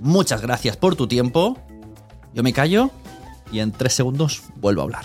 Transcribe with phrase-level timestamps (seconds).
[0.00, 1.58] Muchas gracias por tu tiempo.
[2.34, 2.90] Yo me callo
[3.50, 5.04] y en tres segundos vuelvo a hablar.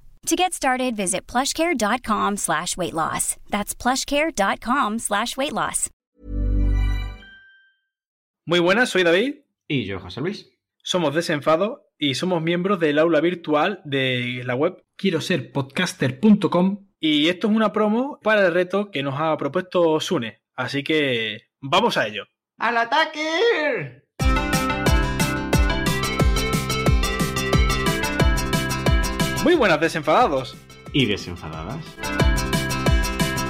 [0.27, 3.37] To get started, visit plushcare.com slash weight loss.
[3.49, 5.89] That's plushcare.com slash weight loss.
[8.45, 9.35] Muy buenas, soy David.
[9.67, 10.49] Y yo, José Luis.
[10.83, 17.29] Somos Desenfado y somos miembros del aula virtual de la web quiero ser podcaster.com y
[17.29, 20.41] esto es una promo para el reto que nos ha propuesto Sune.
[20.55, 22.25] Así que vamos a ello.
[22.57, 24.00] ¡Al ataque!
[29.43, 30.55] Muy buenas, desenfadados.
[30.93, 31.83] Y desenfadadas.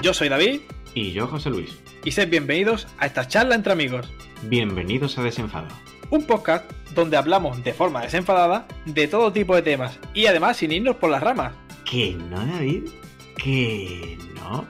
[0.02, 0.62] Yo soy David
[0.94, 1.80] Y yo, José Luis.
[2.04, 4.08] y sed bienvenidos a esta charla entre amigos.
[4.44, 5.68] Bienvenidos a Desenfado.
[6.10, 10.72] Un podcast donde hablamos de forma desenfadada de todo tipo de temas y además sin
[10.72, 11.54] irnos por las ramas.
[11.86, 12.90] ¿Que no, David?
[13.38, 14.66] ¿Que no?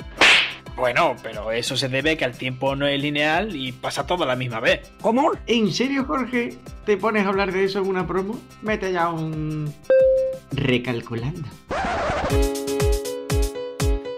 [0.76, 4.24] Bueno, pero eso se debe a que el tiempo no es lineal y pasa todo
[4.24, 4.92] a la misma vez.
[5.02, 5.32] ¿Cómo?
[5.48, 6.58] ¿En serio, Jorge?
[6.86, 8.40] ¿Te pones a hablar de eso en una promo?
[8.62, 9.74] Mete ya un...
[10.52, 11.48] Recalculando.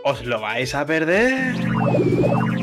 [0.05, 1.55] ¿Os lo vais a perder?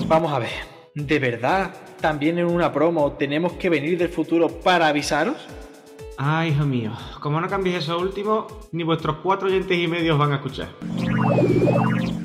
[0.07, 0.51] Vamos a ver,
[0.95, 5.37] ¿de verdad también en una promo tenemos que venir del futuro para avisaros?
[6.23, 10.19] Ay, hijo mío, como no cambies eso último, ni vuestros cuatro oyentes y medio os
[10.19, 10.69] van a escuchar.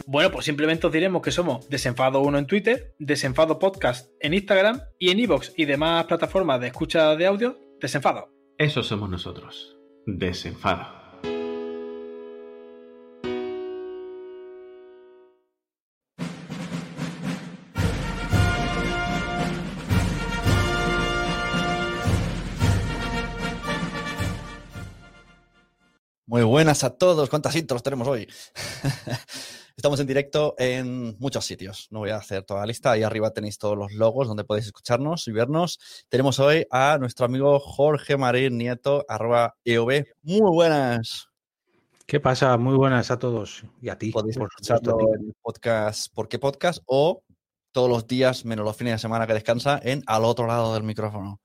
[0.06, 5.12] Bueno, pues simplemente os diremos que somos Desenfado1 en Twitter, Desenfado Podcast en Instagram y
[5.12, 8.28] en iVoox y demás plataformas de escucha de audio, Desenfado.
[8.58, 9.78] Eso somos nosotros.
[10.06, 11.05] Desenfado.
[26.36, 27.30] Muy buenas a todos.
[27.30, 28.28] ¿Cuántas intros tenemos hoy?
[29.78, 31.88] Estamos en directo en muchos sitios.
[31.92, 32.92] No voy a hacer toda la lista.
[32.92, 35.80] Ahí arriba tenéis todos los logos donde podéis escucharnos y vernos.
[36.10, 40.04] Tenemos hoy a nuestro amigo Jorge Marín Nieto, arroba EOB.
[40.24, 41.30] Muy buenas.
[42.06, 42.58] ¿Qué pasa?
[42.58, 44.12] Muy buenas a todos y a ti.
[44.12, 46.84] Podéis por escucharlo en el podcast ¿Por qué podcast?
[46.86, 47.24] O
[47.72, 50.84] todos los días, menos los fines de semana que descansa, en al otro lado del
[50.84, 51.40] micrófono.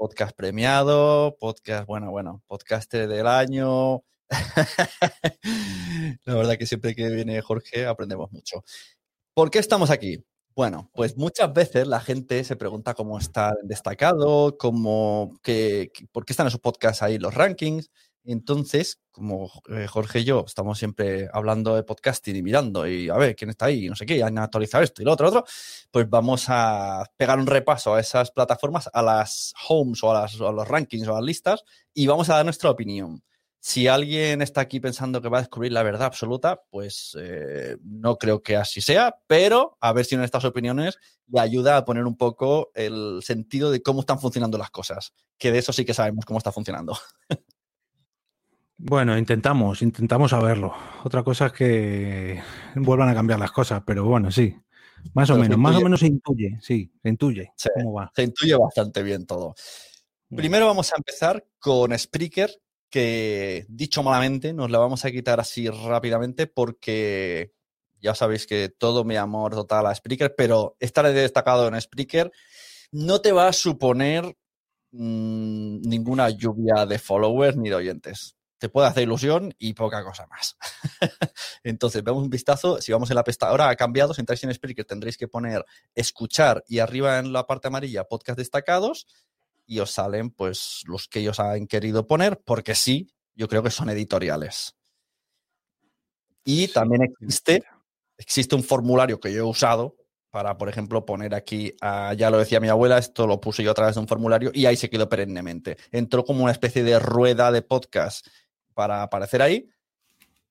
[0.00, 4.02] Podcast premiado, podcast, bueno, bueno, podcast del año.
[6.24, 8.64] La verdad que siempre que viene Jorge aprendemos mucho.
[9.34, 10.24] ¿Por qué estamos aquí?
[10.56, 16.32] Bueno, pues muchas veces la gente se pregunta cómo está destacado, cómo, que, por qué
[16.32, 17.90] están esos podcasts ahí, los rankings.
[18.24, 23.16] Entonces, como eh, Jorge y yo estamos siempre hablando de podcasting y mirando y a
[23.16, 25.44] ver quién está ahí, no sé qué, han actualizado esto y lo otro, otro,
[25.90, 30.40] pues vamos a pegar un repaso a esas plataformas, a las homes o a, las-
[30.40, 31.64] a los rankings o a las listas
[31.94, 33.22] y vamos a dar nuestra opinión.
[33.62, 38.16] Si alguien está aquí pensando que va a descubrir la verdad absoluta, pues eh, no
[38.16, 42.04] creo que así sea, pero a ver si en estas opiniones le ayuda a poner
[42.06, 45.92] un poco el sentido de cómo están funcionando las cosas, que de eso sí que
[45.94, 46.96] sabemos cómo está funcionando.
[48.82, 50.74] Bueno, intentamos, intentamos saberlo.
[51.04, 52.40] Otra cosa es que
[52.76, 54.56] vuelvan a cambiar las cosas, pero bueno, sí.
[55.12, 57.68] Más o Pero menos, más o menos se intuye, sí, se intuye Sí.
[57.74, 58.10] cómo va.
[58.14, 59.54] Se intuye bastante bien todo.
[60.34, 62.50] Primero vamos a empezar con Spreaker,
[62.88, 67.52] que dicho malamente, nos la vamos a quitar así rápidamente porque
[68.00, 72.30] ya sabéis que todo mi amor total a Spreaker, pero estar destacado en Spreaker
[72.92, 74.24] no te va a suponer
[74.92, 78.36] mm, ninguna lluvia de followers ni de oyentes.
[78.60, 80.58] Te puede hacer ilusión y poca cosa más.
[81.64, 82.78] Entonces, veamos un vistazo.
[82.78, 84.12] Si vamos en la pestaña, ahora ha cambiado.
[84.12, 85.64] Si entráis en Spreaker, tendréis que poner
[85.94, 89.06] escuchar y arriba en la parte amarilla podcast destacados
[89.64, 93.70] y os salen pues los que ellos han querido poner, porque sí, yo creo que
[93.70, 94.76] son editoriales.
[96.44, 97.62] Y también existe,
[98.18, 99.96] existe un formulario que yo he usado
[100.30, 103.70] para, por ejemplo, poner aquí, ah, ya lo decía mi abuela, esto lo puse yo
[103.70, 105.76] a través de un formulario y ahí se quedó perennemente.
[105.92, 108.26] Entró como una especie de rueda de podcast
[108.80, 109.68] para aparecer ahí,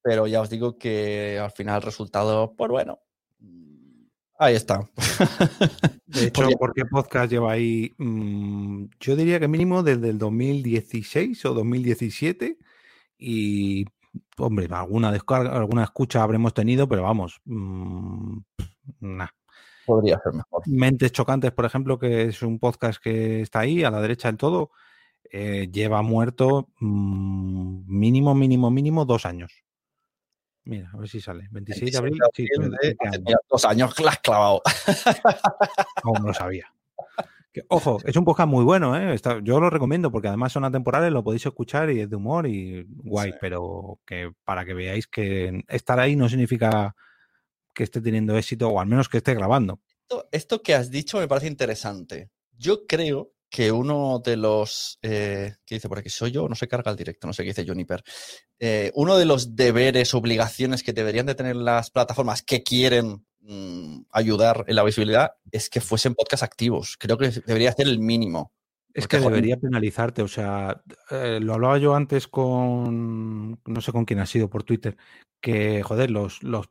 [0.03, 2.99] pero ya os digo que al final el resultado, pues bueno,
[3.39, 4.03] mm,
[4.37, 4.87] ahí está.
[6.05, 7.91] De hecho, Podría- ¿por qué podcast lleva ahí?
[7.97, 12.59] Mm, yo diría que mínimo desde el 2016 o 2017
[13.17, 13.85] y,
[14.37, 18.37] hombre, alguna descarga, alguna escucha habremos tenido, pero vamos, mm,
[18.99, 19.27] nah.
[19.87, 20.61] Podría ser mejor.
[20.67, 24.37] Mentes Chocantes, por ejemplo, que es un podcast que está ahí a la derecha del
[24.37, 24.69] todo,
[25.31, 29.63] eh, lleva muerto mm, mínimo, mínimo, mínimo dos años.
[30.65, 31.47] Mira, a ver si sale.
[31.51, 32.19] 26 de abril.
[33.25, 34.61] Mira, dos años que la has clavado.
[36.03, 36.71] Aún no lo sabía.
[37.51, 39.13] Que, ojo, es un podcast muy bueno, ¿eh?
[39.15, 42.45] Está- yo lo recomiendo porque además son atemporales, lo podéis escuchar y es de humor
[42.45, 43.37] y guay, Sí.
[43.41, 46.95] pero que para que veáis que estar ahí no significa
[47.73, 49.79] que esté teniendo éxito o al menos que esté grabando.
[50.03, 52.29] Esto, esto que has dicho me parece interesante.
[52.55, 54.99] Yo creo que uno de los.
[55.01, 56.09] Eh, ¿Qué dice por aquí?
[56.09, 56.47] ¿Soy yo?
[56.47, 58.03] No se carga el directo, no sé qué dice Juniper.
[58.59, 64.01] Eh, uno de los deberes, obligaciones que deberían de tener las plataformas que quieren mm,
[64.11, 66.95] ayudar en la visibilidad es que fuesen podcast activos.
[66.99, 68.53] Creo que debería ser el mínimo.
[68.93, 70.81] Es que debería penalizarte, o sea,
[71.11, 74.97] eh, lo hablaba yo antes con, no sé con quién ha sido por Twitter,
[75.41, 76.67] que, joder, los, los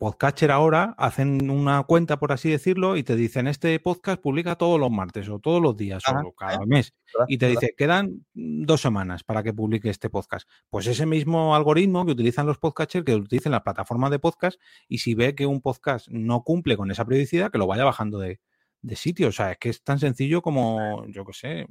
[0.51, 4.91] ahora hacen una cuenta, por así decirlo, y te dicen, este podcast publica todos los
[4.91, 7.27] martes o todos los días o cada mes, ¿verdad?
[7.29, 7.61] y te ¿verdad?
[7.61, 10.49] dice, quedan dos semanas para que publique este podcast.
[10.71, 14.99] Pues ese mismo algoritmo que utilizan los podcasters, que utilizan las plataformas de podcast, y
[14.99, 18.41] si ve que un podcast no cumple con esa periodicidad, que lo vaya bajando de,
[18.83, 19.29] de sitio.
[19.29, 21.67] O sea, es que es tan sencillo como, yo qué sé,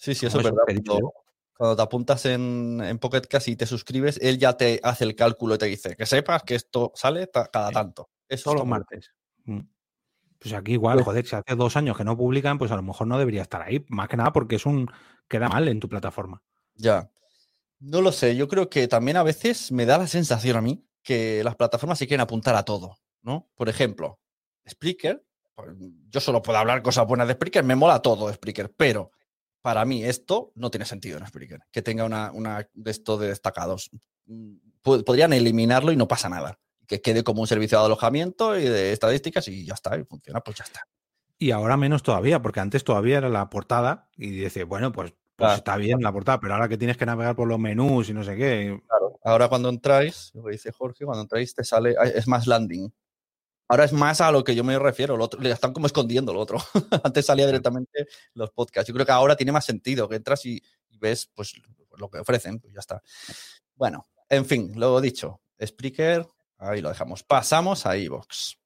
[0.00, 0.62] Sí, sí, eso es verdad.
[0.66, 1.12] Cuando,
[1.56, 5.14] cuando te apuntas en, en Pocket Cast y te suscribes, él ya te hace el
[5.14, 8.08] cálculo y te dice que sepas que esto sale ta- cada tanto.
[8.26, 9.12] Eso todos los martes.
[9.44, 9.60] Mm.
[10.38, 12.82] Pues aquí igual, Pues- joder, si hace dos años que no publican, pues a lo
[12.82, 13.84] mejor no debería estar ahí.
[13.90, 14.90] Más que nada porque es un
[15.28, 16.42] queda mal en tu plataforma.
[16.76, 17.10] Ya.
[17.78, 20.82] No lo sé, yo creo que también a veces me da la sensación a mí
[21.02, 23.50] que las plataformas se quieren apuntar a todo, ¿no?
[23.54, 24.18] Por ejemplo,
[24.68, 25.24] Spreaker,
[25.54, 25.68] pues,
[26.08, 29.10] yo solo puedo hablar cosas buenas de Spreaker, me mola todo Spreaker, pero
[29.62, 33.28] para mí esto no tiene sentido en Spreaker, que tenga una, una de esto de
[33.28, 33.90] destacados.
[34.26, 36.58] Mm, po- Podrían eliminarlo y no pasa nada.
[36.86, 40.40] Que quede como un servicio de alojamiento y de estadísticas y ya está, y funciona,
[40.40, 40.82] pues ya está.
[41.38, 45.18] Y ahora menos todavía, porque antes todavía era la portada y dices, bueno, pues, pues
[45.36, 48.12] Claro, está bien la portada, pero ahora que tienes que navegar por los menús y
[48.12, 48.78] no sé qué.
[48.88, 49.18] Claro.
[49.24, 52.92] Ahora cuando entráis, lo que dice Jorge, cuando entráis te sale, ah, es más landing.
[53.70, 56.34] Ahora es más a lo que yo me refiero, lo otro, le están como escondiendo
[56.34, 56.58] lo otro.
[57.04, 58.88] Antes salía directamente los podcasts.
[58.88, 61.54] Yo creo que ahora tiene más sentido, que entras y, y ves pues
[61.96, 63.00] lo que ofrecen, pues ya está.
[63.76, 66.26] Bueno, en fin, lo dicho, Spreaker,
[66.58, 67.22] ahí lo dejamos.
[67.22, 68.58] Pasamos a Evox.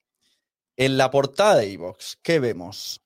[0.75, 3.02] En la portada de Evox, ¿qué vemos?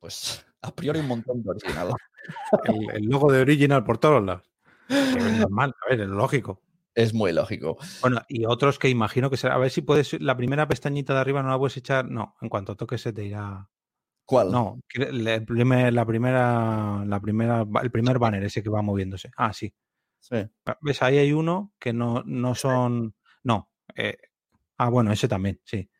[0.00, 1.92] Pues a priori un montón de original.
[2.64, 4.50] El, el logo de original por todos lados.
[4.88, 6.63] Es normal, a ver, es lógico.
[6.94, 7.76] Es muy lógico.
[8.02, 9.54] Bueno, y otros que imagino que será.
[9.56, 10.20] A ver si puedes.
[10.20, 12.08] La primera pestañita de arriba no la puedes echar.
[12.08, 13.68] No, en cuanto toques se te irá.
[14.26, 14.50] ¿Cuál?
[14.52, 19.30] No, el primer- la primera, la primera, el primer banner ese que va moviéndose.
[19.36, 19.74] Ah, sí.
[20.20, 20.36] Sí.
[20.80, 21.02] ¿Ves?
[21.02, 23.14] Ahí hay uno que no, no son.
[23.42, 23.68] No.
[23.96, 24.16] eh,
[24.78, 25.90] ah, bueno, ese también, sí.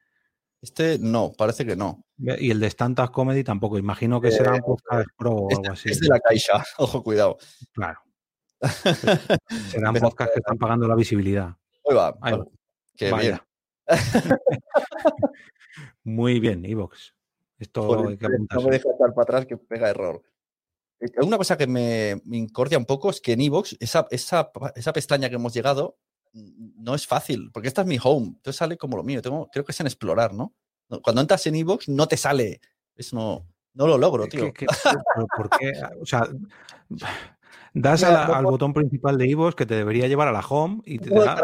[0.63, 2.07] Este no, parece que no.
[2.17, 3.77] Y el de Stand Up Comedy tampoco.
[3.77, 5.91] Imagino que será un podcast pro o algo así.
[5.91, 7.37] es de la caixa, ojo, cuidado.
[7.73, 8.01] Claro.
[9.71, 11.55] Serán podcasts que están pagando la visibilidad.
[11.89, 12.09] Ahí va.
[12.21, 12.37] Ahí vale.
[12.39, 12.47] va.
[12.97, 13.47] Qué Vaya.
[13.87, 14.39] bien.
[16.05, 17.15] Muy bien, Evox.
[17.59, 20.23] Esto Joder, hay que no me deja estar para atrás que pega error.
[21.19, 24.93] una cosa que me, me incordia un poco es que en Evox, esa, esa, esa
[24.93, 25.99] pestaña que hemos llegado,
[26.33, 28.27] mm, no es fácil, porque esta es mi home.
[28.29, 29.23] Entonces sale como lo mío.
[29.23, 30.55] Tengo, creo que es en explorar, ¿no?
[31.03, 32.61] Cuando entras en Evox, no te sale.
[32.95, 34.53] Eso no, no lo logro, tío.
[34.53, 34.67] ¿Qué- qué-
[35.15, 35.73] pero ¿Por qué?
[36.01, 36.29] O sea,
[37.73, 40.81] das Mira, la- al botón principal de Evox que te debería llevar a la home
[40.85, 41.37] y te da-.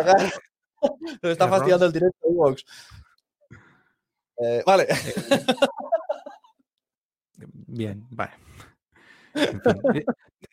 [1.22, 2.64] Me está fastidiando el directo de Evox.
[4.38, 4.86] Eh, vale.
[7.66, 8.32] Bien, vale.
[9.34, 10.04] En fin, eh,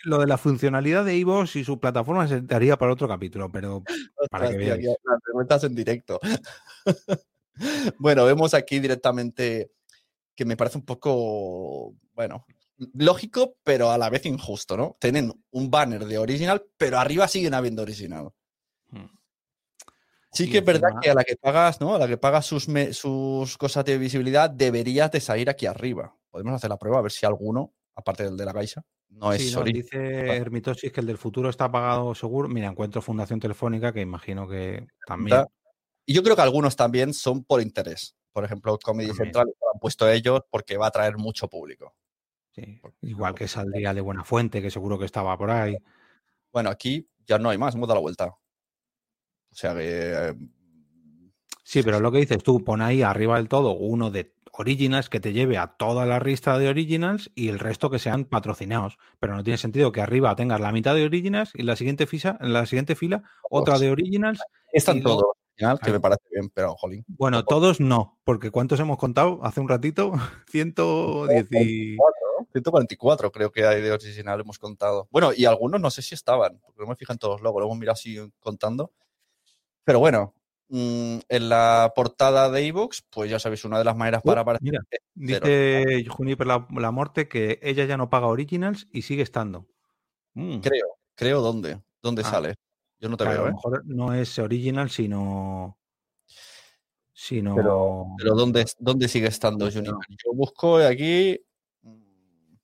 [0.04, 3.52] lo de la funcionalidad de Evox y su plataforma se te haría para otro capítulo,
[3.52, 3.84] pero
[4.30, 4.82] para que Hostia, veáis.
[4.82, 6.20] tío, aquí las preguntas en directo.
[8.00, 9.72] bueno, vemos aquí directamente
[10.36, 12.46] que me parece un poco, bueno,
[12.93, 14.98] lógico, pero a la vez injusto, ¿no?
[15.00, 18.29] Tienen un banner de original, pero arriba siguen habiendo original.
[18.89, 19.05] Hmm.
[20.31, 21.96] Sí que es verdad que a la que pagas, ¿no?
[21.96, 26.15] A la que pagas sus, me- sus cosas de visibilidad, deberías de salir aquí arriba.
[26.29, 29.41] Podemos hacer la prueba a ver si alguno, aparte del de la Caixa, no es
[29.41, 29.84] Sí, no, original.
[29.84, 32.48] dice Hermitosis que el del futuro está pagado seguro.
[32.50, 35.46] Mira, encuentro Fundación Telefónica, que imagino que también.
[36.05, 38.15] Y yo creo que algunos también son por interés.
[38.31, 39.25] Por ejemplo, Comedy También.
[39.25, 41.96] Central lo han puesto ellos porque va a traer mucho público.
[42.58, 42.82] Sí.
[43.02, 45.78] Igual que saldría de Buena Fuente, que seguro que estaba por ahí.
[46.52, 48.26] Bueno, aquí ya no hay más, hemos dado la vuelta.
[48.28, 49.82] O sea que.
[49.84, 50.34] eh,
[51.64, 55.20] Sí, pero lo que dices tú, pon ahí arriba del todo uno de originals que
[55.20, 58.98] te lleve a toda la lista de originals y el resto que sean patrocinados.
[59.20, 62.38] Pero no tiene sentido que arriba tengas la mitad de originals y la siguiente fila,
[62.40, 64.40] en la siguiente fila otra de originals.
[64.72, 65.34] están todos
[65.84, 67.04] que me parece bien, pero jolín.
[67.08, 70.12] Bueno, todos no, porque ¿cuántos hemos contado hace un ratito?
[70.50, 71.98] 110 y...
[72.54, 75.08] 144 creo que hay de original, hemos contado.
[75.12, 77.78] Bueno, y algunos no sé si estaban, porque no me fijan todos luego, lo hemos
[77.78, 78.92] mirado así contando.
[79.84, 80.34] Pero bueno,
[80.70, 84.44] mm, en la portada de iVoox, pues ya sabéis, una de las maneras para Uh,
[84.44, 84.80] aparecer.
[85.16, 89.66] mira, dice Juniper la, la Morte que ella ya no paga originals y sigue estando.
[90.34, 90.86] Mm, Creo,
[91.16, 92.30] creo dónde, dónde Ah.
[92.30, 92.56] sale.
[93.00, 93.54] Yo no te claro, a veo, lo ¿eh?
[93.56, 95.77] mejor no es original, sino...
[97.13, 99.94] sino Pero, pero ¿dónde, ¿dónde sigue estando No, Juniper?
[99.94, 100.00] no.
[100.10, 101.39] Yo busco aquí.
[101.82, 102.56] mm,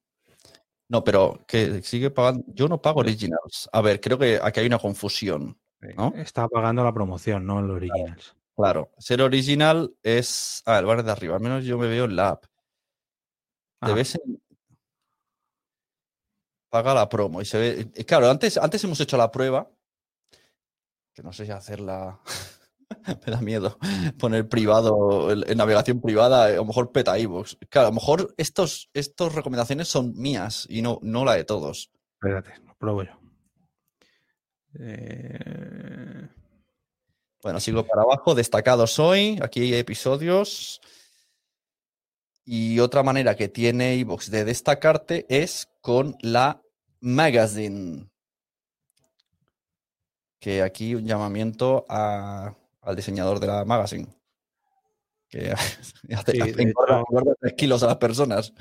[0.89, 2.43] No, pero que sigue pagando.
[2.47, 3.69] Yo no pago originals.
[3.71, 5.57] A ver, creo que aquí hay una confusión.
[5.97, 6.13] ¿no?
[6.15, 8.35] está pagando la promoción, no el originals.
[8.55, 10.61] Claro, ser original es.
[10.65, 11.35] Ah, el bar de arriba.
[11.35, 12.45] Al menos yo me veo en la app.
[13.81, 14.41] Ah, ves en-
[16.69, 17.91] Paga la promo y se ve.
[17.93, 19.69] eh, Claro, antes, antes hemos hecho la prueba.
[21.13, 22.19] Que no sé si hacerla.
[23.25, 23.77] me da miedo
[24.19, 26.49] poner privado en, navegación privada.
[26.49, 27.57] eh, A lo mejor peta iVoox.
[27.69, 31.91] Claro, a lo mejor estos, estas recomendaciones son mías y no, no la de todos.
[32.21, 33.11] espérate, lo pruebo yo.
[34.79, 36.27] Eh,
[37.41, 38.33] Bueno, sigo para abajo.
[38.35, 39.39] Destacados hoy.
[39.41, 40.81] Aquí hay episodios.
[42.45, 46.61] Y otra manera que tiene iVoox de destacarte es con la
[46.99, 48.09] magazine.
[50.43, 54.09] Que aquí un llamamiento a- al diseñador de la magazine.
[55.29, 58.53] Que hace, Sí, hace de engorda- hecho- engorda tres kilos a las personas.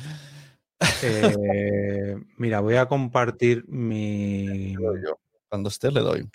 [1.02, 4.76] eh, mira, voy a compartir mi...
[5.48, 6.30] Cuando esté le doy.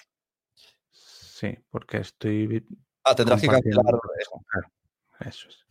[0.91, 2.67] Sí, porque estoy...
[3.05, 3.85] Ah, tendrás que cancelar
[5.21, 5.65] eso es.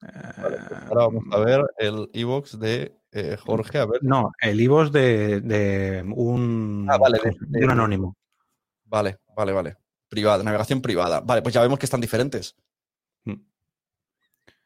[0.00, 3.78] Vale, pues Eh, ahora vamos a ver el iVoox de eh, Jorge.
[3.78, 4.02] A ver.
[4.02, 8.16] No, el IVOS de, de un, Ah, vale, de- de un de- anónimo.
[8.84, 9.76] Vale, vale, vale.
[10.08, 11.20] Privada, navegación privada.
[11.20, 12.54] Vale, pues ya vemos que están diferentes.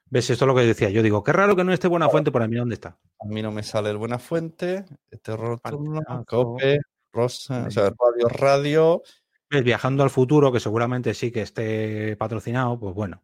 [0.06, 0.28] ¿Ves?
[0.28, 0.90] Esto es lo que decía.
[0.90, 2.56] Yo digo, qué raro que no esté buena fuente para mí.
[2.56, 2.98] ¿Dónde está?
[3.18, 4.84] A mí no me sale el Buena Fuente,
[5.22, 6.24] Terror Turno, Partidazo.
[6.26, 6.80] Cope,
[7.12, 9.02] Rosa, o sea, Radio Radio.
[9.48, 9.64] ¿Ves?
[9.64, 13.22] Viajando al futuro, que seguramente sí que esté patrocinado, pues bueno.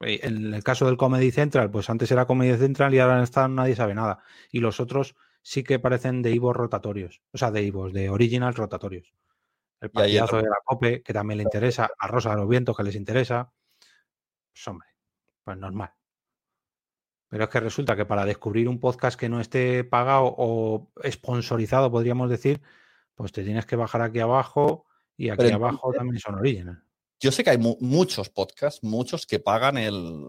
[0.00, 3.48] Eh, En el caso del Comedy Central, pues antes era Comedy Central y ahora está
[3.48, 4.20] nadie sabe nada.
[4.50, 7.22] Y los otros sí que parecen de Ivos rotatorios.
[7.32, 9.14] O sea, de Ivos, de Original rotatorios.
[9.80, 12.82] El partidazo de la Cope, que también le interesa, a Rosa de los Vientos, que
[12.82, 13.52] les interesa.
[14.52, 14.88] Pues hombre,
[15.44, 15.92] pues normal.
[17.28, 21.90] Pero es que resulta que para descubrir un podcast que no esté pagado o sponsorizado,
[21.90, 22.62] podríamos decir,
[23.14, 24.86] pues te tienes que bajar aquí abajo
[25.16, 26.85] y aquí Pero abajo también son original.
[27.20, 30.24] Yo sé que hay mu- muchos podcasts, muchos que pagan el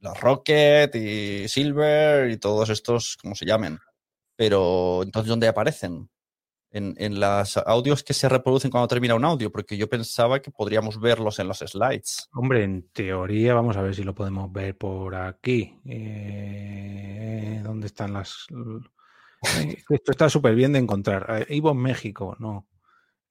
[0.00, 3.78] la Rocket y Silver y todos estos, como se llamen.
[4.36, 6.10] Pero entonces, ¿dónde aparecen?
[6.70, 10.50] En, en los audios que se reproducen cuando termina un audio, porque yo pensaba que
[10.50, 12.28] podríamos verlos en los slides.
[12.32, 15.78] Hombre, en teoría, vamos a ver si lo podemos ver por aquí.
[15.84, 18.46] Eh, ¿Dónde están las...?
[19.60, 21.44] Eh, Esto está súper bien de encontrar.
[21.48, 22.66] Eh, Ivo México, no.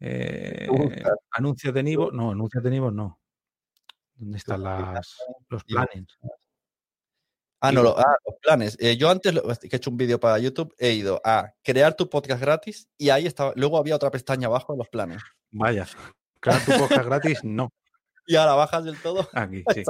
[0.05, 0.67] Eh,
[1.31, 3.19] anuncios de Ivo, no, anuncios de Ivo, no.
[4.15, 5.17] ¿Dónde están las,
[5.49, 6.17] los plannings?
[7.61, 8.77] Ah, no, lo- ah, los planes.
[8.81, 9.31] Eh, yo antes,
[9.61, 13.09] que he hecho un vídeo para YouTube, he ido a crear tu podcast gratis y
[13.09, 13.53] ahí estaba.
[13.55, 15.21] Luego había otra pestaña abajo de los planes.
[15.51, 15.87] Vaya.
[16.41, 17.71] Crear tu podcast gratis, no.
[18.25, 19.27] Y ahora bajas del todo.
[19.33, 19.83] Aquí, sí.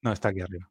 [0.00, 0.68] No, está aquí arriba.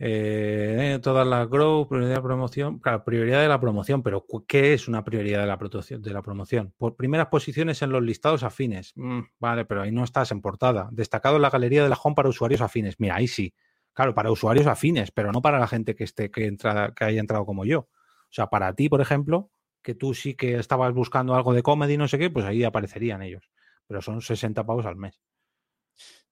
[0.00, 2.78] Eh, todas las grow, prioridad de promoción.
[2.78, 6.22] Claro, prioridad de la promoción, pero ¿qué es una prioridad de la, promoción- de la
[6.22, 6.72] promoción?
[6.78, 8.92] Por primeras posiciones en los listados afines.
[8.96, 10.88] Mm, vale, pero ahí no estás en portada.
[10.92, 13.00] Destacado en la galería de la home para usuarios afines.
[13.00, 13.54] Mira, ahí sí.
[13.92, 17.18] Claro, para usuarios afines, pero no para la gente que esté, que entra, que haya
[17.20, 17.80] entrado como yo.
[17.80, 17.88] O
[18.30, 19.50] sea, para ti, por ejemplo,
[19.82, 23.22] que tú sí que estabas buscando algo de comedy, no sé qué, pues ahí aparecerían
[23.22, 23.50] ellos.
[23.88, 25.20] Pero son 60 pavos al mes.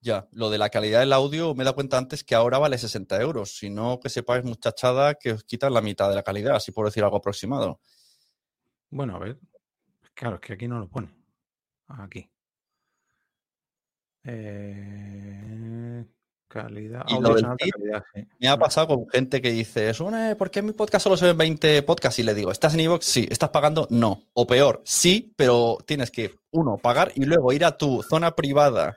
[0.06, 2.78] Ya, lo de la calidad del audio me he dado cuenta antes que ahora vale
[2.78, 3.56] 60 euros.
[3.58, 6.86] Si no, que sepáis, muchachada, que os quitan la mitad de la calidad, así por
[6.86, 7.80] decir algo aproximado.
[8.88, 9.36] Bueno, a ver.
[10.14, 11.08] Claro, es que aquí no lo pone.
[11.88, 12.30] Aquí.
[14.22, 16.04] Eh,
[16.46, 17.04] calidad.
[17.08, 18.28] Sí.
[18.38, 21.26] Me ha pasado con gente que dice, "Sune, ¿por qué en mi podcast solo se
[21.26, 22.20] ven 20 podcasts?
[22.20, 23.04] Y le digo, ¿estás en iVoox?
[23.04, 23.26] Sí.
[23.28, 23.88] ¿Estás pagando?
[23.90, 24.22] No.
[24.34, 28.96] O peor, sí, pero tienes que, uno, pagar y luego ir a tu zona privada,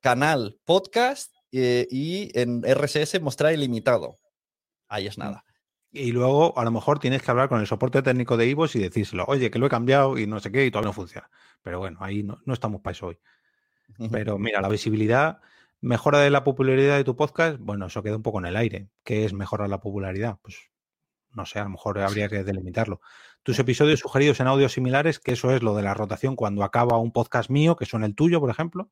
[0.00, 4.16] canal, podcast eh, y en RSS mostrar ilimitado.
[4.88, 5.44] Ahí es nada.
[5.92, 8.80] Y luego, a lo mejor tienes que hablar con el soporte técnico de iVoox y
[8.80, 11.30] decírselo, oye, que lo he cambiado y no sé qué, y todavía no funciona.
[11.62, 13.18] Pero bueno, ahí no, no estamos para eso hoy.
[14.10, 15.40] Pero mira, la visibilidad,
[15.80, 18.88] mejora de la popularidad de tu podcast, bueno, eso queda un poco en el aire.
[19.04, 20.38] ¿Qué es mejorar la popularidad?
[20.42, 20.58] Pues
[21.36, 23.00] no sé, a lo mejor habría que delimitarlo.
[23.42, 26.98] Tus episodios sugeridos en audios similares, que eso es lo de la rotación cuando acaba
[26.98, 28.90] un podcast mío, que son el tuyo, por ejemplo.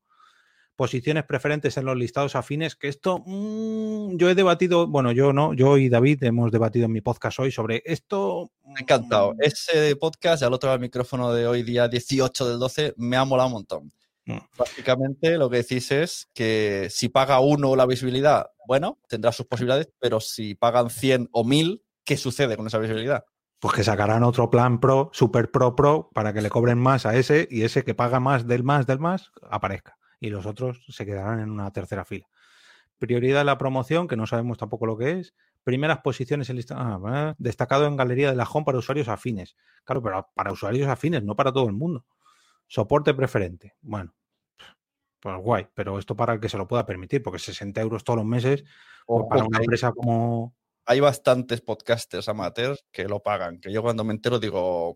[0.75, 5.53] Posiciones preferentes en los listados afines, que esto mm, yo he debatido, bueno, yo no,
[5.53, 8.51] yo y David hemos debatido en mi podcast hoy sobre esto.
[8.65, 9.33] Me ha encantado.
[9.33, 13.15] mm, Ese podcast, al otro lado del micrófono de hoy, día 18 del 12, me
[13.15, 13.91] ha molado un montón.
[14.25, 14.37] Mm.
[14.57, 19.89] Básicamente lo que decís es que si paga uno la visibilidad, bueno, tendrá sus posibilidades,
[19.99, 23.23] pero si pagan 100 o 1000, ¿qué sucede con esa visibilidad?
[23.59, 27.15] Pues que sacarán otro plan pro, super pro pro, para que le cobren más a
[27.15, 29.94] ese y ese que paga más del más del más aparezca.
[30.19, 32.27] Y los otros se quedarán en una tercera fila.
[32.97, 35.33] Prioridad de la promoción, que no sabemos tampoco lo que es.
[35.63, 36.75] Primeras posiciones en lista.
[36.77, 39.55] ah, destacado en galería de la home para usuarios afines.
[39.83, 42.05] Claro, pero para usuarios afines, no para todo el mundo.
[42.67, 43.75] Soporte preferente.
[43.81, 44.13] Bueno,
[45.19, 48.17] pues guay, pero esto para el que se lo pueda permitir, porque 60 euros todos
[48.17, 48.63] los meses,
[49.07, 50.53] pues para una empresa como.
[50.87, 54.95] Hay bastantes podcasters amateurs que lo pagan, que yo cuando me entero digo,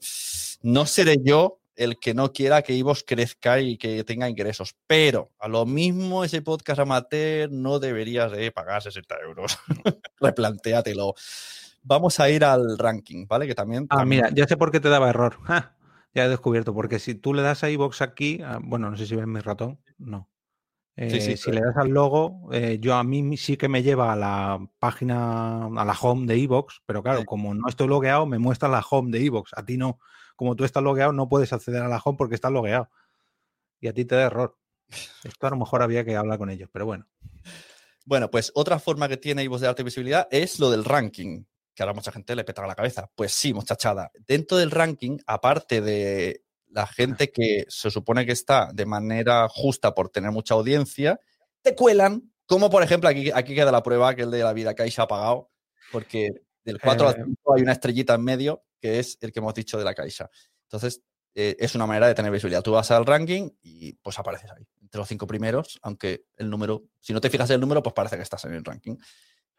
[0.61, 5.31] no seré yo el que no quiera que Ivos crezca y que tenga ingresos, pero
[5.39, 9.57] a lo mismo ese podcast amateur no deberías de pagar 60 euros.
[10.19, 11.13] Replantéatelo.
[11.83, 13.47] Vamos a ir al ranking, ¿vale?
[13.47, 13.87] Que también...
[13.89, 15.37] Ah, también- mira, ya sé por qué te daba error.
[15.47, 15.75] Ja,
[16.13, 19.05] ya he descubierto, porque si tú le das a iVox aquí, ah, bueno, no sé
[19.05, 20.27] si ven mi ratón, no.
[20.97, 23.69] Sí, sí, Eh, si pero- le das al logo, eh, yo a mí sí que
[23.69, 27.25] me lleva a la página, a la home de iVox, pero claro, Sí.
[27.25, 29.51] como no estoy logueado, me muestra la home de iVox.
[29.55, 29.99] A ti no.
[30.39, 32.89] Como tú estás logueado, no puedes acceder a la home porque estás logueado.
[33.81, 34.57] Y a ti te da error.
[35.25, 37.09] Esto a lo mejor había que hablar con ellos, pero bueno.
[38.05, 41.43] Bueno, pues otra forma que tiene Ivos de alta visibilidad es lo del ranking,
[41.75, 43.11] que ahora mucha gente le peta la cabeza.
[43.15, 44.11] Pues sí, muchachada.
[44.27, 49.93] Dentro del ranking, aparte de la gente que se supone que está de manera justa
[49.93, 51.19] por tener mucha audiencia,
[51.61, 54.73] te cuelan, como por ejemplo, aquí, aquí queda la prueba que el de la vida
[54.73, 55.49] que ha pagado,
[55.91, 56.29] porque
[56.63, 57.23] del 4 al Eh.
[57.25, 60.29] 5 hay una estrellita en medio, que es el que hemos dicho de la Caixa.
[60.63, 61.01] Entonces,
[61.35, 62.63] eh, es una manera de tener visibilidad.
[62.63, 66.83] Tú vas al ranking y pues apareces ahí, entre los cinco primeros, aunque el número,
[66.99, 68.97] si no te fijas en el número, pues parece que estás en el ranking.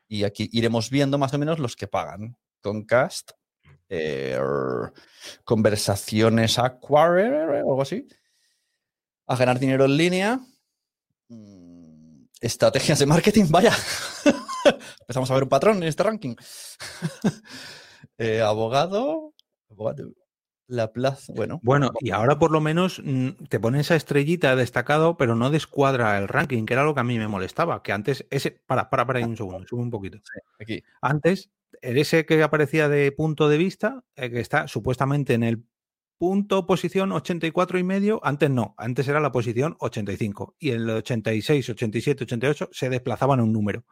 [0.09, 2.37] Y aquí iremos viendo más o menos los que pagan.
[2.61, 3.31] Concast,
[3.89, 4.39] eh,
[5.45, 8.07] conversaciones Aquare, o algo así.
[9.27, 10.41] A ganar dinero en línea.
[11.29, 13.73] mm, Estrategias de marketing, vaya.
[15.01, 16.35] Empezamos a ver un patrón en este ranking.
[18.21, 19.33] Eh, abogado.
[19.71, 20.13] Abogado.
[20.67, 21.33] La plaza.
[21.35, 21.59] Bueno.
[21.63, 26.17] Bueno, y ahora por lo menos mm, te pone esa estrellita destacado, pero no descuadra
[26.19, 27.83] el ranking, que era lo que a mí me molestaba.
[27.83, 28.61] Que antes, ese.
[28.67, 30.19] Para, para, para ahí un segundo, sube un poquito.
[30.61, 30.85] Aquí.
[31.01, 35.65] Antes, el ese que aparecía de punto de vista, eh, que está supuestamente en el
[36.19, 40.91] punto posición 84 y medio, antes no, antes era la posición 85 y en el
[40.91, 43.87] 86, 87, 88 se desplazaban un número.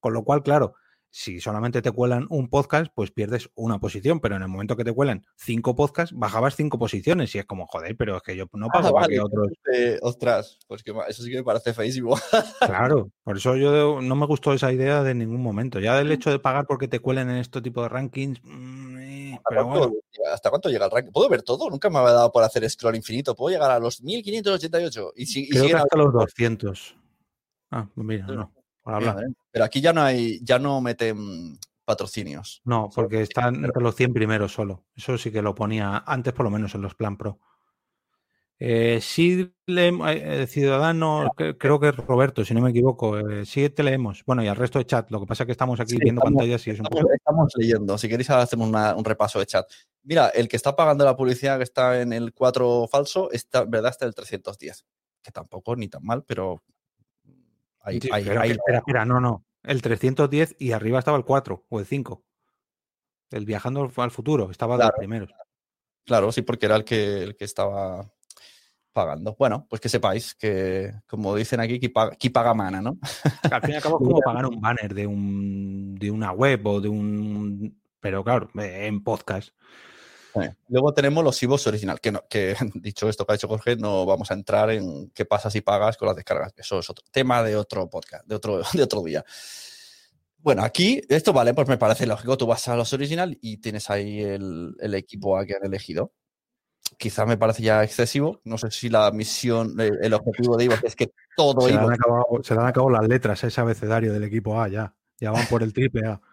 [0.00, 0.76] Con lo cual, claro,
[1.18, 4.84] si solamente te cuelan un podcast, pues pierdes una posición, pero en el momento que
[4.84, 8.44] te cuelan cinco podcasts, bajabas cinco posiciones y es como, joder, pero es que yo
[8.52, 9.14] no pago Ah, para vale.
[9.14, 9.48] que otros...
[9.72, 12.14] Eh, ostras, pues que eso sí que me parece feísimo.
[12.60, 15.80] Claro, por eso yo no me gustó esa idea de ningún momento.
[15.80, 19.32] Ya del hecho de pagar porque te cuelen en este tipo de rankings, mm, eh,
[19.36, 19.94] ¿Hasta pero cuánto, bueno.
[20.12, 21.12] llega- ¿Hasta cuánto llega el ranking?
[21.12, 21.70] ¿Puedo ver todo?
[21.70, 23.34] Nunca me había dado por hacer scroll infinito.
[23.34, 26.94] Puedo llegar a los 1588 y, si, y Creo que hasta los 200.
[27.70, 28.52] Ah, pues mira, no.
[29.50, 32.62] Pero aquí ya no hay, ya no meten patrocinios.
[32.64, 34.84] No, porque están entre los 100 primeros solo.
[34.94, 37.38] Eso sí que lo ponía antes, por lo menos en los Plan Pro.
[38.58, 43.18] Eh, sí, le, eh, Ciudadanos, que- creo que es Roberto, si no me equivoco.
[43.18, 44.22] eh, sí, te leemos.
[44.24, 45.10] Bueno, y al resto de chat.
[45.10, 47.02] Lo que pasa es que estamos aquí Sí, viendo estamos- pantallas y es un Estamos,
[47.02, 47.14] poco.
[47.14, 47.98] estamos leyendo.
[47.98, 49.70] Si queréis, hacemos una- un repaso de chat.
[50.04, 53.90] Mira, el que está pagando la publicidad que está en el 4 falso, está, verdad,
[53.90, 54.86] está en el 310.
[55.22, 56.62] Que tampoco ni tan mal, pero.
[57.86, 59.46] Ahí, Sí, ahí- ahí que- espera, espera, no, no.
[59.62, 62.22] El 310 y arriba estaba el 4 o el 5.
[63.30, 64.98] El viajando al- futuro, estaba de los Claro.
[64.98, 65.30] primeros.
[66.04, 68.12] Claro, sí, porque era el que, el que estaba
[68.92, 69.34] pagando.
[69.38, 72.98] Bueno, pues que sepáis que, como dicen aquí, qui paga, paga mana, ¿no?
[73.42, 76.32] Que Al fin y al cabo es como pagar un banner de, un, de una
[76.32, 77.80] web o de un.
[78.00, 79.50] Pero claro, en podcast.
[80.42, 83.76] Eh, Luego tenemos los IVOs original, que, no, que dicho esto que ha dicho Jorge,
[83.76, 86.52] no vamos a entrar en qué pasa si pagas con las descargas.
[86.56, 89.24] Eso es otro tema de otro podcast, de otro, de otro día.
[90.38, 92.36] Bueno, aquí esto vale, pues me parece lógico.
[92.36, 96.12] Tú vas a los original y tienes ahí el, el equipo a que han elegido.
[96.98, 98.40] Quizás me parece ya excesivo.
[98.44, 101.78] No sé si la misión, el, el objetivo de IVOS es que todo Se le,
[101.78, 104.68] han IVOS acabado, se le han acabado las letras a ese abecedario del equipo A
[104.68, 104.94] ya.
[105.18, 106.20] Ya van por el triple A.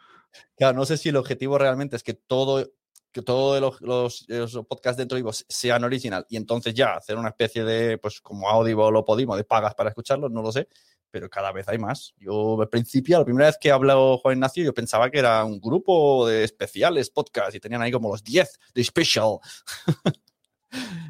[0.57, 2.67] Claro, no sé si el objetivo realmente es que todo
[3.13, 7.15] que todos los, los- los podcasts dentro de iVoox sean original y entonces ya hacer
[7.17, 10.67] una especie de, pues como Audible o Podimo, de pagas para escucharlos, no lo sé,
[11.11, 12.13] pero cada vez hay más.
[12.17, 15.59] Yo al principio, la primera vez que habló Juan Ignacio, yo pensaba que era un
[15.61, 19.37] grupo de especiales podcast y tenían ahí como los 10 de special.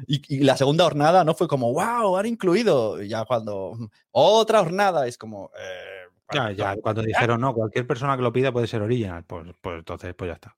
[0.06, 3.02] y, y la segunda jornada no fue como, wow, han incluido.
[3.02, 3.76] Y ya cuando
[4.10, 5.50] otra jornada es como...
[5.58, 9.46] eh, Ya, ya, cuando dijeron, no, cualquier persona que lo pida puede ser original, pues,
[9.60, 10.54] pues entonces, pues ya está.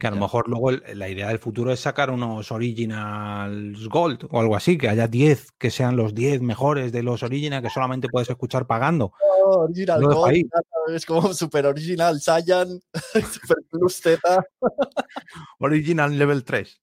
[0.00, 4.26] Que a lo mejor luego el- la idea del futuro es sacar unos Originals Gold
[4.30, 7.70] o algo así, que haya 10 que sean los 10 mejores de los Original que
[7.70, 9.12] solamente puedes escuchar pagando.
[9.44, 10.48] Oh, original Gold,
[10.94, 12.80] es como super original Saiyan,
[13.32, 14.20] super plus Z.
[15.60, 16.80] Original Level 3.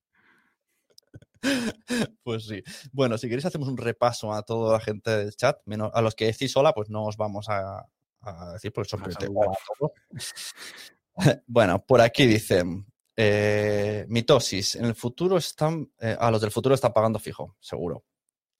[2.24, 2.64] Pues sí.
[2.92, 6.16] Bueno, si queréis hacemos un repaso a toda la gente del chat, menos a los
[6.16, 7.86] que decís sola, pues no os vamos a,
[8.22, 9.02] a decir porque son.
[11.48, 12.86] Bueno, por aquí dicen
[13.20, 14.76] eh, mitosis.
[14.76, 18.06] En el futuro están, eh, a los del futuro están pagando fijo, seguro.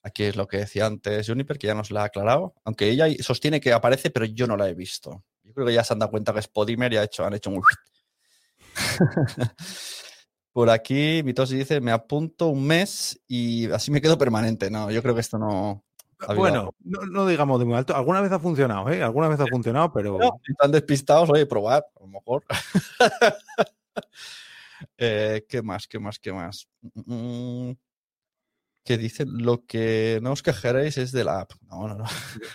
[0.02, 3.06] Aquí es lo que decía antes Juniper, que ya nos la ha aclarado, aunque ella
[3.20, 5.24] sostiene que aparece, pero yo no la he visto.
[5.44, 7.34] Yo creo que ya se han dado cuenta que es Podimer y ha hecho, han
[7.34, 7.62] hecho un...
[10.52, 14.70] Por aquí, Mitosis dice, me apunto un mes y así me quedo permanente.
[14.70, 15.84] No, yo creo que esto no...
[16.34, 17.94] Bueno, no, no digamos de muy alto.
[17.94, 19.04] Alguna vez ha funcionado, ¿eh?
[19.04, 22.44] Alguna vez ha funcionado, pero No, están despistados, oye, probar, a lo mejor.
[24.96, 25.86] Eh, ¿Qué más?
[25.88, 26.18] ¿Qué más?
[26.18, 26.68] ¿Qué más?
[26.82, 27.72] Mm,
[28.84, 29.28] ¿Qué dicen?
[29.44, 31.52] Lo que no os quejaréis es de la app.
[31.68, 32.04] No, no, no.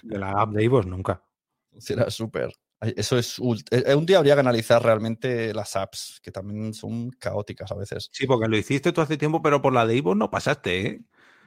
[0.04, 1.24] de la app de Ivos nunca.
[1.72, 2.52] Funciona súper.
[2.82, 3.40] Eso es.
[3.40, 7.76] ult- eh, Un día habría que analizar realmente las apps, que también son caóticas a
[7.76, 8.10] veces.
[8.12, 11.02] Sí, porque lo hiciste tú hace tiempo, pero por la de Ivos no pasaste, ¿eh?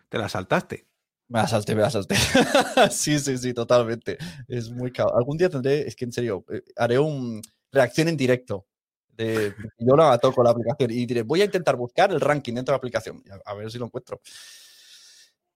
[0.09, 0.87] Te la saltaste.
[1.29, 2.15] Me la salté, me la salté.
[2.91, 4.17] sí, sí, sí, totalmente.
[4.47, 5.19] Es muy caótico.
[5.19, 8.67] Algún día tendré, es que en serio, eh, haré un reacción en directo.
[9.17, 12.73] De, yo la toco la aplicación y diré, voy a intentar buscar el ranking dentro
[12.73, 13.23] de la aplicación.
[13.45, 14.21] A, a ver si lo encuentro.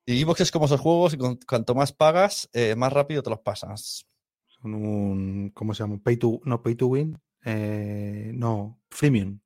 [0.06, 3.30] Y Xbox es como esos juegos y con- cuanto más pagas, eh, más rápido te
[3.30, 4.06] los pasas.
[4.46, 5.50] Son un.
[5.54, 5.98] ¿Cómo se llama?
[6.02, 7.18] Pay to, no, pay to win.
[7.44, 9.38] Eh, no, freemium.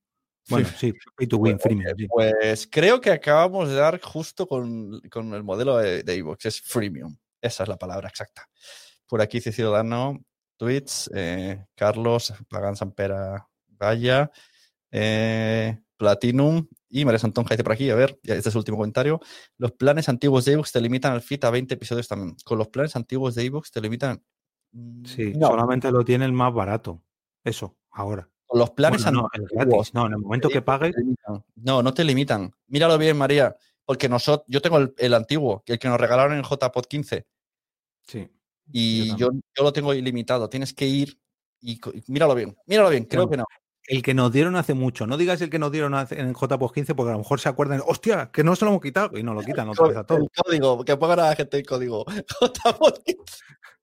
[0.48, 1.96] Bueno, sí, pay to win, freemium.
[1.96, 2.06] sí.
[2.08, 6.60] Pues creo que acabamos de dar justo con, con el modelo de, de Xbox, es
[6.60, 7.16] freemium.
[7.40, 8.48] Esa es la palabra exacta.
[9.06, 10.20] Por aquí dice Ciudadano,
[10.56, 13.46] tweets, eh, Carlos, Pagan Sampera,
[13.78, 14.30] Vaya,
[14.90, 19.20] eh, Platinum y María Santonja dice por aquí, a ver, este es el último comentario.
[19.58, 22.36] Los planes antiguos de Xbox te limitan al feed a 20 episodios también.
[22.44, 24.22] Con los planes antiguos de Xbox te limitan...
[24.72, 27.02] Mm, Sí, no, solamente lo tiene el más barato.
[27.44, 28.28] Eso, ahora.
[28.46, 29.94] con los planes Bueno, no, el antiguos gratis.
[29.94, 30.94] No, en el momento que pagues.
[31.56, 32.52] No, no te limitan.
[32.68, 33.56] Míralo bien, María.
[33.84, 37.26] Porque nosotros, yo tengo el, el antiguo, el que nos regalaron en JPod 15,
[38.06, 38.28] Sí.
[38.72, 40.48] y Yo yo, yo lo tengo ilimitado.
[40.48, 41.18] Tienes que ir
[41.60, 42.56] y, míralo bien.
[42.66, 43.63] Míralo bien, creo Bueno, que no.
[43.86, 45.06] El que nos dieron hace mucho.
[45.06, 47.48] No digas el que nos dieron hace- en JPOS 15 porque a lo mejor se
[47.50, 50.04] acuerdan, hostia, que no se lo hemos quitado y nos lo quitan otra vez a
[50.04, 50.22] todos.
[50.22, 52.04] El código, que pongan a la gente el código.
[52.40, 53.22] JPod 15.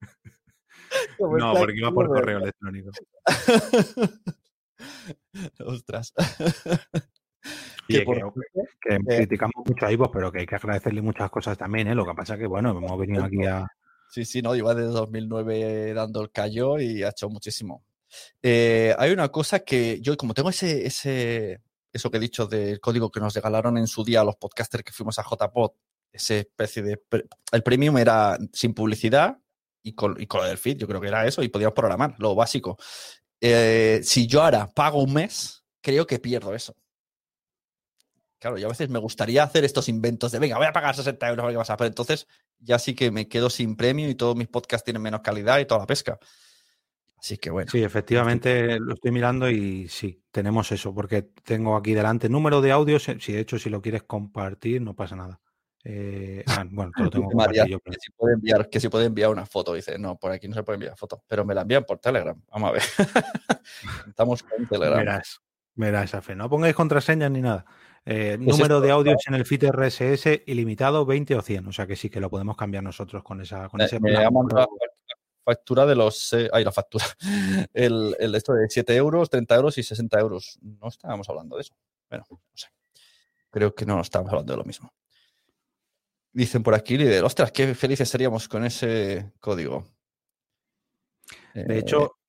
[1.18, 2.90] Como No, porque iba por correo electrónico.
[5.66, 6.14] Ostras.
[7.90, 8.22] Oye, Que que-
[8.82, 11.96] Que Eh, criticamos mucho a Ivo, pero que hay que agradecerle muchas cosas también, ¿eh?
[11.96, 13.68] Lo que pasa que, bueno, hemos venido aquí a...
[14.10, 17.84] Sí, sí, no, lleva desde 2009 dando el callo y ha hecho muchísimo.
[18.42, 21.62] Eh, hay una cosa que yo, como tengo ese, ese,
[21.94, 24.94] eso que he dicho del código que nos regalaron en su día los podcasters que
[24.94, 25.72] fuimos a JPod,
[26.12, 27.02] esa especie de.
[27.52, 29.38] El premium era sin publicidad,
[29.84, 32.36] y con, y con del feed, yo creo que era eso, y podíamos programar, lo
[32.36, 32.78] básico.
[33.40, 36.76] Eh, si yo ahora pago un mes, creo que pierdo eso.
[38.40, 41.30] Claro, yo a veces me gustaría hacer estos inventos de, venga, voy a pagar 60
[41.30, 42.28] euros, a qué pasa, pero entonces
[42.60, 45.66] ya sí que me quedo sin premio y todos mis podcasts tienen menos calidad y
[45.66, 46.20] toda la pesca.
[47.22, 47.70] Así que bueno.
[47.72, 52.72] Sí, efectivamente lo estoy mirando y sí, tenemos eso, porque tengo aquí delante número de
[52.72, 53.04] audios.
[53.20, 55.40] Si de hecho, si lo quieres compartir, no pasa nada.
[55.84, 59.30] Eh, ah, bueno, te lo tengo María, que, si puede enviar, que si puede enviar
[59.30, 59.74] una foto.
[59.76, 62.40] Dice, no, por aquí no se puede enviar foto, pero me la envían por Telegram.
[62.52, 62.82] Vamos a ver.
[64.08, 64.98] Estamos con Telegram.
[65.00, 65.42] Verás,
[65.76, 66.36] verás, Afe.
[66.36, 67.66] No pongáis contraseñas ni nada.
[68.04, 71.68] Eh, Pues número esto- de audios en el feed RSS ilimitado 20 o 100.
[71.68, 74.10] O sea que sí que lo podemos cambiar nosotros con, esa, con Me, ese me
[74.12, 74.26] plan.
[74.26, 74.68] ha mandado
[75.44, 76.34] factura de los.
[76.34, 77.06] eh, ay, la factura.
[77.74, 80.60] El, el esto de 7 euros, 30 euros y 60 euros.
[80.62, 81.76] No estábamos hablando de eso.
[82.10, 82.68] Bueno, no sé.
[83.50, 84.94] Creo que no estábamos hablando de lo mismo.
[86.34, 89.86] Dicen por aquí, líder, ostras, qué felices seríamos con ese código.
[91.54, 92.21] De hecho, eh,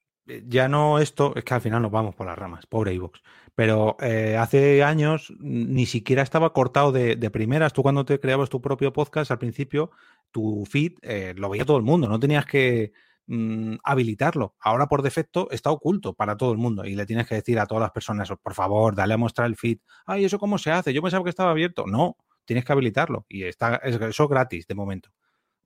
[0.46, 3.20] ya no esto, es que al final nos vamos por las ramas, pobre iVoox.
[3.54, 7.72] Pero eh, hace años ni siquiera estaba cortado de, de primeras.
[7.72, 9.90] Tú cuando te creabas tu propio podcast, al principio,
[10.32, 12.92] tu feed eh, lo veía todo el mundo, no tenías que
[13.26, 14.56] mm, habilitarlo.
[14.58, 17.66] Ahora por defecto está oculto para todo el mundo y le tienes que decir a
[17.66, 19.78] todas las personas, por favor, dale a mostrar el feed.
[20.06, 20.92] Ay, ¿eso cómo se hace?
[20.92, 21.86] Yo pensaba que estaba abierto.
[21.86, 25.10] No, tienes que habilitarlo y está, es, eso gratis de momento.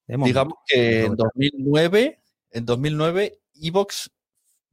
[0.07, 0.27] De momento.
[0.27, 1.33] digamos que en Aprovechar.
[1.35, 4.11] 2009, en 2009, Evox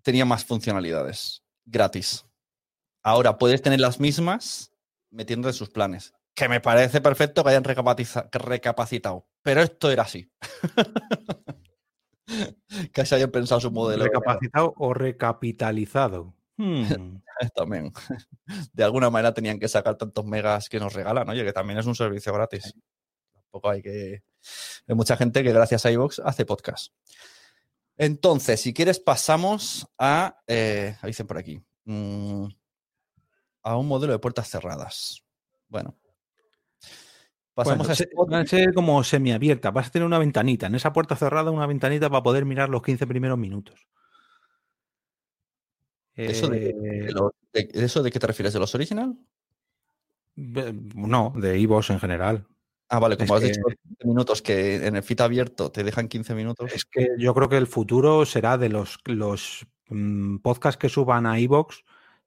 [0.03, 2.25] tenía más funcionalidades gratis.
[3.01, 4.71] Ahora puedes tener las mismas
[5.09, 6.13] metiendo en sus planes.
[6.35, 9.27] Que me parece perfecto que hayan recapacitado.
[9.41, 10.31] Pero esto era así.
[12.93, 14.05] que se hayan pensado su modelo.
[14.05, 16.33] Recapacitado o recapitalizado.
[16.57, 17.21] Hmm.
[17.55, 17.91] También.
[18.71, 21.85] De alguna manera tenían que sacar tantos megas que nos regalan, oye, que también es
[21.85, 22.73] un servicio gratis.
[23.33, 24.23] Tampoco hay que.
[24.87, 26.93] Hay mucha gente que gracias a iVoox hace podcast.
[27.97, 30.39] Entonces, si quieres, pasamos a.
[30.47, 31.61] Eh, dicen por aquí.
[31.85, 32.45] mm,
[33.63, 35.23] a un modelo de puertas cerradas.
[35.69, 35.95] Bueno.
[37.53, 39.69] Pasamos Bueno, a a ser como semiabierta.
[39.71, 40.67] Vas a tener una ventanita.
[40.67, 43.87] En esa puerta cerrada, una ventanita para poder mirar los 15 primeros minutos.
[46.15, 47.13] ¿Eso de, Eh, de
[47.53, 48.53] de- ¿Eso de qué te refieres?
[48.53, 49.15] ¿De los original?
[50.35, 52.47] no, de iVoox en general.
[52.95, 55.83] Ah, vale, como Es has que- dicho, 15 minutos que en el feed abierto te
[55.83, 56.71] dejan 15 minutos.
[56.73, 61.25] Es que yo creo que el futuro será de los, los mm, podcasts que suban
[61.25, 61.77] a iVoox.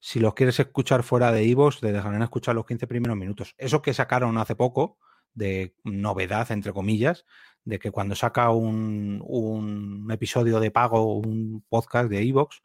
[0.00, 3.54] Si los quieres escuchar fuera de iVoox, te dejarán escuchar los 15 primeros minutos.
[3.58, 4.98] Eso que sacaron hace poco,
[5.34, 7.24] de novedad, entre comillas,
[7.64, 12.56] de que cuando saca un, un episodio de pago, un podcast de iVoox,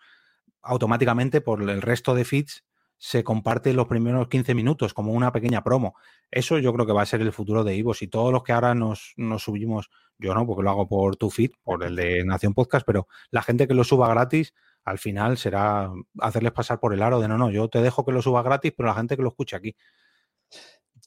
[0.62, 2.64] automáticamente por el resto de feeds
[3.04, 5.96] se comparte los primeros 15 minutos como una pequeña promo.
[6.30, 8.52] Eso yo creo que va a ser el futuro de iVoox y todos los que
[8.52, 12.24] ahora nos, nos subimos, yo no, porque lo hago por tu feed, por el de
[12.24, 14.54] Nación Podcast, pero la gente que lo suba gratis,
[14.86, 18.12] al final será hacerles pasar por el aro de no, no, yo te dejo que
[18.12, 19.76] lo suba gratis, pero la gente que lo escuche aquí.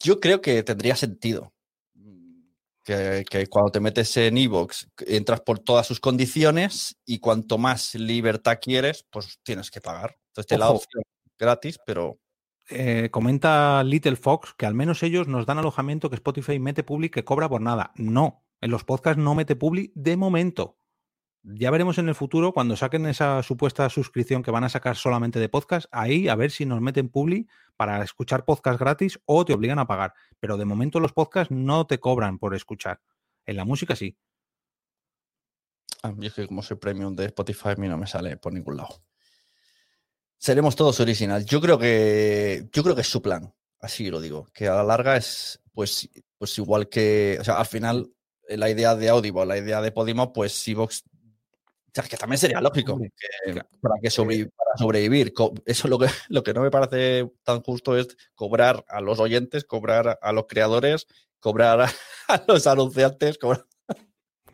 [0.03, 1.53] Yo creo que tendría sentido.
[2.83, 7.95] Que, que cuando te metes en Evox entras por todas sus condiciones y cuanto más
[7.95, 10.19] libertad quieres, pues tienes que pagar.
[10.27, 11.03] Entonces te la opción
[11.39, 12.19] gratis, pero
[12.71, 17.13] Eh, comenta Little Fox que al menos ellos nos dan alojamiento que Spotify mete public
[17.13, 17.93] que cobra por nada.
[17.97, 20.79] No, en los podcasts no mete public de momento.
[21.43, 25.39] Ya veremos en el futuro cuando saquen esa supuesta suscripción que van a sacar solamente
[25.39, 29.53] de podcast, ahí a ver si nos meten public para escuchar podcast gratis o te
[29.53, 30.15] obligan a pagar.
[30.41, 33.03] Pero de momento los podcasts no te cobran por escuchar.
[33.45, 34.17] En la música sí.
[36.03, 38.53] a mí es que como soy premium de Spotify, a mí no me sale por
[38.53, 39.03] ningún lado.
[40.39, 41.45] Seremos todos original.
[41.45, 43.53] Yo creo que yo creo que es su plan.
[43.81, 44.47] Así lo digo.
[44.53, 47.39] Que a la larga es pues, pues igual que.
[47.41, 48.11] O sea, al final,
[48.49, 51.03] eh, la idea de Audible, la idea de Podimo, pues Evox.
[51.07, 52.99] O sea, que también sería lógico.
[52.99, 55.33] Que para, que sobrevi- para sobrevivir.
[55.65, 59.65] Eso lo que, lo que no me parece tan justo es cobrar a los oyentes,
[59.65, 61.07] cobrar a los creadores,
[61.39, 61.93] cobrar a,
[62.29, 63.65] a los anunciantes, cobrar.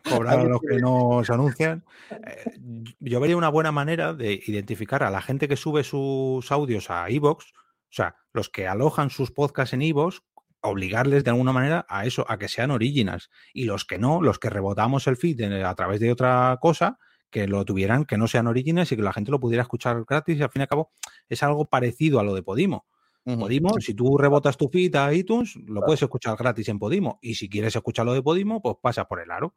[0.09, 1.83] Cobrar a los que no se anuncian.
[2.11, 2.59] Eh,
[2.99, 7.09] yo vería una buena manera de identificar a la gente que sube sus audios a
[7.09, 7.53] iVoox, o
[7.89, 10.19] sea, los que alojan sus podcasts en iVoox,
[10.61, 13.29] obligarles de alguna manera a eso, a que sean originals.
[13.53, 17.47] Y los que no, los que rebotamos el feed a través de otra cosa, que
[17.47, 20.37] lo tuvieran, que no sean originals y que la gente lo pudiera escuchar gratis.
[20.37, 20.91] Y al fin y al cabo
[21.29, 22.85] es algo parecido a lo de Podimo.
[23.23, 27.19] Podimo, si tú rebotas tu feed a iTunes, lo puedes escuchar gratis en Podimo.
[27.21, 29.55] Y si quieres escucharlo de Podimo, pues pasa por el aro.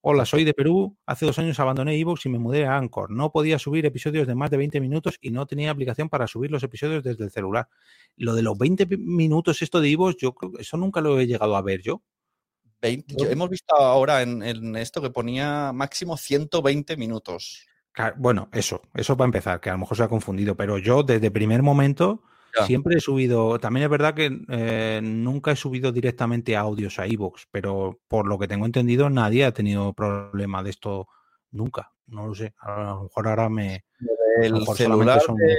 [0.00, 0.96] Hola, soy de Perú.
[1.06, 3.10] Hace dos años abandoné iVoox y me mudé a Anchor.
[3.10, 6.50] No podía subir episodios de más de 20 minutos y no tenía aplicación para subir
[6.50, 7.68] los episodios desde el celular.
[8.16, 11.18] Lo de los 20 pi- minutos, esto de iVoox, yo creo que eso nunca lo
[11.18, 12.02] he llegado a ver yo.
[12.80, 13.16] 20.
[13.18, 17.66] Yo- hemos visto ahora en, en esto que ponía máximo 120 minutos.
[17.90, 21.02] Claro, Bueno, eso, eso para empezar, que a lo mejor se ha confundido, pero yo
[21.02, 22.22] desde primer momento
[22.56, 22.66] Ya.
[22.66, 27.44] siempre he subido, también es verdad que eh, nunca he subido directamente audios a iVoox,
[27.50, 31.08] pero por lo que tengo entendido nadie ha tenido problema de esto
[31.50, 33.84] nunca, no lo sé, a lo mejor ahora me...
[34.40, 35.56] El mejor celular son de-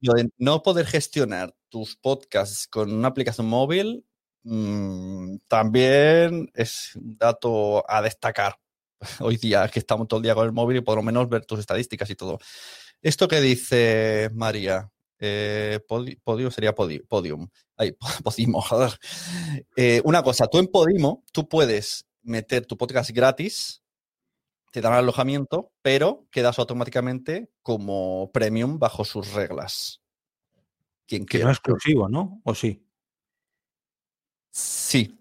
[0.00, 4.04] de no poder gestionar tus podcasts con una aplicación móvil
[4.44, 8.56] mm, también es un dato a destacar.
[9.20, 11.44] Hoy día que estamos todo el día con el móvil y por lo menos ver
[11.44, 12.38] tus estadísticas y todo.
[13.02, 17.48] Esto que dice María, eh, podi- Podio sería podi- Podium.
[17.76, 18.98] Ay, Podimo, joder.
[19.76, 23.82] Eh, una cosa, tú en Podimo, tú puedes meter tu podcast gratis,
[24.72, 30.02] te dan alojamiento, pero quedas automáticamente como premium bajo sus reglas.
[31.06, 31.50] Quien Que no quiera.
[31.52, 32.40] es exclusivo, ¿no?
[32.44, 32.84] ¿O sí?
[34.50, 35.14] Sí,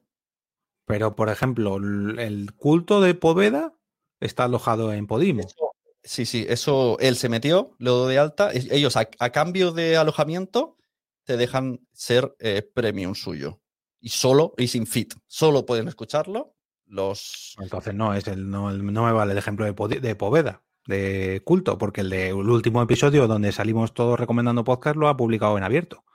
[0.85, 3.73] Pero, por ejemplo, el, el culto de Poveda
[4.21, 5.41] está alojado en Podimo.
[5.41, 5.66] eso-
[6.03, 8.51] sí, sí, eso él se metió, lo de alta.
[8.53, 10.77] Ellos, a, a cambio de alojamiento,
[11.23, 13.61] te dejan ser eh, premium suyo.
[13.99, 15.13] Y solo, y sin fit.
[15.25, 16.55] Solo pueden escucharlo
[16.85, 17.55] los.
[17.59, 21.41] Entonces no, es el, no, el- no me vale el ejemplo de, de Poveda, de
[21.43, 25.57] culto, porque el de el último episodio donde salimos todos recomendando podcast lo ha publicado
[25.57, 26.05] en abierto.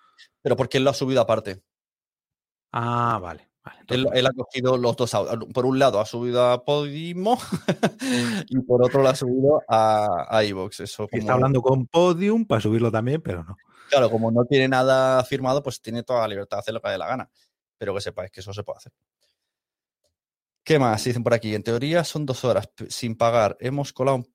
[0.40, 1.62] Pero porque él lo ha subido aparte.
[2.73, 3.51] Ah, vale.
[3.64, 5.14] Vale, Él, entonces- él ha cogido los dos.
[5.14, 7.38] au- Por un lado ha subido a Podimo
[8.48, 10.81] y por otro lo ha subido a, a iVoox.
[10.81, 13.57] Eso Está hablando con Podium para subirlo también, pero no.
[13.88, 16.88] Claro, como no tiene nada firmado, pues tiene toda la libertad de hacer lo que
[16.88, 17.31] le dé la gana.
[17.77, 18.92] Pero que sepáis que eso se puede hacer.
[20.64, 21.03] ¿Qué más?
[21.05, 21.55] Dicen por aquí.
[21.55, 23.57] En teoría son dos horas sin pagar.
[23.61, 24.33] Hemos colado un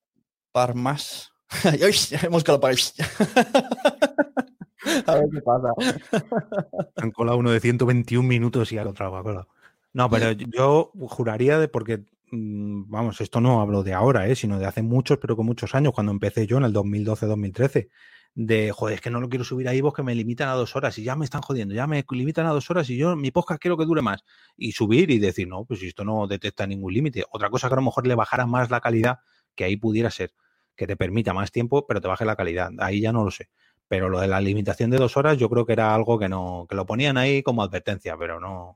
[0.52, 1.32] par más.
[1.64, 1.80] Ay,
[2.22, 2.76] Hemos colado par.
[5.08, 5.70] A ver qué pasa.
[6.98, 8.84] Han colado uno de 121 minutos y ha.
[9.94, 14.36] No, pero yo juraría de porque, mm, vamos, esto no hablo de ahora, ¿eh?
[14.36, 17.90] sino de hace muchos, pero con muchos años, cuando empecé yo en el 2012-2013,
[18.36, 20.76] de, joder, es que no lo quiero subir a iVoox que me limitan a dos
[20.76, 23.32] horas y ya me están jodiendo, ya me limitan a dos horas y yo mi
[23.32, 24.24] podcast quiero que dure más.
[24.56, 27.24] Y subir y decir, no, pues esto no detecta ningún límite.
[27.32, 29.20] Otra cosa que a lo mejor le bajara más la calidad,
[29.56, 30.34] que ahí pudiera ser,
[30.76, 32.70] que te permita más tiempo, pero te baje la calidad.
[32.78, 33.50] Ahí ya no lo sé.
[33.88, 36.66] Pero lo de la limitación de dos horas, yo creo que era algo que no,
[36.70, 38.76] que lo ponían ahí como advertencia, pero no.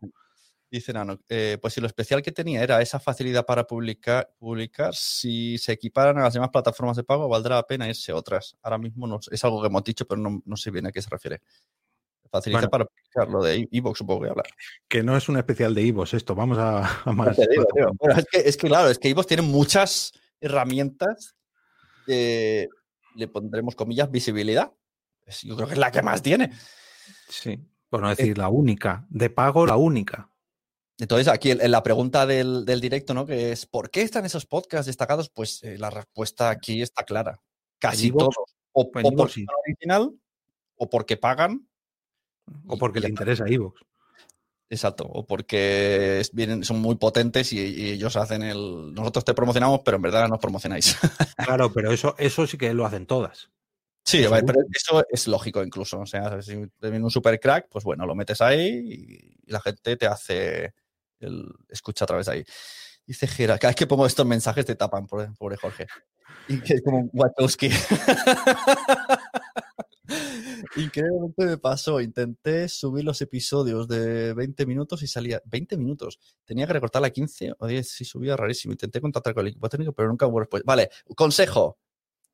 [0.70, 4.96] Dice Nano, eh, pues si lo especial que tenía era esa facilidad para publicar, publicar,
[4.96, 8.56] si se equiparan a las demás plataformas de pago, valdrá la pena irse a otras.
[8.64, 11.02] Ahora mismo no, es algo que hemos dicho, pero no, no sé bien a qué
[11.02, 11.42] se refiere.
[12.32, 12.70] Facilidad Bueno.
[12.70, 14.46] para publicar, lo de iVoox supongo que hablar.
[14.88, 17.36] Que no es un especial de Ivos esto, vamos a, a más.
[17.36, 17.66] Digo.
[18.00, 21.36] Bueno, es, que, es que claro, es que iVoox tiene muchas herramientas
[22.06, 22.70] que
[23.16, 24.72] le pondremos comillas visibilidad.
[25.44, 26.52] Yo creo que es la que más tiene.
[27.30, 29.06] Sí, por no decir la única.
[29.10, 30.30] De pago, la única.
[31.00, 33.26] Entonces, aquí en la pregunta del, del directo, ¿no?
[33.26, 35.30] Que es ¿por qué están esos podcasts destacados?
[35.30, 37.42] Pues eh, la respuesta aquí está clara.
[37.80, 38.36] Casi todos.
[38.74, 39.46] O, o porque sí.
[39.66, 40.12] original,
[40.76, 41.68] o porque pagan.
[42.68, 43.82] O porque le interesa a Ivox.
[44.70, 45.06] Exacto.
[45.06, 48.94] O porque es- vienen, son muy potentes y, y ellos hacen el.
[48.94, 50.96] Nosotros te promocionamos, pero en verdad nos promocionáis.
[51.38, 53.50] Claro, pero eso, eso sí que lo hacen todas.
[54.04, 56.00] Sí, Eso vale, es pero eso es lógico incluso.
[56.00, 59.60] O sea, si te viene un super crack, pues bueno, lo metes ahí y, la
[59.60, 60.74] gente te hace
[61.20, 62.44] el escucha a través de ahí.
[63.06, 65.88] Dice Gera, cada vez que pongo estos mensajes te tapan, pobre, Jorge.
[66.48, 67.70] Y que es como un Wachowski.
[70.78, 72.00] Increíblemente me pasó.
[72.00, 76.20] Intenté subir los episodios de 20 minutos y salía 20 minutos.
[76.46, 78.72] Tenía que recortarla a 15 o 10 si subía rarísimo.
[78.72, 80.66] Intenté contactar con el equipo técnico, pero nunca hubo respuesta.
[80.66, 81.78] Vale, consejo.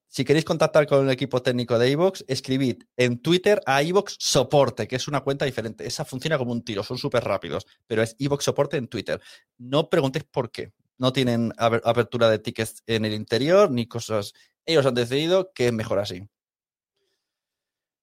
[0.10, 4.88] Si queréis contactar con el equipo técnico de iVoox, escribid en Twitter a iVoox Soporte,
[4.88, 5.86] que es una cuenta diferente.
[5.86, 9.22] Esa funciona como un tiro, son súper rápidos, pero es iVoox Soporte en Twitter.
[9.58, 10.72] No preguntéis por qué.
[10.98, 14.34] No tienen apertura de tickets en el interior ni cosas.
[14.65, 16.28] Ellos han decidido que es mejor así.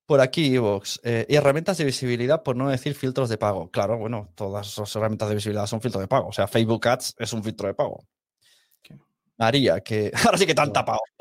[0.07, 1.01] Por aquí, iVoox.
[1.03, 3.71] eh, y herramientas de visibilidad, por no decir filtros de pago.
[3.71, 6.29] Claro, bueno, todas las herramientas de visibilidad son filtros de pago.
[6.29, 8.07] O sea, Facebook Ads es un filtro de pago.
[9.39, 11.01] María, que ahora sí que te han tapado.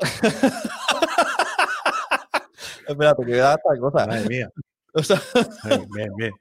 [2.86, 4.06] Espérate, que me da esta cosa.
[4.06, 4.50] Madre mía.
[4.96, 5.20] O sea,
[5.64, 6.32] Ay, bien, bien.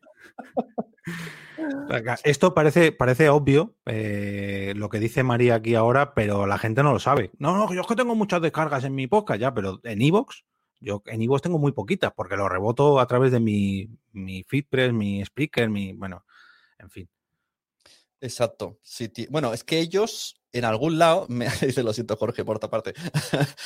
[2.23, 6.93] Esto parece, parece obvio, eh, lo que dice María aquí ahora, pero la gente no
[6.93, 7.31] lo sabe.
[7.39, 10.43] No, no, yo es que tengo muchas descargas en mi podcast ya, pero en iVoox,
[10.79, 14.93] yo en iVoox tengo muy poquitas, porque lo reboto a través de mi, mi Feedpress,
[14.93, 16.23] mi Spreaker, mi, bueno,
[16.77, 17.09] en fin.
[18.23, 18.79] Exacto.
[19.29, 22.93] Bueno, es que ellos en algún lado, me dice lo siento Jorge por otra parte,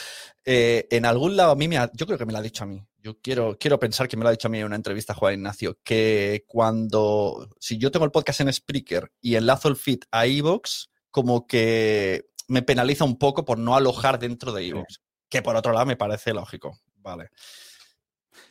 [0.50, 2.64] Eh, en algún lado a mí me ha, yo creo que me lo ha dicho
[2.64, 4.78] a mí, yo quiero, quiero pensar que me lo ha dicho a mí en una
[4.78, 9.68] entrevista a Juan Ignacio, que cuando, si yo tengo el podcast en Spreaker y enlazo
[9.68, 14.68] el feed a Evox, como que me penaliza un poco por no alojar dentro de
[14.68, 17.30] Evox, que por otro lado me parece lógico, vale.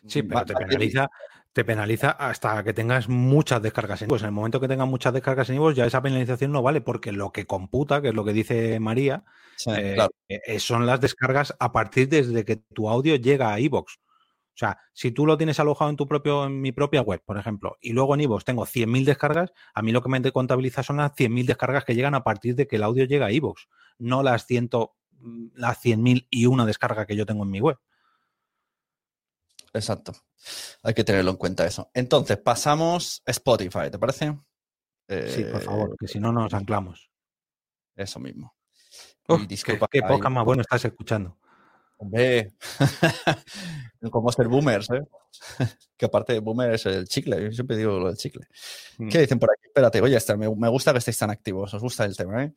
[0.07, 1.09] Sí, pero Va- te penaliza,
[1.57, 4.11] te penaliza hasta que tengas muchas descargas en.
[4.15, 7.13] En el momento que tengas muchas descargas en iVoox, ya esa penalización no vale, porque
[7.13, 9.25] lo que computa, que es lo que dice María,
[9.57, 10.11] Sí, eh, claro.
[10.29, 13.95] eh, son las descargas a partir desde que tu audio llega a iVoox.
[13.95, 17.39] O sea, si tú lo tienes alojado en tu propio, en mi propia web, por
[17.39, 20.99] ejemplo, y luego en iVoox tengo 100.000 descargas, a mí lo que me contabiliza son
[20.99, 23.63] las 100.000 descargas que llegan a partir de que el audio llega a iVoox,
[23.99, 24.69] no las 100,
[25.55, 27.79] las 100.000 y una descarga que yo tengo en mi web.
[29.77, 30.13] Exacto.
[30.83, 31.91] Hay que tenerlo en cuenta eso.
[31.95, 34.27] Entonces, pasamos a Spotify, ¿te parece?
[35.09, 37.11] Sí, por Eh, favor, que si no nos anclamos.
[37.95, 38.55] Eso mismo.
[39.29, 41.39] Y qué, disculpa, qué podcast más bueno estás escuchando.
[41.99, 42.55] Hombre,
[44.11, 45.03] como ser boomers, ¿eh?
[45.97, 47.43] que aparte de boomer es el chicle.
[47.45, 48.47] Yo siempre digo lo del chicle.
[48.99, 49.09] Mm.
[49.09, 49.67] ¿Qué dicen por aquí?
[49.67, 51.73] Espérate, oye, este, me, me gusta que estéis tan activos.
[51.75, 52.53] Os gusta el tema, ¿eh?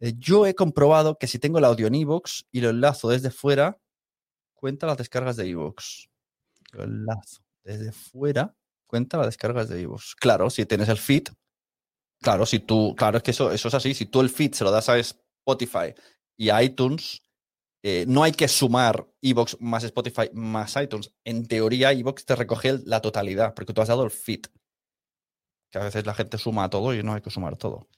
[0.00, 3.30] Eh, Yo he comprobado que si tengo el audio en iVoox y lo enlazo desde
[3.30, 3.78] fuera,
[4.54, 6.08] cuenta las descargas de iVoox.
[6.74, 8.54] Enlazo desde fuera,
[8.86, 10.14] cuenta las descargas de iVoox.
[10.16, 11.28] Claro, si tienes el feed,
[12.20, 13.94] claro, si tú, claro, es que eso, eso es así.
[13.94, 15.94] Si tú el feed se lo das a Spotify
[16.36, 17.22] y a iTunes,
[17.82, 21.12] eh, no hay que sumar iVoox más Spotify más iTunes.
[21.24, 24.46] En teoría, iVoox te recoge la totalidad, porque tú has dado el feed.
[25.70, 27.88] Que a veces la gente suma todo y no hay que sumar todo.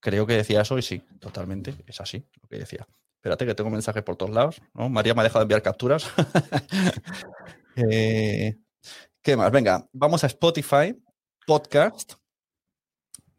[0.00, 1.74] Creo que decía eso y sí, totalmente.
[1.86, 2.86] Es así lo que decía.
[3.16, 4.60] Espérate que tengo mensajes por todos lados.
[4.74, 4.90] ¿no?
[4.90, 6.10] María me ha dejado de enviar capturas.
[7.76, 8.56] Eh,
[9.22, 9.50] ¿Qué más?
[9.50, 10.96] Venga, vamos a Spotify,
[11.46, 12.14] podcast.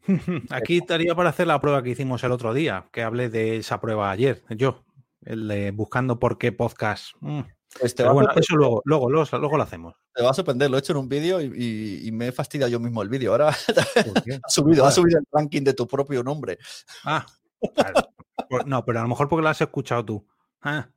[0.50, 3.80] Aquí estaría para hacer la prueba que hicimos el otro día, que hablé de esa
[3.80, 4.84] prueba ayer, yo,
[5.22, 7.14] el de buscando por qué podcast.
[7.20, 7.40] Mm.
[7.80, 9.94] Pues te, va bueno, eso luego, luego, luego, luego lo hacemos.
[10.14, 12.32] te va a sorprender, lo he hecho en un vídeo y, y- y me he
[12.32, 13.32] fastidiado yo mismo el vídeo.
[13.32, 13.48] Ahora
[14.44, 16.58] ha subido, ha subido el ranking de tu propio nombre.
[17.04, 17.26] Ah,
[17.74, 18.08] claro.
[18.64, 20.26] No, pero a lo mejor porque lo has escuchado tú.
[20.62, 20.88] Ah,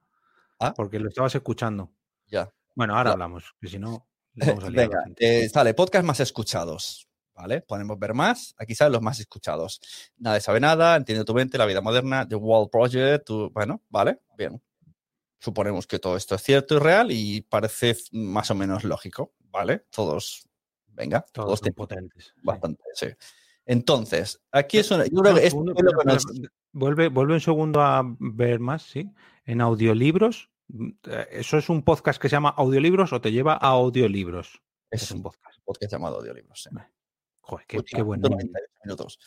[0.62, 0.74] Ah.
[0.76, 1.92] porque lo estabas escuchando.
[2.28, 2.50] Ya.
[2.80, 7.10] Bueno, ahora hablamos, que si no, vamos a liar Venga, eh, sale, podcast más escuchados.
[7.34, 7.60] ¿Vale?
[7.62, 8.54] Podemos ver más.
[8.58, 9.82] Aquí salen los más escuchados.
[10.18, 13.26] Nadie sabe nada, entiende tu mente, la vida moderna, The Wall Project.
[13.26, 14.62] tu- Bueno, vale, bien.
[15.40, 19.86] Suponemos que todo esto es cierto y real y parece más o menos lógico, ¿vale?
[19.90, 20.48] Todos,
[20.88, 22.34] venga, Todos todos son potentes.
[22.44, 23.08] bastante, sí.
[23.66, 25.04] Entonces, aquí es una.
[25.06, 27.42] Yo creo No, que esto segundo, es lo que espera, nos- espera, Vuelve, vuelve un
[27.42, 29.10] segundo a ver más, ¿sí?
[29.46, 30.50] En audiolibros,
[31.32, 34.62] ¿eso es un podcast que se llama audiolibros o te lleva a audiolibros?
[34.92, 35.60] es Es un un podcast.
[35.64, 36.68] podcast llamado Audiolibros.
[37.42, 38.42] Joder, qué, qué buen nombre.
[38.46, 39.20] 198 minutos.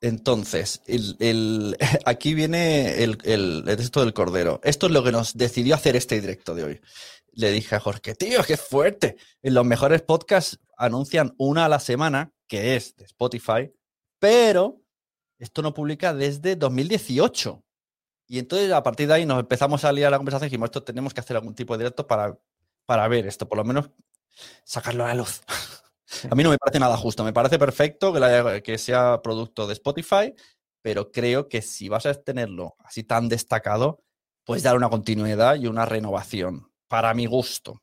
[0.00, 4.60] Entonces, el- el- aquí viene el, el, el texto del Cordero.
[4.62, 6.80] Esto es lo que nos decidió hacer este directo de hoy.
[7.32, 9.16] Le dije a Jorge, tío, qué fuerte.
[9.42, 13.72] En los mejores podcasts anuncian una a la semana, que es de Spotify,
[14.18, 14.82] pero
[15.38, 17.64] esto no publica desde 2018.
[18.26, 20.82] Y entonces a partir de ahí nos empezamos a liar la conversación y dijimos, esto
[20.82, 22.38] tenemos que hacer algún tipo de directo para,
[22.86, 23.90] para ver esto, por lo menos
[24.64, 25.42] sacarlo a la luz.
[26.30, 29.66] A mí no me parece nada justo, me parece perfecto que, la- que sea producto
[29.66, 30.34] de Spotify,
[30.80, 34.02] pero creo que si vas a tenerlo así tan destacado,
[34.44, 37.82] puedes dar una continuidad y una renovación, para mi gusto.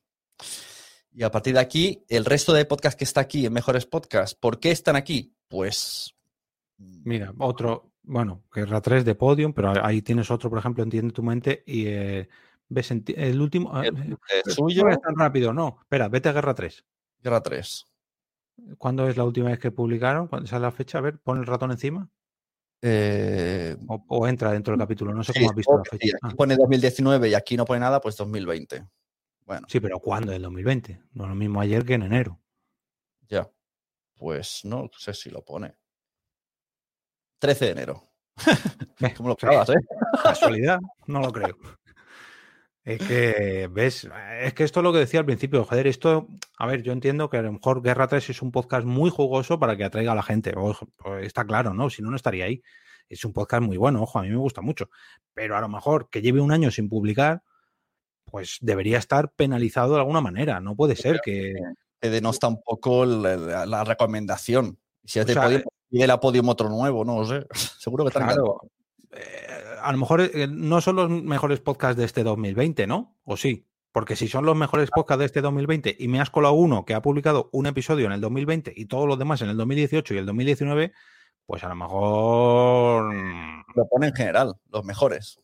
[1.12, 4.36] Y a partir de aquí, el resto de podcast que está aquí en Mejores Podcasts,
[4.40, 5.36] ¿por qué están aquí?
[5.48, 6.16] Pues...
[6.78, 11.24] Mira, otro, bueno, Guerra 3 de Podium, pero ahí tienes otro, por ejemplo, Entiende tu
[11.24, 12.28] mente y eh,
[12.68, 13.82] ves el último.
[13.82, 15.78] El, eh, el no suyo, es tan rápido, no.
[15.82, 16.86] Espera, vete a Guerra 3.
[17.24, 17.88] Guerra 3.
[18.78, 20.28] ¿Cuándo es la última vez que publicaron?
[20.28, 20.98] ¿Cuándo es la fecha?
[20.98, 22.10] A ver, pon el ratón encima.
[22.82, 25.14] Eh, O, o entra dentro del capítulo.
[25.14, 26.08] No sé sí, cómo has visto la fecha.
[26.08, 28.86] sí, Ah, aquí pone 2019 y aquí no pone nada, pues 2020.
[29.46, 30.34] Bueno, sí, pero ¿cuándo?
[30.34, 31.02] El 2020.
[31.14, 32.40] No es lo mismo ayer que en enero.
[33.30, 33.50] ya.
[34.18, 35.76] Pues no sé si lo pone.
[37.42, 38.04] 13 de enero.
[39.18, 39.76] ¿Cómo lo eh?
[40.24, 41.58] Casualidad, no lo creo.
[42.84, 44.08] Es que, ¿ves?
[44.42, 46.28] Es que esto es lo que decía al principio, joder, esto,
[46.58, 49.60] a ver, yo entiendo que a lo mejor Guerra 3 es un podcast muy jugoso
[49.60, 50.78] para que atraiga a la gente, pues
[51.22, 51.90] está claro, ¿no?
[51.90, 52.62] Si no, no estaría ahí.
[53.10, 54.90] Es un podcast muy bueno, ojo, a mí me gusta mucho,
[55.34, 57.44] pero a lo mejor que lleve un año sin publicar,
[58.24, 61.56] pues debería estar penalizado de alguna manera, no puede ser que...
[62.00, 64.80] Te denosta un poco la, recomendación.
[65.04, 65.62] Si es O de sea, Podium,
[65.92, 67.46] pide la Podium otro nuevo, no lo sé.
[67.80, 68.62] Seguro que Claro,
[69.12, 69.48] eh,
[69.82, 73.18] a lo mejor eh, no son los mejores podcasts de este 2020, ¿no?
[73.24, 73.68] ¿O sí?
[73.92, 76.94] Porque si son los mejores podcasts de este 2020 y me has colado uno que
[76.94, 80.18] ha publicado un episodio en el 2020 y todos los demás en el 2018 y
[80.18, 80.94] el 2019,
[81.46, 85.40] pues a lo mejor mm, Lo pone en general, los mejores.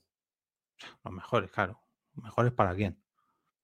[1.03, 1.81] los mejores, claro.
[2.13, 2.97] ¿Mejores para quién?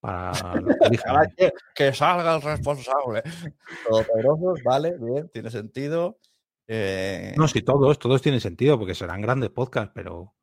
[0.01, 0.33] Para
[1.37, 3.23] que, que salga el responsable.
[3.87, 6.19] Todopoderosos, vale, bien, tiene sentido.
[6.67, 10.33] Eh, No, sí, todos, todos tienen sentido porque serán grandes podcasts, pero.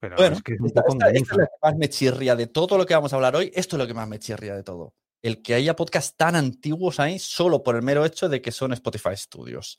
[0.00, 1.32] Pero Bueno, es que es un esta- poco esta- esto engañoso.
[1.34, 3.52] es lo que más me chirría de todo lo que vamos a hablar hoy.
[3.54, 4.94] Esto es lo que más me chirría de todo.
[5.22, 8.72] El que haya podcasts tan antiguos ahí solo por el mero hecho de que son
[8.72, 9.76] Spotify Studios.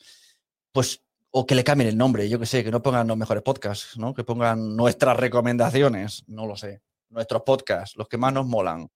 [0.71, 1.01] Pues,
[1.31, 3.97] o que le cambien el nombre, yo que sé, que no pongan los mejores podcasts,
[3.97, 4.13] ¿no?
[4.13, 6.81] Que pongan nuestras recomendaciones, no lo sé.
[7.09, 8.87] Nuestros podcasts, los que más nos molan,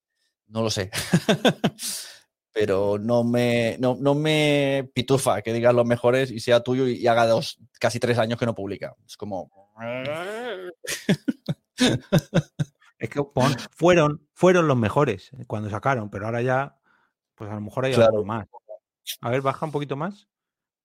[0.47, 0.91] no lo sé.
[2.57, 6.93] Pero no me, no, no me pitufa que digas los mejores y sea tuyo y,
[6.93, 8.95] y haga dos, casi tres años que no publica.
[9.05, 9.51] Es como.
[12.97, 16.79] Es que pon- fueron, fueron los mejores cuando sacaron, pero ahora ya,
[17.35, 18.13] pues a lo mejor hay Claro.
[18.13, 18.47] algo más.
[19.21, 20.29] A ver, baja un poquito más.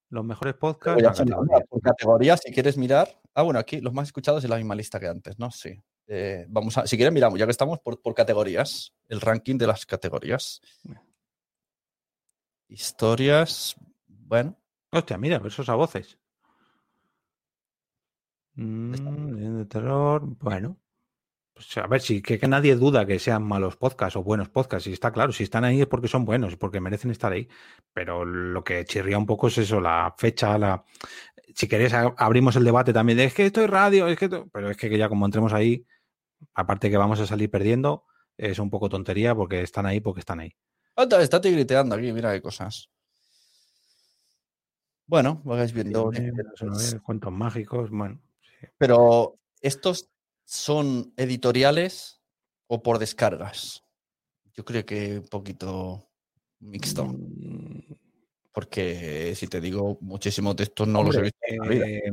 [0.08, 1.00] Los mejores podcasts.
[1.00, 1.64] ya categoría.
[1.68, 3.16] por categoría, si quieres mirar.
[3.32, 5.52] Ah, bueno, aquí los más escuchados es la misma lista que antes, ¿no?
[5.52, 5.80] Sí.
[6.08, 9.68] Eh, vamos a, si quieres, miramos, ya que estamos por, por categorías, el ranking de
[9.68, 10.60] las categorías.
[12.70, 14.56] Historias, bueno,
[14.92, 16.18] Hostia, mira, versos a voces.
[18.54, 20.22] Mm, de terror.
[20.38, 20.76] Bueno.
[21.54, 24.88] Pues a ver, si que, que nadie duda que sean malos podcasts o buenos podcasts.
[24.88, 27.48] Y está claro, si están ahí es porque son buenos, porque merecen estar ahí.
[27.92, 30.84] Pero lo que chirría un poco es eso, la fecha, la.
[31.54, 34.48] Si queréis, abrimos el debate también de es que esto es radio, es que esto-".
[34.52, 35.86] Pero es que ya como entremos ahí,
[36.54, 38.06] aparte que vamos a salir perdiendo,
[38.38, 40.56] es un poco tontería porque están ahí porque están ahí.
[41.00, 42.90] Anda, está tigriteando aquí, mira qué cosas.
[45.06, 46.10] Bueno, vais viendo.
[47.02, 48.20] Cuentos mágicos, bueno.
[48.42, 48.66] sí.
[48.78, 50.10] Pero, ¿estos
[50.44, 52.20] son editoriales
[52.66, 53.82] o por descargas?
[54.54, 56.10] Yo creo que un poquito
[56.60, 57.06] mixto.
[57.06, 57.94] Mm,
[58.52, 61.88] Porque si te digo, muchísimos de estos no los he visto en la vida.
[61.88, 62.12] eh,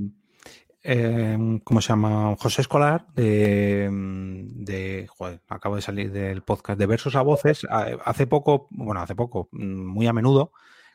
[0.84, 2.36] eh, ¿Cómo se llama?
[2.40, 7.66] José Escolar, de, de joder, acabo de salir del podcast de Versos a Voces.
[7.70, 10.52] ha- Hace poco, bueno, hace poco, mm, muy a menudo,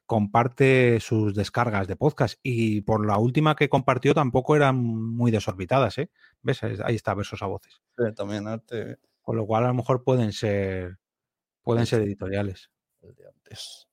[0.07, 5.99] comparte sus descargas de podcast y por la última que compartió tampoco eran muy desorbitadas,
[5.99, 6.11] ¿eh?
[6.43, 6.62] ¿Ves?
[6.62, 7.80] Ahí está Versos a Voces.
[7.97, 10.99] Sí, también arte Con lo cual a lo mejor pueden ser,
[11.62, 12.70] pueden ser editoriales.
[13.03, 13.89] el de antes.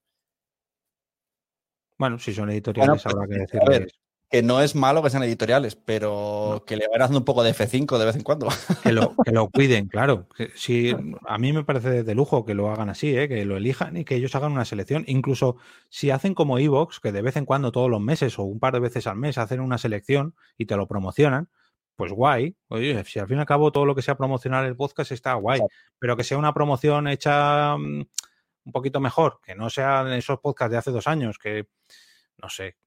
[1.97, 3.98] Bueno, si son editoriales pues, habrá que decirles
[4.29, 7.51] Que no es malo que sean editoriales, pero que le van haciendo un poco de
[7.51, 8.47] F5 de vez en cuando.
[8.83, 10.27] Que lo, que lo cuiden, claro.
[10.35, 13.27] Que Si, a mí me parece de lujo que lo hagan así, ¿eh?
[13.27, 15.03] que lo elijan y que ellos hagan una selección.
[15.07, 15.57] Incluso
[15.89, 18.73] si hacen como Evox, que de vez en cuando, todos los meses o un par
[18.73, 21.49] de veces al mes, hacen una selección y te lo promocionan,
[21.99, 22.55] pues guay.
[22.69, 25.33] Oye, si al fin y al cabo todo lo que sea promocionar el podcast está
[25.33, 25.59] guay.
[25.99, 28.05] Pero que sea una promoción hecha mm,
[28.63, 31.67] un poquito mejor, que no sean esos podcasts de hace dos años, que
[32.37, 32.77] no sé.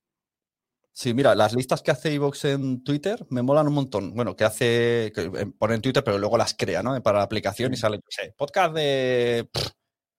[0.94, 4.14] Sí, mira, las listas que hace Evox en Twitter me molan un montón.
[4.14, 7.02] Bueno, que hace, que eh, pone en Twitter, pero luego las crea, ¿no?
[7.02, 9.48] Para la aplicación y sale, no sé, podcast de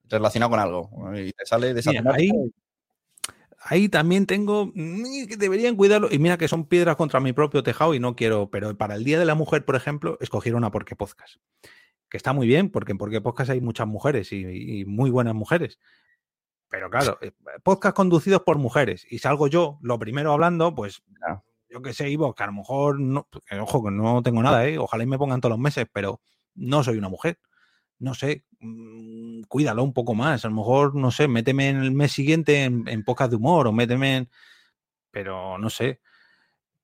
[0.09, 0.89] relacionado con algo.
[1.15, 2.31] Y te sale de esa Mira, ahí,
[3.59, 6.07] ahí también tengo mm, que deberían cuidarlo.
[6.11, 9.03] Y mira que son piedras contra mi propio tejado y no quiero, pero para el
[9.03, 11.35] Día de la Mujer, por ejemplo, escogieron a Porque Podcast.
[12.09, 14.43] Que está muy bien, porque en Porque Podcast hay muchas mujeres y,
[14.79, 15.77] y muy buenas mujeres.
[16.73, 21.03] Pero claro, eh, podcast conducidos por mujeres y salgo yo lo primero hablando, pues
[21.69, 23.27] yo que sé, Ivo, que a lo mejor, no,
[23.61, 24.79] ojo, que no tengo nada, ¿eh?
[24.79, 26.19] ojalá y me pongan todos los meses, pero
[26.55, 27.37] no soy una mujer.
[27.99, 30.45] No sé, mm, cuídalo un poco más.
[30.45, 33.67] A lo mejor, no sé, méteme en el mes siguiente en, en podcast de humor
[33.67, 34.29] o méteme en.
[35.11, 36.01] Pero no sé.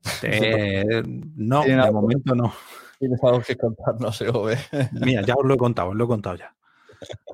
[0.21, 1.01] Eh,
[1.35, 2.53] no, de momento no.
[2.99, 3.57] Tienes algo que.
[4.91, 6.55] Mira, ya os lo he contado, os lo he contado ya.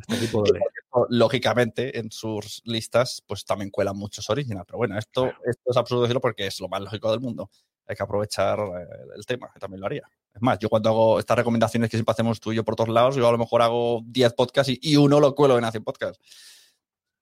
[0.07, 0.63] Leer.
[1.09, 4.63] Lógicamente, en sus listas, pues también cuelan muchos original.
[4.65, 7.49] Pero bueno, esto, esto es absurdo decirlo porque es lo más lógico del mundo.
[7.87, 10.09] Hay que aprovechar eh, el tema, que también lo haría.
[10.33, 12.89] Es más, yo cuando hago estas recomendaciones que siempre hacemos tú y yo por todos
[12.89, 15.81] lados, yo a lo mejor hago 10 podcasts y, y uno lo cuelo en Hace
[15.81, 16.19] Podcast.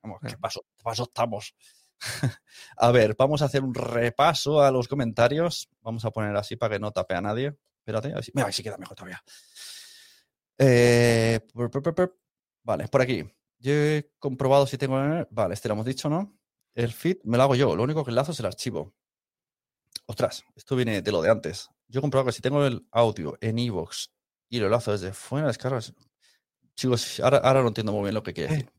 [0.01, 1.55] Vamos, ¿qué paso, qué paso estamos?
[2.77, 5.69] a ver, vamos a hacer un repaso a los comentarios.
[5.81, 7.55] Vamos a poner así para que no tape a nadie.
[7.79, 9.23] Espérate, a ver si, mira, a ver si queda mejor todavía.
[10.57, 11.39] Eh.
[12.64, 13.24] Vale, por aquí.
[13.59, 14.97] Yo he comprobado si tengo.
[15.30, 16.38] Vale, este lo hemos dicho, ¿no?
[16.74, 17.76] El feed me lo hago yo.
[17.76, 18.93] Lo único que enlazo es el archivo.
[20.05, 21.70] Ostras, esto viene de lo de antes.
[21.88, 24.07] Yo he comprobado que si tengo el audio en iVoox
[24.49, 25.93] y lo enlazo desde fuera de descargas.
[26.76, 28.72] Chicos, ahora, ahora no entiendo muy bien lo que quiere decir.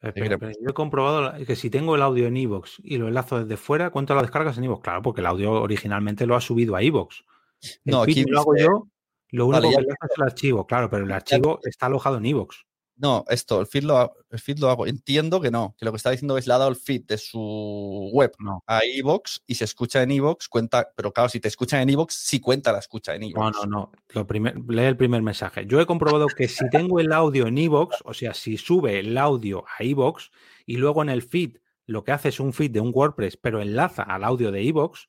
[0.00, 0.34] Espera, Mira.
[0.34, 3.56] espera, yo he comprobado que si tengo el audio en iVoox y lo enlazo desde
[3.56, 4.82] fuera, ¿cuánto las descargas en iVoox?
[4.82, 7.16] Claro, porque el audio originalmente lo ha subido a iVoox.
[7.84, 8.88] No, aquí lo hago yo
[9.30, 12.26] Lo único Vale, que haces es el archivo, claro, pero el archivo está alojado en
[12.26, 12.56] iVoox.
[13.00, 14.86] No, esto, el feed, lo, el feed lo hago.
[14.86, 17.16] Entiendo que no, que lo que está diciendo es le ha dado el feed de
[17.16, 18.62] su web No.
[18.66, 22.12] a iVoox y se escucha en iVoox, cuenta, pero claro, si te escuchan en iVoox,
[22.12, 23.52] sí cuenta la escucha en No, iVoox.
[23.56, 23.92] no, no.
[24.10, 25.64] Lo primer, lee el primer mensaje.
[25.66, 29.16] Yo he comprobado que si tengo el audio en iVoox, o sea, si sube el
[29.16, 30.30] audio a iVoox
[30.66, 33.62] y luego en el feed lo que hace es un feed de un WordPress, pero
[33.62, 35.06] enlaza al audio de iVoox,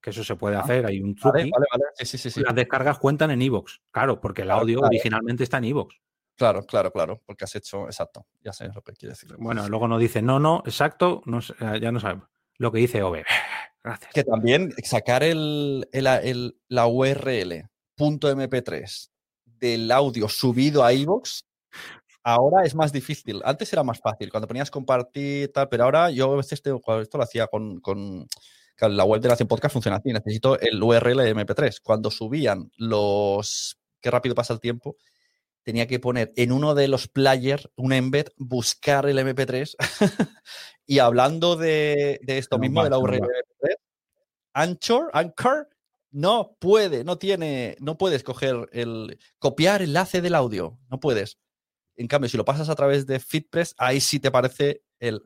[0.00, 1.84] que eso se puede hacer, hay un Vale, truqui, vale, vale.
[1.96, 3.80] Sí, sí, sí, las descargas cuentan en iVoox.
[3.90, 5.94] Claro, porque el audio originalmente está en iVoox.
[6.42, 7.20] Claro, claro, claro.
[7.24, 8.26] Porque has hecho, exacto.
[8.42, 9.32] Ya sé lo que quiere decir.
[9.38, 12.26] Bueno, luego nos dice, no, no, exacto, no eh, ya no sabemos.
[12.58, 13.22] Lo que dice OB.
[13.84, 14.12] Gracias.
[14.12, 19.08] Que también sacar el, el- el- la URL .mp3
[19.44, 21.42] del audio subido a iVoox
[22.24, 23.40] ahora es más difícil.
[23.44, 27.18] Antes era más fácil, cuando ponías compartir tal, pero ahora yo a veces tengo, esto
[27.18, 28.26] lo hacía con, con
[28.80, 31.78] la web de Nación Podcast funciona así, necesito el URL de MP3.
[31.84, 34.96] Cuando subían los qué rápido pasa el tiempo,
[35.62, 39.74] tenía que poner en uno de los players un embed, buscar el MP3
[40.86, 43.76] y hablando de, de esto No mismo, de la no URL de MP3,
[44.54, 45.68] Anchor, Anchor
[46.10, 51.38] no puede, no tiene, no puedes coger el copiar enlace del audio, no puedes.
[51.96, 55.22] En cambio, si lo pasas a través de FitPress, ahí sí te parece el.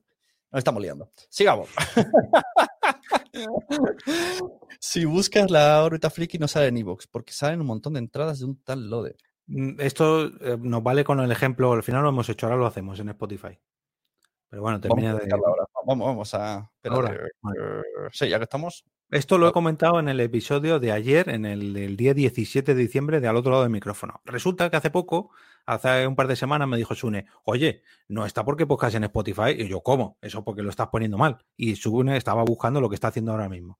[0.50, 1.10] Nos estamos liando.
[1.28, 1.68] Sigamos.
[4.80, 8.38] si buscas la órbita friki, no sale en iVoox, porque salen un montón de entradas
[8.38, 9.16] de un tal Lode.
[9.46, 12.66] Mm, Esto eh, nos vale con el ejemplo, al final lo hemos hecho, ahora lo
[12.66, 13.58] hacemos en Spotify.
[14.48, 15.28] Pero bueno, termina de...
[15.32, 15.64] ahora.
[15.84, 16.70] Vamos, vamos a.
[16.84, 17.60] Ahora, vale.
[18.12, 18.84] sí, ya que estamos.
[19.10, 23.20] Esto lo he comentado en el episodio de ayer, en el, día 17 de diciembre,
[23.20, 24.20] de al otro lado del micrófono.
[24.24, 25.30] Resulta que hace poco,
[25.64, 29.50] hace un par de semanas, me dijo Sune, oye, no está porque podcast en Spotify.
[29.56, 30.18] Y yo, ¿cómo?
[30.20, 31.38] Eso porque lo estás poniendo mal.
[31.56, 33.78] Y Sune estaba buscando lo que está haciendo ahora mismo.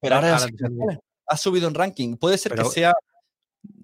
[0.00, 2.16] Pero ahora, Ahora ha subido en ranking.
[2.16, 2.92] Puede ser Pero- que sea.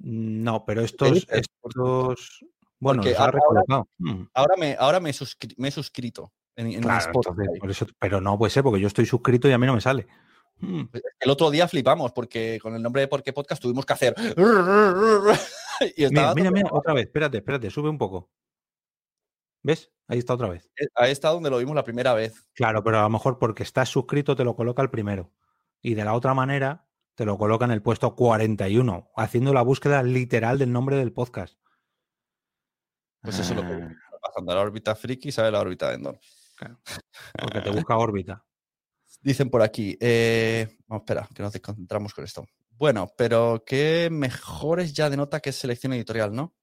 [0.07, 2.45] No, pero estos, estos
[2.79, 3.89] bueno, Porque los ahora- recolocado.
[3.99, 7.31] Mm, Ahora me, ahora me, suscri- me he suscrito en, en claro, Spotify.
[7.41, 9.75] entonces, por eso- pero no puede ser porque yo estoy suscrito y a mí no
[9.75, 10.07] me sale.
[10.61, 10.83] Mm,
[11.21, 14.15] El otro día flipamos porque con el nombre de Por qué Podcast tuvimos que hacer.
[15.97, 18.31] y Mira, mira, mira, otra vez, espérate, espérate, sube un poco.
[19.63, 19.91] ¿Ves?
[20.07, 20.71] Ahí está otra vez.
[20.95, 22.47] Ahí está donde lo vimos la primera vez.
[22.53, 25.33] Claro, pero a lo mejor porque estás suscrito te lo coloca el primero.
[25.81, 30.03] Y de la otra manera te lo coloca en el puesto 41, haciendo la búsqueda
[30.03, 31.59] literal del nombre del podcast.
[33.23, 34.55] Pues eso es lo que Ah, pasando.
[34.55, 36.21] La órbita friki sale la órbita de Endor.
[37.41, 38.45] Porque te busca órbita.
[39.23, 39.97] Dicen por aquí.
[40.01, 42.45] Eh, vamos, espera, que nos desconcentramos con esto.
[42.71, 46.55] Bueno, pero que mejores ya denota que es selección editorial, ¿no?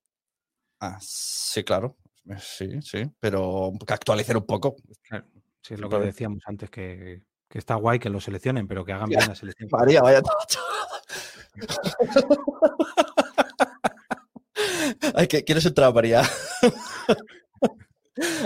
[0.80, 1.97] Ah, sí, claro.
[2.30, 3.04] Eh, Sí, sí.
[3.20, 4.76] Pero que actualicen un poco.
[5.02, 5.26] Claro,
[5.62, 6.06] sí, es lo que claro.
[6.06, 9.18] decíamos antes, que, que está guay que lo seleccionen, pero que hagan Ya.
[9.18, 9.70] bien la selección.
[9.72, 10.22] María, vaya.
[15.16, 16.22] Hay que, ¿Quieres entrar, María?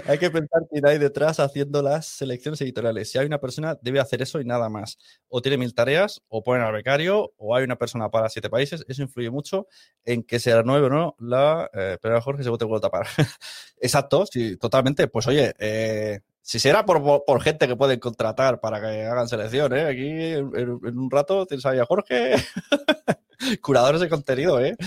[0.07, 3.11] hay que pensar quién hay detrás haciendo las selecciones editoriales.
[3.11, 4.97] Si hay una persona, debe hacer eso y nada más.
[5.27, 8.85] O tiene mil tareas, o ponen al becario, o hay una persona para siete países.
[8.87, 9.67] Eso influye mucho
[10.03, 11.69] en que se renueve o no la.
[11.73, 13.07] Eh, pero Jorge se te vuelve a tapar.
[13.77, 15.07] Exacto, sí, totalmente.
[15.07, 19.27] Pues oye, eh, si será por, por- por gente que pueden contratar para que hagan
[19.27, 19.85] selección, ¿eh?
[19.85, 22.35] Aquí en, un rato tienes ahí a Jorge,
[23.61, 24.77] curadores de contenido, ¿eh?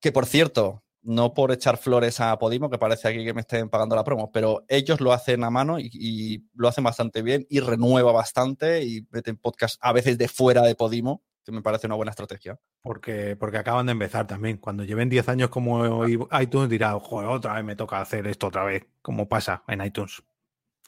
[0.00, 3.68] Que por cierto, no por echar flores a Podimo, que parece aquí que me estén
[3.68, 7.46] pagando la promo, pero ellos lo hacen a mano y, y lo hacen bastante bien
[7.48, 11.86] y renueva bastante y meten podcast a veces de fuera de Podimo, que me parece
[11.86, 12.58] una buena estrategia.
[12.82, 14.56] Porque, porque acaban de empezar también.
[14.58, 18.64] Cuando lleven 10 años como iTunes dirá, joder, otra vez me toca hacer esto otra
[18.64, 20.20] vez, como pasa en iTunes.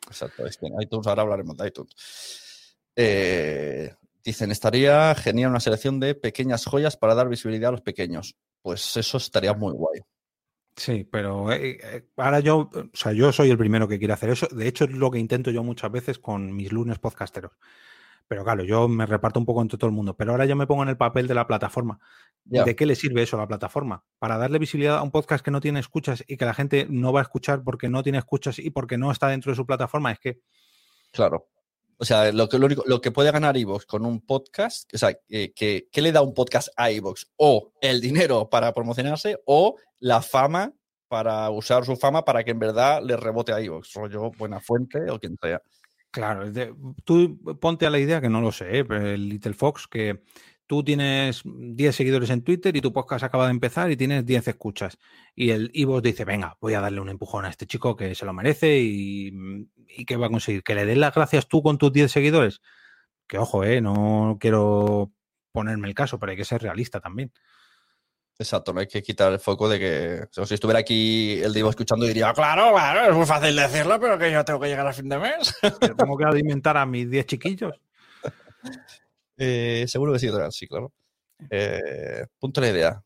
[0.06, 2.76] Exacto, es que en iTunes, ahora hablaremos de iTunes.
[2.96, 3.94] Eh,
[4.24, 8.36] dicen, estaría genial una selección de pequeñas joyas para dar visibilidad a los pequeños.
[8.62, 10.00] Pues eso estaría muy guay.
[10.76, 14.30] Sí, pero eh, eh, ahora yo, o sea, yo soy el primero que quiere hacer
[14.30, 14.46] eso.
[14.50, 17.52] De hecho, es lo que intento yo muchas veces con mis lunes podcasteros.
[18.30, 20.16] Pero claro, yo me reparto un poco entre todo el mundo.
[20.16, 21.98] Pero ahora yo me pongo en el papel de la plataforma.
[22.44, 24.04] ¿De qué le sirve eso a la plataforma?
[24.20, 27.12] Para darle visibilidad a un podcast que no tiene escuchas y que la gente no
[27.12, 30.12] va a escuchar porque no tiene escuchas y porque no está dentro de su plataforma.
[30.12, 30.38] Es que
[31.10, 31.48] Claro.
[31.98, 34.98] O sea, lo que, lo único, lo que puede ganar Evox con un podcast, o
[34.98, 37.32] sea, eh, que, ¿qué le da un podcast a Evox?
[37.36, 40.72] O el dinero para promocionarse o la fama
[41.08, 43.92] para usar su fama para que en verdad le rebote a Evox.
[43.94, 45.60] Rollo Buena Fuente o quien sea.
[46.10, 46.50] Claro,
[47.04, 49.16] tú ponte a la idea que no lo sé, ¿eh?
[49.16, 50.22] Little Fox, que
[50.66, 54.48] tú tienes 10 seguidores en Twitter y tu podcast acaba de empezar y tienes 10
[54.48, 54.98] escuchas.
[55.36, 58.24] Y el Ivo dice, venga, voy a darle un empujón a este chico que se
[58.24, 59.32] lo merece y,
[59.88, 60.64] y que va a conseguir.
[60.64, 62.60] Que le des las gracias tú con tus 10 seguidores.
[63.28, 63.80] Que ojo, ¿eh?
[63.80, 65.12] no quiero
[65.52, 67.32] ponerme el caso, pero hay que ser realista también.
[68.40, 71.52] Exacto, no hay que quitar el foco de que o sea, si estuviera aquí el
[71.52, 74.86] Divo escuchando diría, claro, claro, es muy fácil decirlo, pero que yo tengo que llegar
[74.86, 75.54] a fin de mes.
[75.98, 77.78] Tengo que alimentar a mis 10 chiquillos.
[79.42, 80.92] Eh, seguro que sí, sí, claro.
[81.48, 83.02] Eh, punto la idea.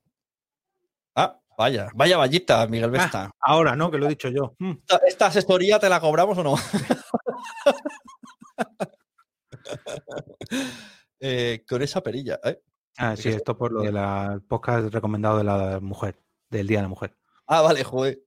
[1.14, 3.26] Ah, vaya, vaya vallita, Miguel Vesta.
[3.26, 3.88] Ah, ahora, ¿no?
[3.88, 4.56] Que lo he dicho yo.
[4.58, 4.72] Mm.
[4.80, 6.56] ¿Esta, esta asesoría te la cobramos o no?
[11.20, 12.60] Eh, con esa perilla, ¿eh?
[12.96, 16.20] Ah, sí, esto por lo de la podcast recomendado de la mujer,
[16.50, 17.16] del Día de la Mujer.
[17.46, 18.22] Ah, vale, joder.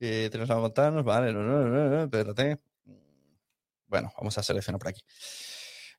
[0.00, 2.60] Eh, tenemos a contarnos, vale, no, no, no, no, espérate.
[3.86, 5.02] Bueno, vamos a seleccionar por aquí.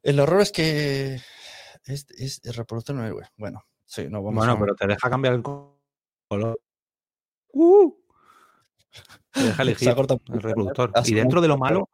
[0.04, 1.16] El horror es que
[1.86, 3.28] es, es el reproductor no es.
[3.38, 4.60] Bueno, sí, no vamos Bueno, a...
[4.60, 5.80] pero te deja cambiar el co-
[6.28, 6.60] color.
[7.54, 7.94] ¡Uh!
[9.32, 10.92] Te deja elegir el reproductor.
[10.94, 11.90] Hace Y dentro de lo malo,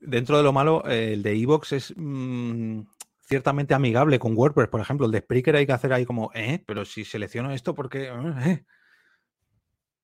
[0.00, 2.80] dentro de lo malo, eh, el de Evox es mm,
[3.26, 4.68] ciertamente amigable con WordPress.
[4.68, 6.62] Por ejemplo, el de Spreaker hay que hacer ahí como, ¿eh?
[6.66, 8.08] Pero si selecciono esto, porque
[8.46, 8.64] eh?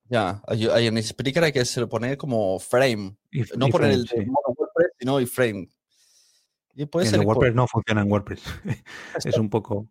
[0.07, 3.17] Ya, en Spreaker hay que poner como frame.
[3.31, 4.17] Y- No poner frame, el sí.
[4.19, 5.69] mono WordPress, sino el frame.
[6.75, 8.43] Y puede En ser, el por- WordPress no funciona en WordPress.
[9.25, 9.89] es un poco.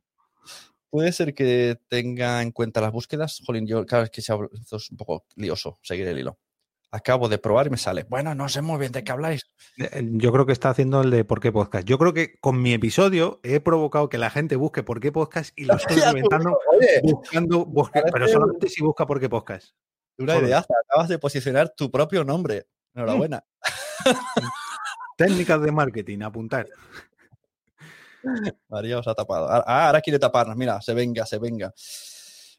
[0.89, 3.41] puede ser que tenga en cuenta las búsquedas.
[3.45, 6.37] Jolín, yo cada vez que se esto es un poco lioso seguir el hilo.
[6.95, 8.05] Acabo de probar y me sale.
[8.07, 9.41] Bueno, no sé muy bien de qué habláis.
[9.77, 11.87] Eh, Yo creo que está haciendo el de por qué podcast.
[11.87, 15.57] Yo creo que con mi episodio he provocado que la gente busque por qué podcast
[15.57, 19.69] y lo estoy Ya, reventando Oye, buscando, busque- pero solamente si busca por qué podcast.
[20.19, 20.47] una Joder.
[20.47, 20.65] idea.
[20.87, 22.67] Acabas de posicionar tu propio nombre.
[22.93, 23.43] Enhorabuena.
[25.17, 26.67] Técnicas de marketing, apuntar.
[28.69, 29.49] María os ha tapado.
[29.49, 30.55] Ah, ah, ahora quiere taparnos.
[30.55, 31.73] Mira, se venga, se venga.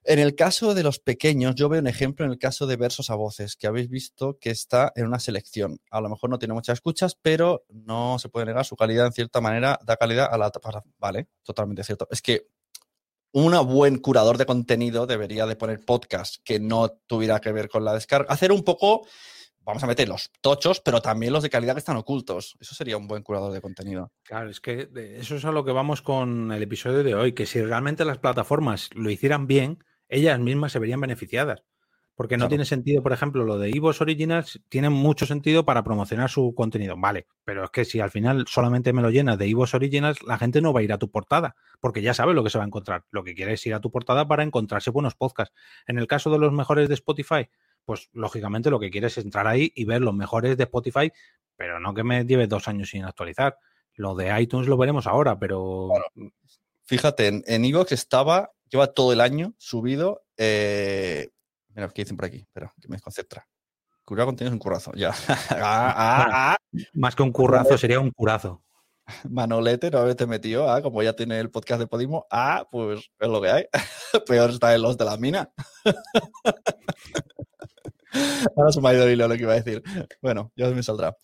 [0.06, 3.08] En el caso de los pequeños, yo veo un ejemplo en el caso de versos
[3.08, 5.80] a voces, que habéis visto que está en una selección.
[5.90, 9.12] A lo mejor no tiene muchas escuchas, pero no se puede negar su calidad en
[9.12, 10.52] cierta manera, da calidad a la
[10.98, 12.06] Vale, totalmente cierto.
[12.10, 12.48] Es que
[13.32, 17.82] un buen curador de contenido debería de poner podcast que no tuviera que ver con
[17.82, 18.30] la descarga.
[18.30, 19.06] Hacer un poco,
[19.60, 22.56] vamos a meter los tochos, pero también los de calidad que están ocultos.
[22.60, 24.12] Eso sería un buen curador de contenido.
[24.22, 27.46] Claro, es que eso es a lo que vamos con el episodio de hoy, que
[27.46, 29.78] si realmente las plataformas lo hicieran bien,
[30.14, 31.62] ellas mismas se verían beneficiadas.
[32.16, 32.50] Porque no Claro.
[32.50, 36.94] tiene sentido, por ejemplo, lo de Ivos Originals tiene mucho sentido para promocionar su contenido.
[36.96, 40.38] Vale, pero es que si al final solamente me lo llenas de Ivos Originals, la
[40.38, 42.62] gente no va a ir a tu portada, porque ya sabe lo que se va
[42.62, 43.04] a encontrar.
[43.10, 45.52] Lo que quiere es ir a tu portada para encontrarse buenos podcasts.
[45.88, 47.48] En el caso de los mejores de Spotify,
[47.84, 51.10] pues lógicamente lo que quieres es entrar ahí y ver los mejores de Spotify,
[51.56, 53.58] pero no que me lleve dos años sin actualizar.
[53.96, 55.88] Lo de iTunes lo veremos ahora, pero
[56.84, 60.24] Fíjate, en, en Evox estaba, lleva todo el año subido.
[60.36, 61.30] eh,
[61.74, 62.38] mira, ¿qué dicen por aquí?
[62.38, 63.46] Espera, que me desconcentra.
[64.04, 64.92] Curar contenido es un currazo.
[64.94, 65.10] Ya.
[65.50, 66.56] Ah, ah, ah.
[66.92, 68.62] más que un currazo sería un curazo.
[69.30, 70.68] Manolete, no haberte metido.
[70.70, 72.26] Ah, como ya tiene el podcast de Podimo.
[72.30, 73.64] Ah, pues es lo que hay.
[74.26, 75.52] Peor está en los de la mina.
[78.56, 79.82] Ahora se me ha ido el hilo lo que iba a decir.
[80.20, 81.16] Bueno, ya me saldrá.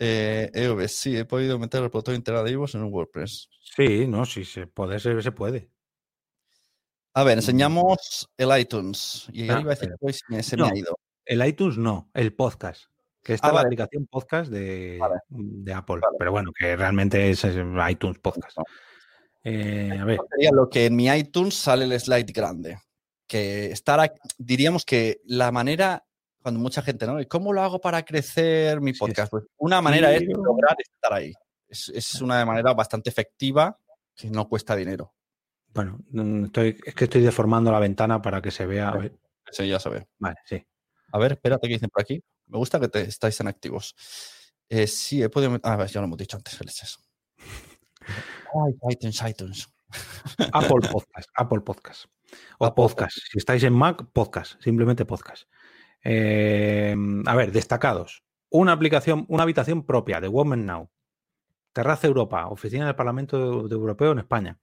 [0.00, 3.48] Eh, EOB, sí, he podido meter el reproductor integrado de Evox en un WordPress.
[3.76, 5.70] Sí, no, si se puede, se, se puede.
[7.18, 9.26] A ver, enseñamos el iTunes.
[9.32, 9.92] Y Ah, iba a decir,
[10.28, 10.66] me- se No.
[10.66, 10.96] me ha ido.
[11.24, 12.84] El iTunes no, el podcast.
[13.24, 15.16] Que esta Ah, es la aplicación podcast de, Vale.
[15.28, 15.96] de Apple.
[16.00, 16.16] Vale.
[16.16, 17.56] Pero bueno, que realmente es, es
[17.90, 18.56] iTunes Podcast.
[19.42, 22.78] Eh, a ver, Sería lo que en mi iTunes sale el slide grande.
[23.26, 26.04] Que estar, aquí- diríamos que la manera,
[26.40, 27.18] cuando mucha gente, ¿no?
[27.28, 29.32] ¿Cómo lo hago para crecer mi podcast?
[29.32, 31.32] Pues una manera es lograr estar ahí.
[31.68, 33.76] Es, es una manera bastante efectiva
[34.14, 35.12] que no cuesta dinero.
[35.78, 38.88] Bueno, mm, estoy, es que estoy deformando la ventana para que se vea.
[38.88, 39.16] A ver,
[39.48, 40.08] Eso ya se ve.
[40.18, 40.60] vale, sí.
[41.12, 42.20] A ver, espérate, ¿qué dicen por aquí?
[42.48, 43.94] Me gusta que te, estáis tan activos.
[44.68, 45.56] Eh, sí, he podido...
[45.62, 46.98] Ah, ya lo hemos dicho antes, felices.
[48.00, 49.68] Ay, iTunes, iTunes.
[50.52, 52.06] Apple Podcast, Apple Podcast.
[52.58, 53.16] O Apple podcast.
[53.30, 55.44] Si estáis en Mac, podcast, simplemente podcast.
[56.02, 58.24] Eh, a ver, destacados.
[58.50, 60.90] Una aplicación, una habitación propia de Woman Now.
[61.72, 63.36] Terraza Europa, oficina del Parlamento
[63.70, 64.58] Europeo en España.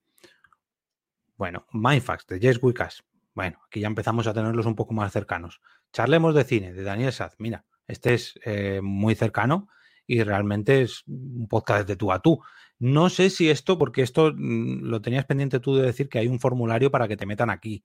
[1.37, 3.03] Bueno, Mindfax de Jess Wikas.
[3.33, 5.59] Bueno, aquí ya empezamos a tenerlos un poco más cercanos.
[5.91, 7.35] Charlemos de cine de Daniel Saz.
[7.39, 9.67] Mira, este es eh, muy cercano
[10.07, 12.41] y realmente es un podcast de tú a tú.
[12.79, 16.27] No sé si esto, porque esto mm, lo tenías pendiente tú de decir que hay
[16.27, 17.83] un formulario para que te metan aquí.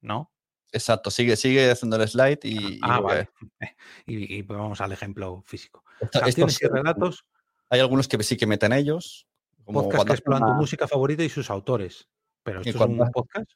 [0.00, 0.32] ¿No?
[0.70, 2.78] Exacto, sigue, sigue haciendo el slide y...
[2.82, 3.30] ah, que- vale.
[4.06, 5.82] Y, y vamos al ejemplo físico.
[6.00, 7.26] Esto- Canciones estos- y relatos,
[7.70, 9.26] Hay algunos que sí que meten ellos.
[9.64, 12.08] Como podcast que cuando, exploran tu hacen una- música favorita y sus autores.
[12.42, 13.50] Pero esto es un cuando- podcast.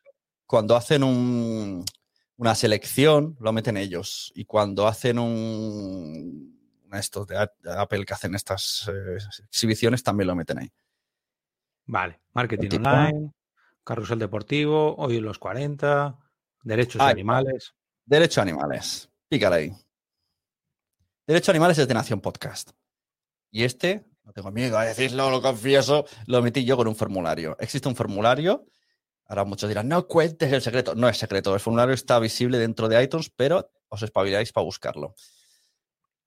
[0.46, 1.84] cuando hacen un-
[2.36, 4.32] una selección, lo meten ellos.
[4.34, 6.60] Y cuando hacen un...
[6.92, 10.70] Estos de Apple que hacen estas eh, exhibiciones, también lo meten ahí.
[11.86, 13.32] Vale, marketing Tipo- online,
[13.82, 16.18] carrusel deportivo, hoy en los 40,
[16.62, 17.74] derechos de animales.
[18.04, 19.08] Derecho a animales.
[19.28, 19.72] Pícale ahí.
[21.26, 22.72] Derecho a animales es de Nación Podcast.
[23.50, 27.56] Y este, tengo miedo a decirlo, lo confieso, lo metí yo con un formulario.
[27.60, 28.66] Existe un formulario.
[29.26, 30.94] Ahora muchos dirán, no cuentes el secreto.
[30.94, 31.54] No es secreto.
[31.54, 35.14] El formulario está visible dentro de iTunes, pero os espabiláis para buscarlo.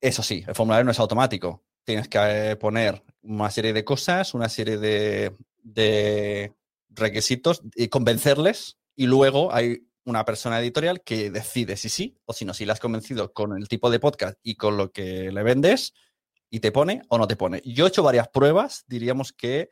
[0.00, 1.64] Eso sí, el formulario no es automático.
[1.84, 2.18] Tienes que
[2.50, 6.52] eh, poner una serie de cosas, una serie de, de
[6.90, 8.78] requisitos y convencerles.
[8.94, 12.54] Y luego hay una persona editorial que decide si sí o si no.
[12.54, 15.92] Si la has convencido con el tipo de podcast y con lo que le vendes
[16.50, 17.60] y te pone o no te pone.
[17.64, 19.70] Yo he hecho varias pruebas, diríamos que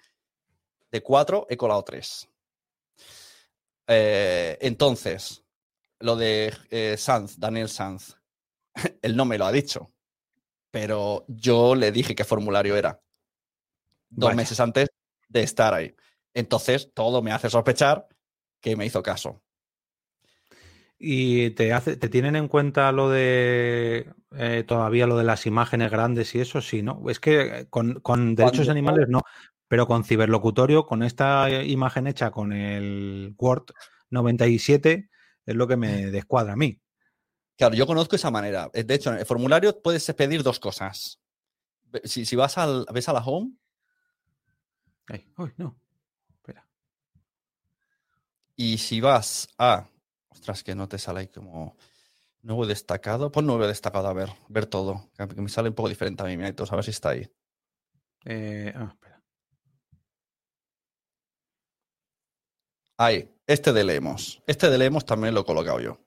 [0.90, 2.28] de cuatro he colado tres.
[3.86, 5.44] Eh, entonces,
[6.00, 8.16] lo de eh, Sanz, Daniel Sanz,
[9.02, 9.92] él no me lo ha dicho,
[10.70, 13.00] pero yo le dije qué formulario era
[14.08, 14.36] dos Vaya.
[14.36, 14.88] meses antes
[15.28, 15.94] de estar ahí.
[16.32, 18.08] Entonces, todo me hace sospechar
[18.60, 19.42] que me hizo caso.
[21.06, 25.90] ¿Y te, hace, te tienen en cuenta lo de eh, todavía lo de las imágenes
[25.90, 26.62] grandes y eso?
[26.62, 27.02] Sí, ¿no?
[27.10, 29.20] Es que con, con derechos animales no,
[29.68, 33.66] pero con ciberlocutorio, con esta eh, imagen hecha con el Word
[34.08, 35.10] 97,
[35.44, 36.80] es lo que me descuadra a mí.
[37.58, 38.70] Claro, yo conozco esa manera.
[38.72, 41.20] Eh, De hecho, en el formulario puedes pedir dos cosas.
[42.04, 43.52] Si, si vas al, ves a la home,
[45.06, 45.76] Ay, uy, no.
[46.30, 46.66] Espera.
[48.56, 49.86] y si vas a.
[50.44, 51.74] Ostras, que no te sale ahí como.
[52.42, 53.32] Nuevo destacado.
[53.32, 55.08] Pon nuevo destacado, a ver, ver todo.
[55.16, 57.26] Que me sale un poco diferente a mí, mira, entonces a ver si está ahí.
[58.26, 59.22] Eh, ah, espera.
[62.98, 64.42] Ahí, este de Leemos.
[64.46, 65.98] Este de Leemos también lo he colocado yo.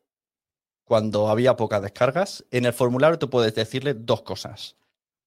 [0.84, 4.78] Cuando había pocas descargas, en el formulario tú puedes decirle dos cosas.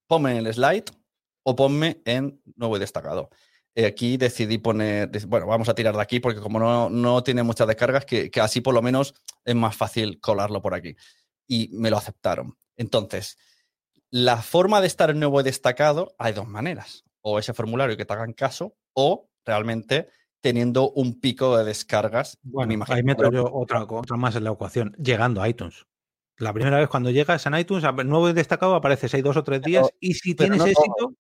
[0.06, 0.84] Ponme en el slide
[1.42, 3.28] o ponme en nuevo y destacado.
[3.74, 7.42] Eh, aquí decidí poner, bueno, vamos a tirar de aquí porque como no, no tiene
[7.42, 9.14] muchas descargas, que, que así por lo menos
[9.44, 10.96] es más fácil colarlo por aquí.
[11.46, 12.56] Y me lo aceptaron.
[12.76, 13.38] Entonces,
[14.10, 17.04] la forma de estar en nuevo y destacado hay dos maneras.
[17.22, 20.08] O ese formulario que te hagan caso o realmente
[20.40, 22.38] teniendo un pico de descargas.
[22.42, 25.86] Bueno, me ahí meto yo otra, otra más en la ecuación, llegando a iTunes.
[26.38, 29.60] La primera vez cuando llegas en iTunes, nuevo y destacado, apareces ahí dos o tres
[29.60, 31.14] días y si tienes no éxito,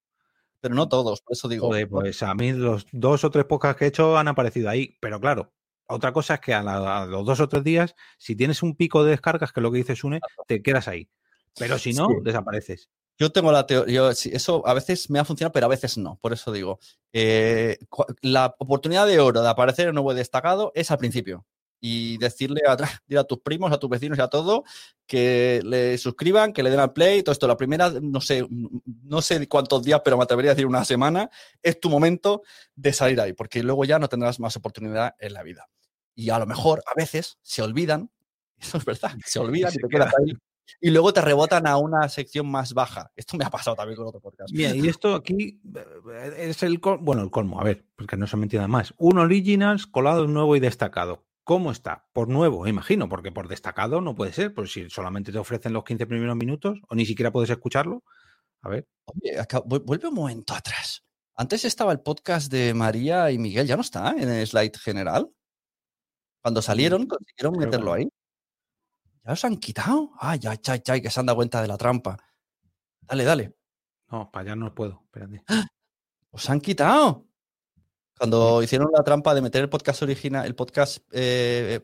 [0.60, 1.68] Pero no todos, por eso digo.
[1.68, 4.96] joder, pues a mí los dos o tres podcasts que he hecho han aparecido ahí.
[5.00, 5.52] Pero claro,
[5.86, 8.76] otra cosa es que a, la- a los dos o tres días, si tienes un
[8.76, 11.08] pico de descargas, que es lo que dice Sune, te quedas ahí.
[11.58, 12.14] Pero si no, Sí.
[12.22, 12.90] desapareces.
[13.18, 16.18] Yo tengo la teoría, eso a veces me ha funcionado, pero a veces no.
[16.22, 16.78] Por eso digo,
[17.12, 17.76] eh,
[18.22, 21.44] la oportunidad de oro de aparecer en nuevo destacado es al principio.
[21.80, 22.60] Y decirle
[23.18, 24.64] a, tus primos, a tus vecinos y a todo
[25.06, 27.22] que le suscriban, que le den al play.
[27.22, 30.66] Todo esto, la primera, no sé, no sé cuántos días, pero me atrevería a decir
[30.66, 31.30] una semana,
[31.62, 32.42] es tu momento
[32.76, 35.68] de salir ahí, porque luego ya no tendrás más oportunidad en la vida.
[36.14, 38.10] Y a lo mejor a veces se olvidan,
[38.58, 40.24] eso es verdad, se olvidan y, se te quedas queda.
[40.24, 40.34] ahí.
[40.80, 43.10] Y luego te rebotan a una sección más baja.
[43.16, 44.52] Esto me ha pasado también con otro podcast.
[44.52, 48.26] Mira, y esto aquí eh, es el colmo, bueno, el colmo, a ver, porque no
[48.26, 48.94] se me entienda más.
[48.96, 51.24] Un Originals colado nuevo y destacado.
[51.50, 52.06] ¿Cómo está?
[52.12, 55.82] Por nuevo, imagino, porque por destacado no puede ser, pues si solamente te ofrecen los
[55.82, 58.04] 15 primeros minutos o ni siquiera puedes escucharlo.
[58.62, 61.02] A ver, Oye, acá- vu- vuelve un momento atrás.
[61.34, 65.28] Antes estaba el podcast de María y Miguel, ¿ya no está en el slide general?
[66.40, 68.04] Cuando salieron, consiguieron creo meterlo ahí.
[69.24, 70.12] ¿Ya los han quitado?
[70.20, 72.16] Ay, ay, ay, ay, que se han dado cuenta de la trampa.
[73.00, 73.56] Dale, dale.
[74.12, 75.42] no, para allá no puedo, espérate.
[76.30, 77.26] ¡Os han quitado!
[78.20, 81.80] Cuando hicieron la trampa de meter el podcast original, el podcast eh,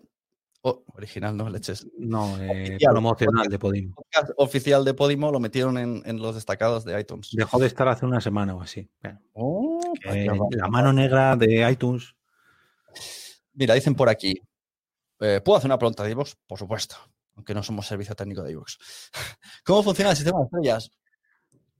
[0.61, 1.87] oh, original, no leches.
[1.97, 3.95] No, eh, Oficial, promocional de Podimo.
[3.95, 7.31] podcast oficial de Podimo lo metieron en, en los destacados de iTunes.
[7.33, 8.87] Dejó de estar hace una semana o así.
[9.33, 9.81] Oh,
[10.51, 12.15] la mano negra de iTunes.
[13.55, 14.35] Mira, dicen por aquí.
[15.21, 16.35] eh, ¿Puedo hacer una pregunta de iVoox?
[16.47, 16.97] Por supuesto,
[17.35, 18.77] aunque no somos servicio técnico de iVoox.
[19.65, 20.91] ¿Cómo funciona el sistema de estrellas?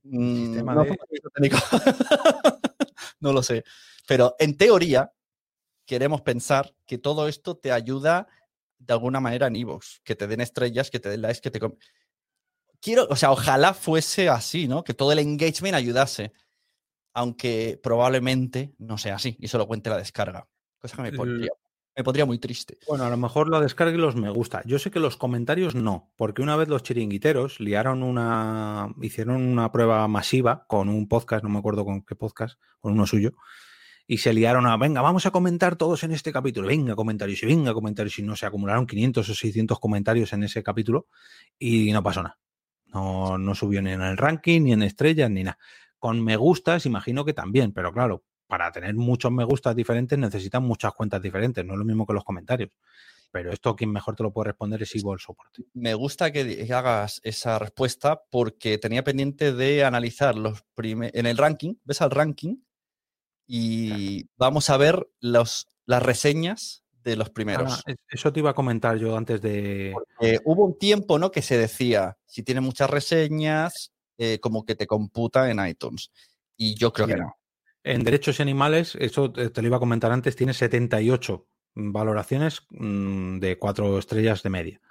[0.01, 1.57] Mm, sistema no de- somos servicio técnico.
[3.19, 3.63] no lo sé.
[4.07, 5.13] Pero en teoría,
[5.85, 8.27] queremos pensar que todo esto te ayuda
[8.79, 9.99] de alguna manera en iVoox.
[10.03, 11.59] Que te den estrellas, que te den likes, que te...
[12.79, 14.83] Quiero, o sea, ojalá fuese así, ¿no?
[14.83, 16.31] Que todo el engagement ayudase.
[17.13, 19.35] Aunque probablemente no sea así.
[19.39, 20.47] Y eso lo cuente la descarga.
[20.79, 21.51] Cosa que me pondría,
[21.97, 22.77] me pondría muy triste.
[22.87, 24.61] Bueno, a lo mejor la descarga y los me gusta.
[24.65, 29.71] Yo sé que los comentarios no, porque una vez los chiringuiteros liaron una, hicieron una
[29.71, 33.33] prueba masiva con un podcast, no me acuerdo con qué podcast, con uno suyo,
[34.07, 37.45] y se liaron a, venga, vamos a comentar todos en este capítulo, venga comentarios y
[37.45, 41.07] venga comentarios, y no se acumularon 500 o 600 comentarios en ese capítulo
[41.59, 42.39] y no pasó nada.
[42.85, 45.57] No, no subió ni en el ranking, ni en estrellas, ni nada.
[45.99, 50.63] Con me gustas, imagino que también, pero claro, para tener muchos me gustas diferentes necesitan
[50.63, 52.69] muchas cuentas diferentes, no es lo mismo que los comentarios.
[53.29, 55.65] Pero esto quien mejor te lo puede responder es Ivo el soporte.
[55.73, 61.13] Me gusta que hagas esa respuesta porque tenía pendiente de analizar los primeros.
[61.13, 62.55] En el ranking, ves al ranking
[63.47, 67.83] y vamos a ver los, las reseñas de los primeros.
[67.87, 69.95] Ah, eso te iba a comentar yo antes de.
[70.43, 71.31] hubo un tiempo, ¿no?
[71.31, 76.11] Que se decía, si tiene muchas reseñas, eh, como que te computa en iTunes.
[76.57, 77.37] Y yo creo que no.
[77.83, 83.39] En derechos y animales, eso te lo iba a comentar antes, tiene 78 valoraciones mm,
[83.39, 84.81] de cuatro estrellas de media.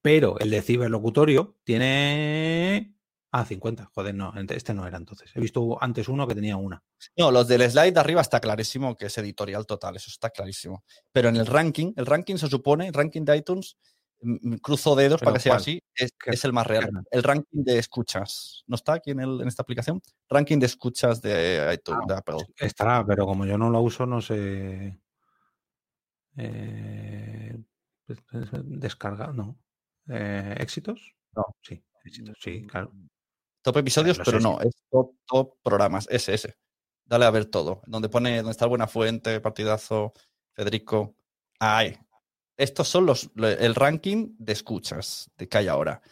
[0.00, 2.94] Pero el de ciberlocutorio tiene.
[3.30, 3.90] Ah, 50.
[3.92, 5.30] Joder, no, este no era entonces.
[5.34, 6.82] He visto antes uno que tenía una.
[7.16, 10.82] No, los del slide de arriba está clarísimo que es editorial total, eso está clarísimo.
[11.12, 13.76] Pero en el ranking, el ranking se supone, el ranking de iTunes,
[14.22, 16.90] mm, mm, cruzo dedos para que sea así, es, es, el más real.
[17.10, 18.64] El ranking de escuchas.
[18.66, 20.00] ¿No está aquí en, el, en esta aplicación?
[20.30, 22.36] Ranking de escuchas de iTunes, de Apple.
[22.56, 24.98] Estará, pero como yo no lo uso, no sé.
[26.38, 27.58] Eh,
[28.06, 29.58] pues, pues, descarga, no.
[30.08, 31.14] Eh, ¿Éxitos?
[31.36, 31.44] No.
[31.60, 32.90] Sí, éxitos, sí, claro.
[33.62, 36.56] Top episodios, pero no, es top, top programas, ese, ese.
[37.04, 37.82] Dale a ver todo.
[37.86, 40.12] Donde pone, donde está Buena Fuente, Partidazo,
[40.52, 41.16] Federico.
[41.58, 41.96] Ay.
[42.56, 46.02] Estos son los, el ranking de escuchas de que hay ahora.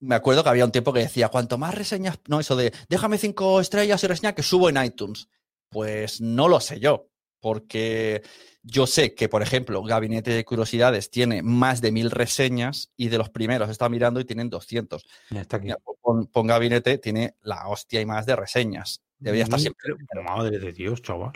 [0.00, 3.18] Me acuerdo que había un tiempo que decía, cuanto más reseñas, no, eso de déjame
[3.18, 5.28] cinco estrellas y reseña que subo en iTunes.
[5.68, 7.10] Pues no lo sé yo,
[7.40, 8.22] porque
[8.62, 13.18] yo sé que, por ejemplo, Gabinete de Curiosidades tiene más de mil reseñas y de
[13.18, 15.04] los primeros está mirando y tienen 200.
[15.30, 15.68] está aquí.
[16.02, 19.02] Pon, Gabinete, tiene la hostia y más de reseñas.
[19.18, 19.94] Debería estar siempre.
[20.24, 21.32] Madre de Dios, chaval.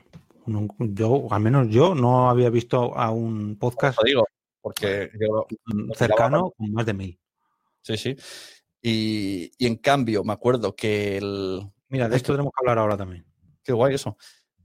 [0.78, 4.26] yo, al menos yo, no había visto a un podcast digo,
[4.60, 5.10] porque
[5.94, 7.18] cercano con más de mil.
[7.82, 8.16] Sí, sí.
[8.80, 11.62] Y, y, en cambio, me acuerdo que el.
[11.88, 13.24] Mira, de esto tenemos que hablar ahora también.
[13.62, 14.16] Qué guay eso.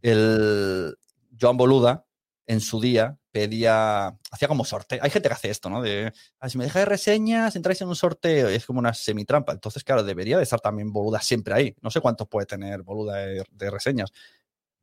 [0.02, 0.96] El
[1.40, 2.06] Joan Boluda,
[2.48, 5.00] en su día pedía, hacía como sorteo.
[5.04, 5.82] Hay gente que hace esto, ¿no?
[5.82, 8.48] De, ah, si me dejáis reseñas, entráis en un sorteo.
[8.48, 9.52] Es como una semitrampa.
[9.52, 11.76] Entonces, claro, debería de estar también Boluda siempre ahí.
[11.82, 14.12] No sé cuánto puede tener Boluda de, reseñas,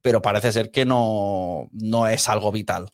[0.02, 2.90] pero parece ser que no, no es algo vital.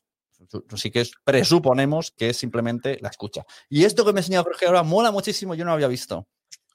[0.73, 3.45] Así que presuponemos que es simplemente la escucha.
[3.69, 6.27] Y esto que me enseñado Jorge ahora mola muchísimo, yo no lo había visto.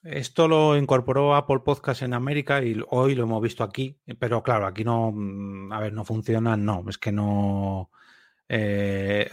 [0.06, 4.68] Esto lo incorporó Apple Podcast en América y hoy lo hemos visto aquí, pero claro,
[4.68, 7.90] aquí no, mm, a ver, no funciona, no, es que no.
[8.48, 9.28] Eh,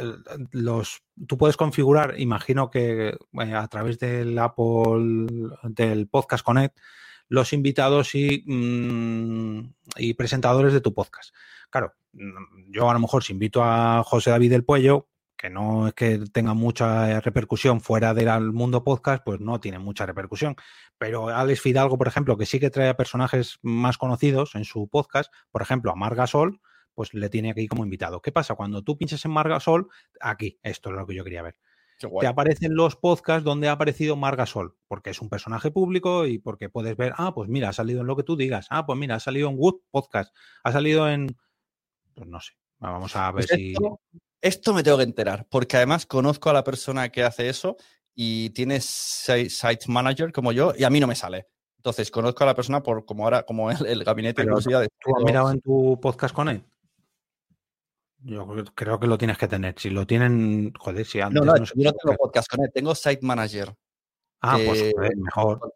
[0.53, 5.27] los, tú puedes configurar, imagino que eh, a través del Apple,
[5.65, 6.79] del Podcast Connect,
[7.29, 11.35] los invitados y, mm, y presentadores de tu podcast.
[11.69, 15.09] Claro, mm, yo a lo mejor si invito a José David del Puello,
[15.43, 20.07] que no es que tenga mucha repercusión fuera del mundo podcast, pues no tiene mucha
[20.07, 20.55] repercusión.
[20.99, 24.87] Pero Alex Fidalgo, por ejemplo, que sí que trae a personajes más conocidos en su
[24.87, 26.61] podcast, por ejemplo, a Margasol,
[26.95, 28.23] pues le tiene aquí como invitado.
[28.23, 28.55] ¿Qué pasa?
[28.55, 29.89] Cuando tú pinches en Margasol,
[30.21, 31.57] aquí, esto es lo que yo quería ver.
[32.21, 36.69] Te aparecen los podcasts donde ha aparecido Margasol, porque es un personaje público y porque
[36.69, 39.17] puedes ver, ah, pues mira, ha salido en lo que tú digas, ah, pues mira,
[39.17, 40.33] ha salido en Wood Podcast,
[40.63, 41.37] ha salido en,
[42.15, 42.53] pues no sé,
[42.91, 43.75] vamos a ver pues si
[44.41, 47.77] esto me tengo que enterar, porque además conozco a la persona que hace eso
[48.15, 51.47] y tiene site manager como yo y a mí no me sale.
[51.77, 54.89] Entonces, conozco a la persona por como ahora, como el, gabinete de curiosidades.
[55.01, 56.65] ¿Tú has mirado en tu podcast con él?
[58.25, 59.75] Yo creo que lo tienes que tener.
[59.79, 61.41] Si lo tienen, joder, si antes.
[61.41, 63.75] No, no, yo no tengo podcast con él, tengo site manager.
[64.41, 65.75] Ah, pues mejor.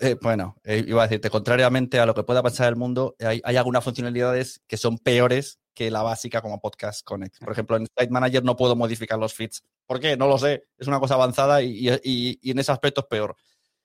[0.00, 3.16] Eh, bueno, eh, iba a decirte, contrariamente a lo que pueda pasar en el mundo,
[3.20, 7.38] hay, hay, algunas funcionalidades que son peores que la básica como Podcast Connect.
[7.38, 9.62] Por ejemplo, en Site Manager no puedo modificar los feeds.
[9.86, 10.16] ¿Por qué?
[10.16, 10.64] No lo sé.
[10.76, 13.36] Es una cosa avanzada y, y en ese aspecto es peor.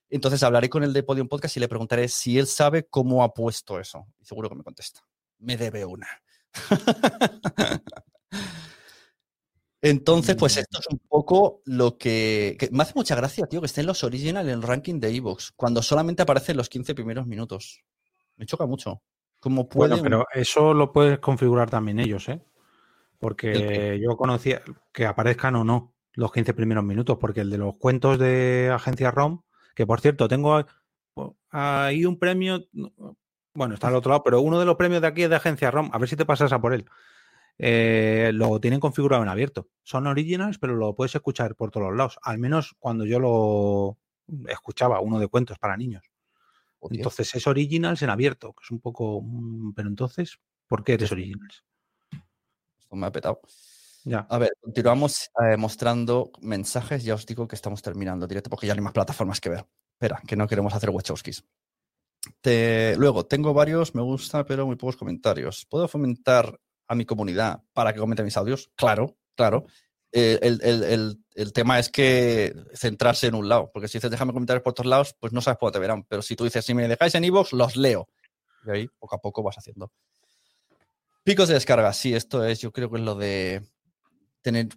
[0.10, 3.32] Entonces hablaré con el de Podium Podcast y le preguntaré si él sabe cómo ha
[3.32, 4.08] puesto eso.
[4.20, 5.02] Y seguro que me contesta.
[5.38, 6.08] Me debe una.
[9.84, 10.60] Entonces, pues mm.
[10.60, 14.48] esto es un poco lo que, Me hace mucha gracia, tío, que estén los original
[14.48, 17.84] en el ranking de Evox, cuando solamente aparecen los 15 primeros minutos.
[18.38, 19.04] Me choca mucho.
[19.44, 22.42] ¿Cómo Bueno, pero eso lo puedes configurar también ellos, ¿eh?
[23.20, 24.62] Porque yo conocía
[24.94, 29.12] que aparezcan o no los 15 primeros minutos, porque el de los cuentos de Agencia
[29.12, 29.42] ROM,
[29.76, 30.66] que por cierto, tengo
[31.50, 32.64] ahí un premio,
[33.54, 35.72] bueno, está al otro lado, pero uno de los premios de aquí es de Agencia
[35.72, 36.86] ROM, a ver si te pasas a por él.
[37.58, 39.68] Eh, lo tienen configurado en abierto.
[39.84, 42.18] Son originals, pero lo puedes escuchar por todos los lados.
[42.24, 43.98] Al menos cuando yo lo
[44.48, 46.13] escuchaba, uno de cuentos para niños.
[46.92, 49.22] Entonces es originals en abierto, que es un poco.
[49.22, 51.64] Mm, pero entonces, ¿por qué eres originals?
[52.80, 53.42] Esto me ha petado.
[54.06, 54.20] Ya.
[54.30, 57.04] A ver, continuamos eh, mostrando mensajes.
[57.04, 59.66] Ya os digo que estamos terminando directo porque ya no hay más plataformas que ver.
[59.94, 61.46] Espera, que no queremos hacer Wachowskis.
[62.42, 65.66] Te- luego, tengo varios, me gusta, pero muy pocos comentarios.
[65.70, 68.72] ¿Puedo fomentar a mi comunidad para que comente mis audios?
[68.76, 69.66] Claro, claro.
[70.16, 74.12] Eh, el, el- el- el tema es que centrarse en un lado, porque si dices
[74.12, 76.04] déjame comentarios por otros lados, pues no sabes cuándo te verán.
[76.08, 78.08] Pero si tú dices, si me dejáis en iVoox, los leo.
[78.66, 79.92] Y ahí, poco a poco, vas haciendo.
[81.24, 83.64] Picos de descarga, sí, esto es, yo creo que es lo de
[84.42, 84.68] tener.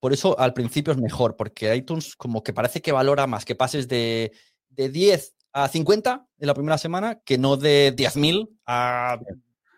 [0.00, 3.54] Por eso al principio es mejor, porque iTunes como que parece que valora más que
[3.54, 4.32] pases de,
[4.70, 9.18] de 10 a 50 en la primera semana que no de 10.000 a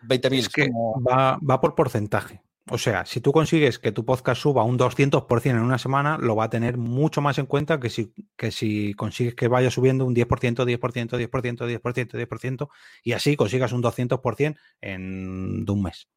[0.07, 0.39] 20.000.
[0.39, 2.41] Es que como- va, va por porcentaje.
[2.71, 6.35] O sea, si tú consigues que tu podcast suba un 200% en una semana, lo
[6.35, 10.03] va a tener mucho más en cuenta que si, que si consigues que vaya subiendo
[10.03, 12.69] un 10%, 10%, 10%, 10%, 10%,
[13.03, 16.07] y así consigas un 200% en de un mes.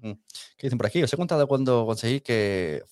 [0.00, 0.16] ¿Qué
[0.62, 1.02] dicen por aquí?
[1.02, 2.82] Os he contado cuando conseguí que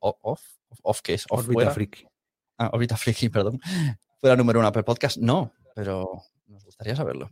[0.00, 0.42] off,
[0.82, 2.06] off, que es off fuera, friki.
[2.58, 3.60] ah, Orbita Friki, perdón,
[4.18, 5.18] fuera número uno Apple Podcast.
[5.18, 7.30] No, pero nos gustaría saberlo.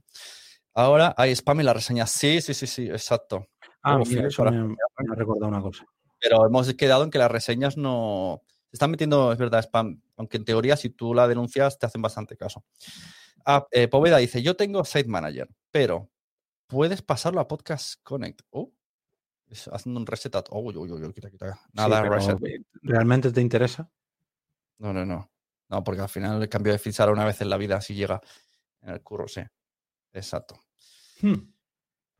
[0.74, 2.10] Ahora hay spam en las reseñas.
[2.10, 3.48] Sí, sí, sí, sí, exacto.
[3.84, 4.76] Ah, mira, eso para- me, me
[5.12, 5.84] ha recordado una cosa.
[6.20, 8.42] Pero hemos quedado en que las reseñas no.
[8.70, 10.00] Se están metiendo, es verdad, spam.
[10.16, 12.64] Aunque en teoría, si tú la denuncias, te hacen bastante caso.
[13.44, 16.10] Ah, eh, Poveda dice: Yo tengo Site Manager, pero
[16.66, 18.40] puedes pasarlo a Podcast Connect.
[18.50, 18.72] Oh,
[19.48, 20.34] es haciendo un reset.
[20.34, 21.60] a- Oh, uy, uy, uy, quita, quita.
[21.72, 22.38] Nada, Sí, pero, reset.
[22.82, 23.90] ¿Realmente te interesa?
[24.78, 25.30] No, no, no.
[25.68, 28.20] No, porque al final el cambio de sale una vez en la vida, si llega
[28.82, 29.42] en el curro, sí.
[30.12, 30.60] Exacto.
[31.20, 31.52] Hmm.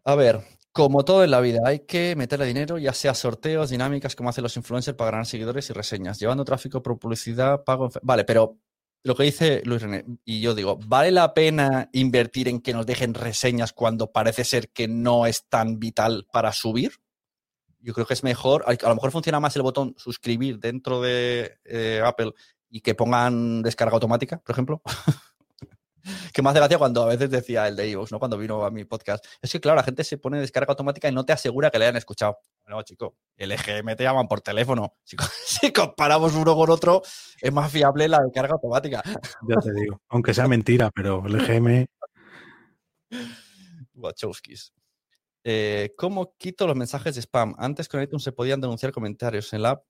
[0.05, 0.43] A ver,
[0.75, 4.43] como todo en la vida, hay que meterle dinero, ya sea sorteos, dinámicas, como hacen
[4.43, 7.91] los influencers para ganar seguidores y reseñas, llevando tráfico por publicidad, pago.
[8.03, 8.59] Vale, pero
[9.05, 12.87] lo que dice Luis René, y yo digo, ¿vale la pena invertir en que nos
[12.87, 16.95] dejen reseñas cuando parece ser que no es tan vital para subir?
[17.79, 21.01] Yo creo que es mejor, a a lo mejor funciona más el botón suscribir dentro
[21.01, 22.33] de eh, Apple
[22.69, 24.83] y que pongan descarga automática, por ejemplo.
[26.33, 28.19] que me hace gracia cuando a veces decía el de iVoox, ¿no?
[28.19, 29.25] Cuando vino a mi podcast.
[29.41, 31.87] Es que, claro, la gente se pone descarga automática y no te asegura que le
[31.87, 32.39] hayan escuchado.
[32.67, 34.95] No, chico, el EGM te llaman por teléfono.
[35.05, 37.03] Si, co- si comparamos uno con otro,
[37.41, 39.03] es más fiable la descarga automática.
[39.49, 40.01] Ya te digo.
[40.09, 41.87] Aunque sea mentira, pero el GM.
[43.95, 44.73] Wachowskis.
[45.45, 47.55] Eh, ¿Cómo quito los mensajes de spam?
[47.59, 49.53] Antes con iTunes se podían denunciar comentarios.
[49.53, 49.85] En la app,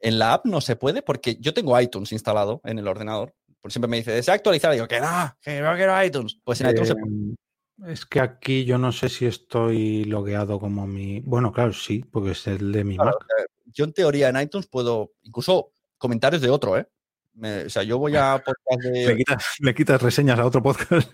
[0.00, 3.34] en la app no se puede porque yo tengo iTunes instalado en el ordenador.
[3.62, 4.72] Por siempre me dice, desea actualizar.
[4.72, 6.36] Y digo, que no, que no quiero iTunes.
[6.44, 6.94] Pues en iTunes se.
[6.94, 11.20] Eh, es que aquí yo no sé si estoy logueado como mi.
[11.20, 13.28] Bueno, claro, sí, porque es el de mi Claro, Mac.
[13.40, 16.86] eh, yo en teoría en iTunes puedo, incluso comentarios de otro, ¿eh?
[17.34, 19.16] Me- o sea, yo voy a podcast Le de...
[19.16, 21.08] quitas, le quitas reseñas a otro podcast.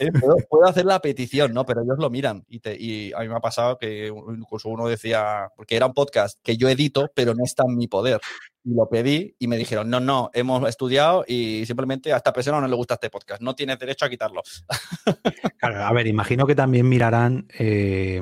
[0.00, 1.64] eh, puedo, puedo hacer la petición, ¿no?
[1.64, 2.44] Pero ellos lo miran.
[2.48, 5.94] Y, te- y a mí me ha pasado que incluso uno decía, porque era un
[5.94, 8.20] podcast que yo edito, pero no está en mi poder.
[8.64, 12.60] Y lo pedí y me dijeron, no, no, hemos estudiado y simplemente a esta persona
[12.60, 13.42] no le gusta este podcast.
[13.42, 14.42] No tienes derecho a quitarlo.
[15.58, 18.20] Claro, a ver, imagino que también mirarán eh,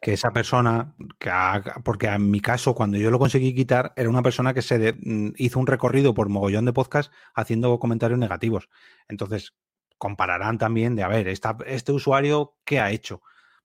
[0.00, 4.08] que esa persona, que ha- porque en mi caso, cuando yo lo conseguí quitar, era
[4.08, 8.18] una persona que se de- mm, hizo un recorrido por mogollón de podcast haciendo comentarios
[8.18, 8.70] negativos.
[9.08, 9.52] Entonces,
[9.98, 13.20] compararán también de, a ver, esta- este usuario, ¿qué ha hecho?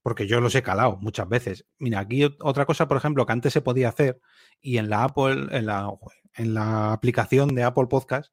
[0.08, 1.66] Porque yo los he calado muchas veces.
[1.80, 4.22] Mira, aquí ot- otra cosa, por ejemplo, que antes se podía hacer
[4.62, 5.92] y en la Apple, en la,
[6.36, 8.32] en la aplicación de Apple Podcast,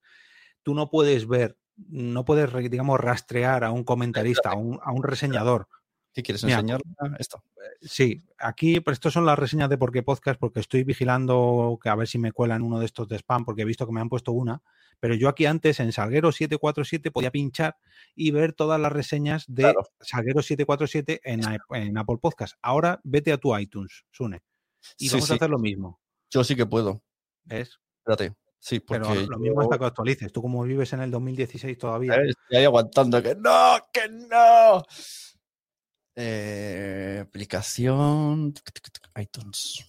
[0.62, 5.02] tú no puedes ver, no puedes, digamos, rastrear a un comentarista, a un, a un
[5.02, 5.66] reseñador.
[6.14, 6.80] ¿Qué quieres enseñar?
[7.18, 7.42] Esto.
[7.82, 11.88] Sí, aquí, pero estos son las reseñas de por qué podcast, porque estoy vigilando que
[11.88, 14.00] a ver si me cuelan uno de estos de spam, porque he visto que me
[14.00, 14.62] han puesto una.
[15.00, 17.76] Pero yo aquí antes en Salguero 747 podía pinchar
[18.14, 19.88] y ver todas las reseñas de Claro.
[20.00, 21.40] Salguero 747 en,
[21.70, 22.54] en Apple Podcast.
[22.62, 24.40] Ahora vete a tu iTunes, Sune.
[24.98, 26.00] Y Sí, vamos sí, a hacer lo mismo.
[26.30, 27.02] Yo sí que puedo.
[27.42, 27.80] ¿Ves?
[27.98, 28.36] Espérate.
[28.60, 30.32] Sí, porque Pero lo mismo yo- hasta que actualices.
[30.32, 32.14] Tú como vives en el 2016 todavía.
[32.14, 34.82] Eh, Estoy ahí aguantando que no, que no.
[36.16, 38.54] Eh, aplicación
[39.20, 39.84] iTunes.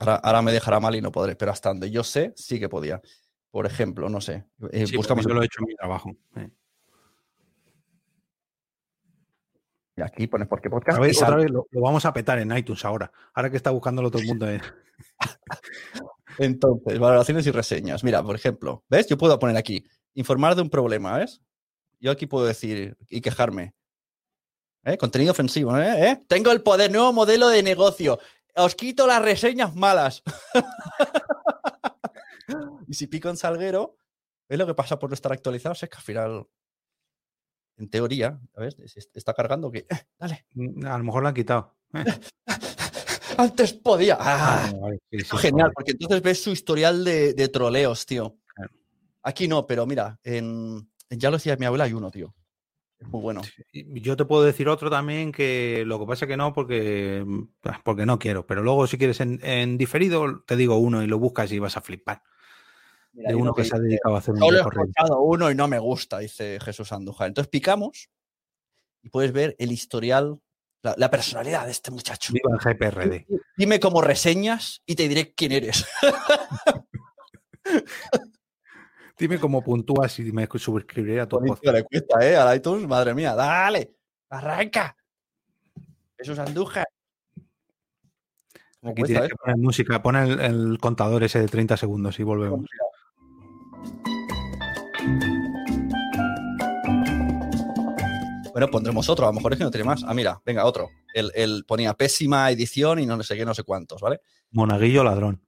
[0.00, 2.68] Ahora, ahora me dejará mal y no podré, pero hasta donde yo sé, sí que
[2.68, 3.00] podía.
[3.50, 4.44] Por ejemplo, no sé.
[4.72, 6.10] eh, Sí, buscamos yo lo he hecho en mi trabajo.
[6.36, 6.48] Eh.
[10.02, 10.98] aquí, pones por qué podcast.
[10.98, 13.12] Y otra vez lo, lo vamos a petar en iTunes ahora.
[13.32, 14.50] Ahora que está buscándolo todo el mundo.
[14.50, 14.60] eh.
[16.38, 18.02] Entonces, valoraciones y reseñas.
[18.02, 19.06] Mira, por ejemplo, ¿ves?
[19.06, 19.84] Yo puedo poner aquí,
[20.14, 21.40] informar de un problema, ¿ves?
[22.00, 23.74] Yo aquí puedo decir y quejarme.
[24.84, 24.98] ¿Eh?
[24.98, 26.10] Contenido ofensivo, ¿eh?
[26.10, 26.24] ¿Eh?
[26.28, 28.18] Tengo el poder, nuevo modelo de negocio.
[28.56, 30.22] Os quito las reseñas malas.
[32.86, 33.96] y si pico en Salguero,
[34.48, 35.82] ¿ves lo que pasa por no estar actualizados?
[35.82, 36.46] Es que al final,
[37.78, 38.76] en teoría, ¿ves?
[39.14, 39.78] Está cargando que...
[39.78, 39.86] eh,
[40.18, 40.46] dale.
[40.54, 41.76] Mm, A lo mejor lo han quitado.
[43.36, 44.16] Antes podía.
[44.20, 48.36] Ah, Vale, vale, sí, sí, Genial, porque entonces ves su historial de, de troleos, tío.
[49.22, 52.34] Aquí no, pero mira, en, en Ya lo decía mi abuela, hay uno, tío.
[53.10, 53.42] Muy bueno.
[53.72, 57.24] Yo te puedo decir otro también que lo que pasa que no porque,
[57.64, 61.06] ah, porque no quiero, pero luego si quieres en, en diferido te digo uno y
[61.06, 62.22] lo buscas y vas a flipar.
[63.12, 65.54] Mira, De uno que se ha dedicado a hacer un Solo he escuchado uno y
[65.54, 67.28] no me gusta, dice Jesús Andújar.
[67.28, 68.10] Entonces picamos
[69.02, 70.40] y puedes ver el historial,
[70.82, 72.32] la, la personalidad de este muchacho.
[72.32, 73.26] Viva el GPRD.
[73.56, 75.86] Dime cómo reseñas y te diré quién eres.
[79.16, 81.64] Dime cómo puntúas y me suscribiré a tu podcast.
[81.64, 82.36] le cuesta, ¿eh?
[82.36, 83.34] Al iTunes, madre mía.
[83.34, 83.94] Dale,
[84.28, 84.96] arranca.
[86.18, 86.86] Jesús Andújar.
[88.80, 89.28] ¿Cómo Aquí cuesta, tienes eh?
[89.30, 92.66] que poner música, pon el, el contador ese de 30 segundos y volvemos.
[98.52, 100.04] Bueno, pondremos otro, a lo mejor es que no tiene más.
[100.04, 100.90] Ah, mira, venga, otro.
[101.12, 104.20] El, el ponía pésima edición y no sé qué, no sé cuántos, ¿vale?
[104.50, 105.40] Monaguillo ladrón.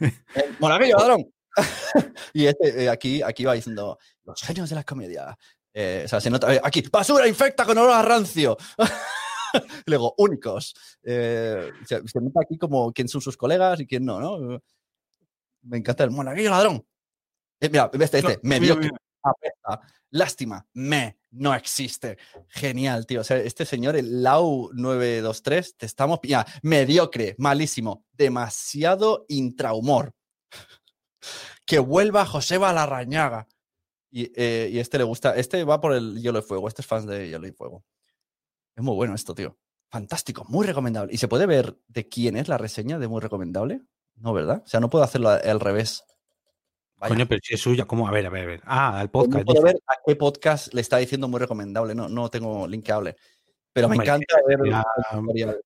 [0.00, 1.32] El Monaguillo, ladrón.
[2.32, 5.36] y este, eh, aquí, aquí va diciendo, los genios de la comedia.
[5.74, 8.56] Eh, o sea, se nota, eh, aquí, basura infecta con olor a rancio.
[9.86, 10.74] Luego, únicos.
[11.02, 14.62] Eh, se, se nota aquí como quién son sus colegas y quién no, ¿no?
[15.62, 16.84] Me encanta el monaguillo ladrón.
[17.60, 18.90] Mira, este, este, mediocre,
[19.22, 19.80] apesta,
[20.10, 22.18] lástima, me, no existe.
[22.48, 23.20] Genial, tío.
[23.20, 26.50] O sea, este señor, el Lau 923, te estamos pillando.
[26.62, 30.12] Mediocre, malísimo, demasiado intrahumor.
[31.66, 33.48] Que vuelva Joseba Larrañaga.
[34.10, 36.86] Y, eh, y este le gusta, este va por el Hielo y Fuego, este es
[36.86, 37.84] fan de Hielo y Fuego.
[38.76, 39.56] Es muy bueno esto, tío.
[39.88, 41.12] Fantástico, muy recomendable.
[41.14, 43.82] ¿Y se puede ver de quién es la reseña de muy recomendable?
[44.16, 44.62] No, ¿verdad?
[44.64, 46.04] O sea, no puedo hacerlo al revés.
[46.96, 47.14] Vaya.
[47.14, 48.06] Coño, pero si es suya, ¿cómo?
[48.06, 48.62] A ver, a ver, a ver.
[48.64, 49.44] Ah, al no podcast.
[49.44, 49.74] puedo dice.
[49.74, 51.94] ver a qué podcast le está diciendo muy recomendable.
[51.94, 53.16] No, no tengo linkeable.
[53.72, 55.60] Pero me Hombre, encanta ver ya- tutorial.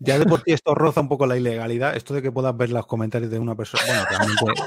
[0.00, 1.96] Ya de por sí esto roza un poco la ilegalidad.
[1.96, 3.82] Esto de que puedas ver los comentarios de una persona.
[3.86, 4.62] Bueno, realmente.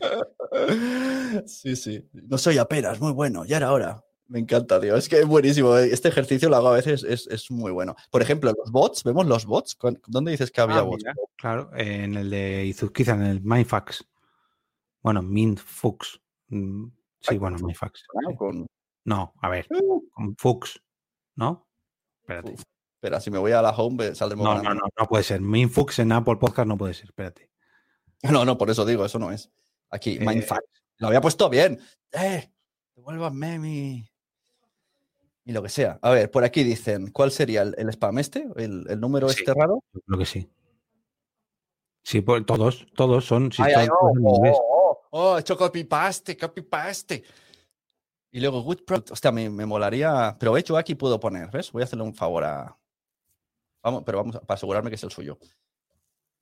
[1.46, 2.08] Sí, sí.
[2.12, 3.44] No soy apenas, muy bueno.
[3.44, 4.02] Ya era hora.
[4.28, 4.96] Me encanta, tío.
[4.96, 5.76] Es que es buenísimo.
[5.76, 5.88] eh.
[5.92, 7.96] Este ejercicio lo hago a veces, es, es muy bueno.
[8.10, 9.74] Por ejemplo, los bots, ¿vemos los bots?
[9.74, 11.02] ¿Cuán- ¿Dónde dices que había Ah, bots?
[11.02, 14.04] mira, claro, en el de Izuzquiza, en el Mindfax.
[15.02, 16.20] Bueno, Mindfux.
[16.48, 16.86] Mm,
[17.20, 18.04] Sí, bueno, Mindfax.
[18.22, 18.30] ¿no?
[18.30, 18.36] sí.
[18.36, 18.66] Con-
[19.04, 19.66] No, a ver,
[20.12, 20.80] con Fux,
[21.36, 21.67] ¿no?
[22.28, 22.52] Espérate.
[22.52, 22.62] Uf,
[22.96, 24.82] Espera, si me voy a la home, eh, saldremos No, no, ganando.
[24.82, 25.40] no, no puede ser.
[25.40, 27.48] Mindfux en Apple Podcast no puede ser, espérate.
[28.42, 29.50] No, no, por eso digo, eso no es.
[29.90, 30.46] Aquí, Eh.
[30.98, 31.78] Lo había puesto bien.
[32.12, 32.50] ¡Eh!
[32.96, 34.10] Devuélvanme mi.
[35.44, 35.98] Y lo que sea.
[36.02, 38.48] A ver, por aquí dicen, ¿cuál sería el, el spam este?
[38.56, 39.36] ¿El, el número Sí.
[39.38, 39.82] este raro?
[39.94, 40.50] Yo creo que sí.
[42.02, 43.52] Sí, pues todos, todos son.
[43.52, 43.96] Si Ay, todos ay, son
[44.26, 47.22] oh, oh, oh, oh, he hecho copy paste, copy paste.
[48.30, 49.12] Y luego good product.
[49.12, 50.36] Hostia, me, me molaría.
[50.38, 51.72] Pero hecho aquí puedo poner, ¿ves?
[51.72, 52.76] Voy a hacerle un favor a.
[53.82, 55.38] Vamos, pero vamos a- para asegurarme que es el suyo.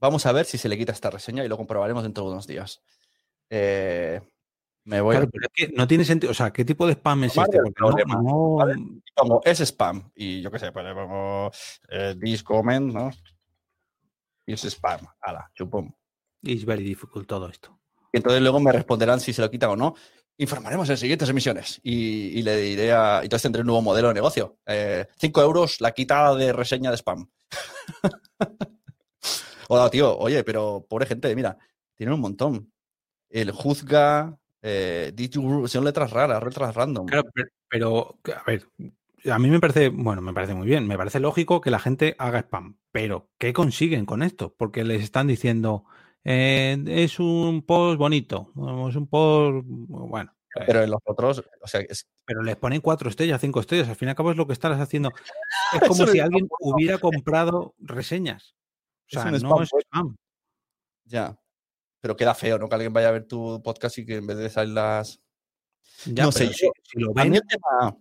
[0.00, 2.46] Vamos a ver si se le quita esta reseña y lo comprobaremos dentro de unos
[2.46, 2.82] días.
[3.48, 4.20] Eh,
[4.84, 5.30] me voy Claro, a.
[5.30, 6.30] pero es que no tiene sentido.
[6.32, 7.58] O sea, ¿qué tipo de spam es este?
[7.58, 8.58] no-
[9.14, 11.50] pongo es spam y yo qué sé, pues le pongo
[11.88, 13.10] eh, this comment, ¿no?
[14.44, 15.94] Y es spam, ala, chupón.
[16.42, 17.78] It's very difficult todo esto.
[18.12, 19.94] Y entonces luego me responderán si se lo quitan o no.
[20.38, 23.20] Informaremos en siguientes emisiones y, le diré a.
[23.22, 24.58] Entonces tendré un nuevo modelo de negocio.
[25.18, 27.28] 5 euros la quitada de reseña de spam.
[29.68, 30.16] Hola, tío.
[30.18, 31.56] Oye, pero pobre gente, mira,
[31.94, 32.72] tienen un montón.
[33.30, 34.38] El juzga.
[34.62, 35.14] Eh,
[35.66, 37.06] son letras raras, letras random.
[37.06, 37.28] Claro,
[37.68, 38.66] pero, a ver,
[39.30, 42.14] a mí me parece, bueno, me parece muy bien, me parece lógico que la gente
[42.18, 44.54] haga spam, pero ¿qué consiguen con esto?
[44.56, 45.84] Porque les están diciendo,
[46.28, 48.52] eh, es un post bonito,
[48.88, 52.80] es un post, bueno, eh, Pero en los otros, o sea, es, pero les ponen
[52.80, 55.10] cuatro estrellas, cinco estrellas, al fin y al cabo es lo que estás haciendo.
[55.72, 58.54] Es como si alguien hubiera comprado reseñas.
[59.06, 59.84] O sea, no spam, es pues.
[59.84, 60.16] spam.
[61.04, 61.38] Ya.
[62.00, 62.68] Pero queda feo, ¿no?
[62.68, 65.20] Que alguien vaya a ver tu podcast y que en vez de salir las.
[66.06, 67.96] Ya, No sé, si, yo- si lo ven, el tema,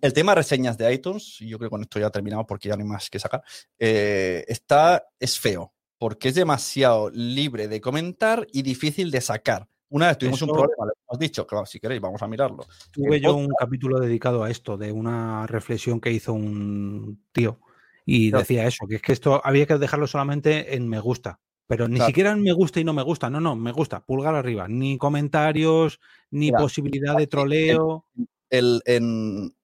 [0.00, 2.76] el tema reseñas de iTunes, y yo creo que con esto ya terminamos porque ya
[2.76, 3.42] no hay más que sacar,
[3.78, 9.68] eh, está, es feo, porque es demasiado libre de comentar y difícil de sacar.
[9.90, 12.66] Una vez tuvimos un problema, lo hemos dicho, claro, si queréis, vamos a mirarlo.
[12.90, 17.60] Tuve yo un capítulo dedicado a esto, de una reflexión que hizo un tío
[18.04, 18.42] y Claro.
[18.42, 21.96] decía eso, que es que esto había que dejarlo solamente en me gusta, pero ni
[21.96, 22.06] Claro.
[22.06, 24.98] siquiera en me gusta y no me gusta, no, no, me gusta, pulgar arriba, ni
[24.98, 26.00] comentarios,
[26.30, 28.04] ni Mira, posibilidad de troleo.
[28.50, 29.54] El, en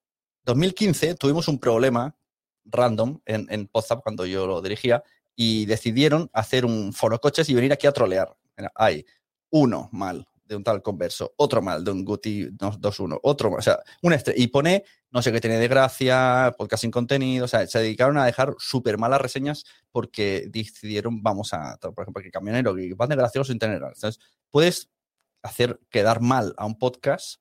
[0.45, 2.17] 2015 tuvimos un problema
[2.65, 5.03] random en, en WhatsApp cuando yo lo dirigía
[5.37, 8.37] y decidieron hacer un foro coches y venir aquí a trolear.
[8.75, 9.05] Hay
[9.51, 13.63] uno mal de un tal converso, otro mal de un Guti 2.1, otro mal, o
[13.63, 14.85] sea, un y pone
[15.15, 18.57] no sé qué tiene de gracia, podcast sin contenido, o sea, se dedicaron a dejar
[18.59, 23.53] súper malas reseñas porque decidieron, vamos a, por ejemplo, que camionero, que van de gracioso
[23.53, 23.77] sin tener.
[23.77, 24.19] Entonces,
[24.51, 24.91] puedes
[25.41, 27.41] hacer quedar mal a un podcast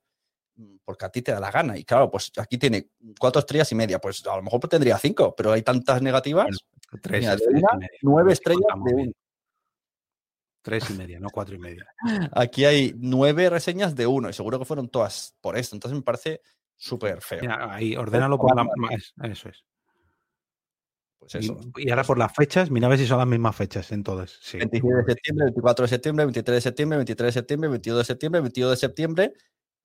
[0.55, 1.75] mm, porque a ti te da la gana.
[1.75, 2.89] Y claro, pues aquí tiene
[3.19, 3.97] cuatro estrellas y media.
[3.97, 6.55] Pues a lo mejor tendría cinco, pero hay tantas negativas.
[7.01, 9.11] Tres, Mira, de una, nueve estrellas de uno.
[10.61, 11.85] Tres y media, no cuatro y media.
[12.31, 15.75] Aquí hay nueve reseñas de uno y seguro que fueron todas por esto.
[15.75, 16.41] Entonces me parece
[16.75, 17.41] súper feo.
[17.41, 18.65] Mira, ahí, ordénalo por la.
[18.91, 19.65] es- Eso es.
[21.19, 21.59] Pues Y- eso.
[21.77, 24.39] Y, ahora por las fechas, mira a ver si son las mismas fechas en todas.
[24.41, 24.57] Sí.
[24.57, 28.41] 26 de septiembre, 24 de septiembre, 23 de septiembre, 23 de septiembre, 22 de septiembre,
[28.41, 29.33] 22 de septiembre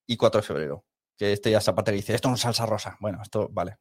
[0.07, 0.85] y 4 de febrero.
[1.17, 2.97] Que este ya parte dice, esto no es salsa rosa.
[3.01, 3.79] Bueno, esto vale.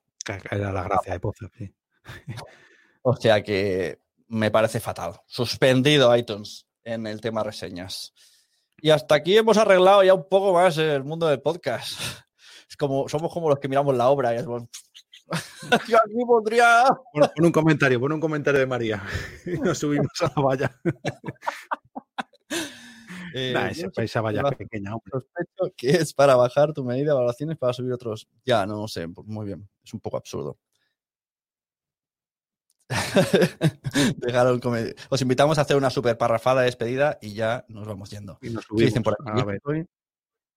[0.50, 1.72] Era la gracia de Pozo, sí.
[3.02, 5.20] O sea que me parece fatal.
[5.26, 8.14] Suspendido iTunes en el tema reseñas.
[8.80, 12.00] Y hasta aquí hemos arreglado ya un poco más el mundo del podcast.
[12.70, 14.44] Es como, somos como los que miramos la obra y
[15.90, 16.86] Yo aquí pondría.
[17.14, 19.04] Pon, pon un comentario, pon un comentario de María.
[19.46, 20.82] Y nos subimos a la valla.
[23.34, 25.12] Eh, Nah, sé esa valla pequeña, hombre.
[25.12, 28.28] sospecho que es para bajar tu medida de valoraciones para subir otros.
[28.46, 29.70] Ya, no sé, pues muy bien.
[29.84, 30.58] Es un poco absurdo.
[35.10, 38.38] Os invitamos a hacer una super parrafada de despedida y ya nos vamos yendo.
[38.42, 39.16] Y nos ¿Qué dicen subimos.
[39.18, 39.42] por aquí?
[39.42, 39.86] A ver, Estoy,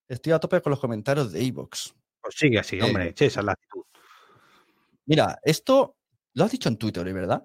[0.08, 1.94] estoy a tope con los comentarios de Evox.
[2.20, 3.08] pues sigue así, hombre.
[3.08, 3.82] Eh, che, esa es la actitud.
[5.06, 5.96] Mira, esto
[6.34, 7.12] lo has dicho en Twitter, ¿eh?
[7.12, 7.44] ¿verdad?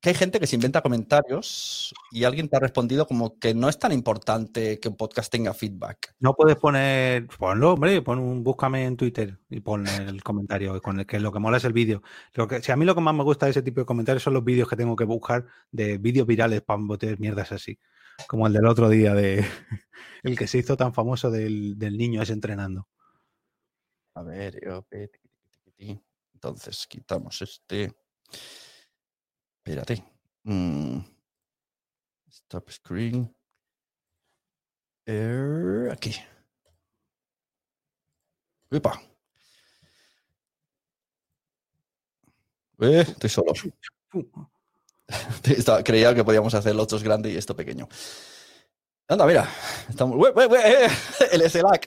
[0.00, 3.68] Que hay gente que se inventa comentarios y alguien te ha respondido como que no
[3.68, 6.14] es tan importante que un podcast tenga feedback.
[6.20, 11.00] No puedes poner, ponlo, hombre, pon un, búscame en Twitter y pon el comentario con
[11.00, 12.02] el que lo que mola es el vídeo.
[12.34, 14.22] Lo que, si a mí lo que más me gusta de ese tipo de comentarios
[14.22, 17.78] son los vídeos que tengo que buscar de vídeos virales para meter mierdas así.
[18.28, 19.44] Como el del otro día de
[20.22, 22.86] el que se hizo tan famoso del, del niño ese entrenando.
[24.14, 24.84] A ver, yo,
[26.34, 27.92] entonces quitamos este.
[29.68, 30.02] Espérate.
[30.44, 31.00] Mm.
[32.30, 33.30] Stop screen.
[35.92, 36.14] Aquí.
[42.80, 43.52] Eh, estoy solo.
[45.84, 47.86] Creía que podíamos hacer los dos grandes y esto pequeño.
[49.06, 49.46] Anda, mira.
[49.86, 50.16] Estamos...
[50.64, 50.88] Eh!
[51.32, 51.86] El SLAC.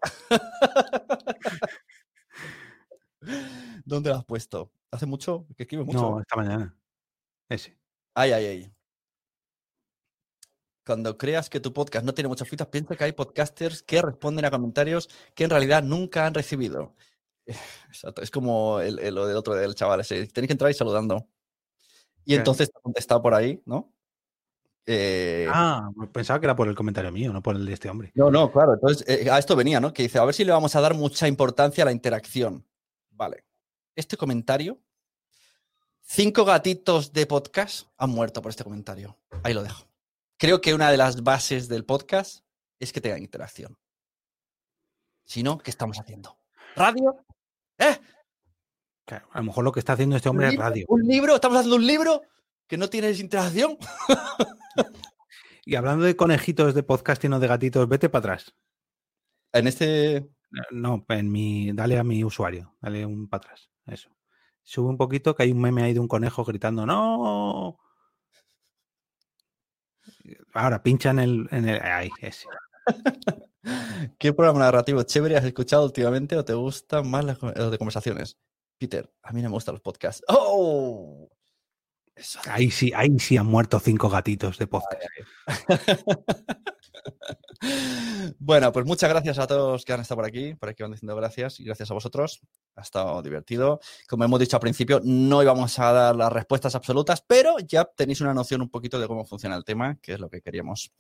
[3.86, 4.72] ¿Dónde lo has puesto?
[4.92, 5.48] ¿Hace mucho?
[5.58, 6.00] Que escribe mucho.
[6.00, 6.76] No, esta mañana.
[7.52, 7.78] Ese.
[8.16, 8.74] Ay, ay, ay.
[10.86, 14.46] Cuando creas que tu podcast no tiene muchas fitas, piensa que hay podcasters que responden
[14.46, 16.96] a comentarios que en realidad nunca han recibido.
[17.88, 18.22] Exacto.
[18.22, 20.28] Es como el, el- lo del otro del chaval ese.
[20.28, 21.28] Tenéis que entrar y saludando.
[22.24, 23.94] Y entonces te ha contestado por ahí, ¿no?
[24.86, 28.12] Eh, Ah, pensaba que era por el comentario mío, no por el de este hombre.
[28.16, 28.74] No, no, claro.
[28.76, 29.92] Entonces, eh, a esto venía, ¿no?
[29.94, 32.66] Que dice, a ver si le vamos a dar mucha importancia a la interacción.
[33.12, 33.44] Vale.
[33.96, 34.80] Este comentario,
[36.14, 39.18] cinco gatitos de podcast han muerto por este comentario.
[39.44, 39.88] Ahí lo dejo.
[40.38, 42.44] Creo que una de las bases del podcast
[42.80, 43.78] es que tenga interacción.
[45.24, 46.38] Si no, ¿qué estamos haciendo?
[46.76, 47.16] ¿Radio?
[47.78, 47.98] ¿Eh?
[49.06, 50.86] Claro, a lo mejor lo que está haciendo este hombre ¿Un es radio.
[50.90, 51.36] ¿Un libro?
[51.36, 52.24] ¿Estamos haciendo un libro
[52.68, 53.78] que no tienes interacción?
[55.64, 58.56] Y hablando de conejitos de podcast y no de gatitos, vete para atrás.
[59.54, 60.28] En este...
[60.72, 63.70] No, en mi, dale a mi usuario, dale un para atrás.
[63.86, 64.10] Eso.
[64.64, 67.80] Sube un poquito que hay un meme ahí de un conejo gritando ¡No!
[70.54, 72.48] Ahora pincha en el, en el ahí, ese.
[74.18, 78.38] ¿Qué programa narrativo chévere has escuchado últimamente o te gustan más las los de conversaciones?
[78.78, 80.24] Peter, a mí no me gustan los podcasts.
[80.28, 81.30] ¡Oh!
[82.16, 82.40] Eso.
[82.50, 85.04] Ahí sí, ahí sí han muerto cinco gatitos de podcast.
[88.40, 91.16] Bueno, pues muchas gracias a todos que han estado por aquí, por aquí van diciendo
[91.16, 92.42] gracias y gracias a vosotros.
[92.76, 93.80] Ha estado divertido.
[94.08, 98.22] Como hemos dicho al principio, no íbamos a dar las respuestas absolutas, pero ya tenéis
[98.22, 100.92] una noción un poquito de cómo funciona el tema, que es lo que queríamos.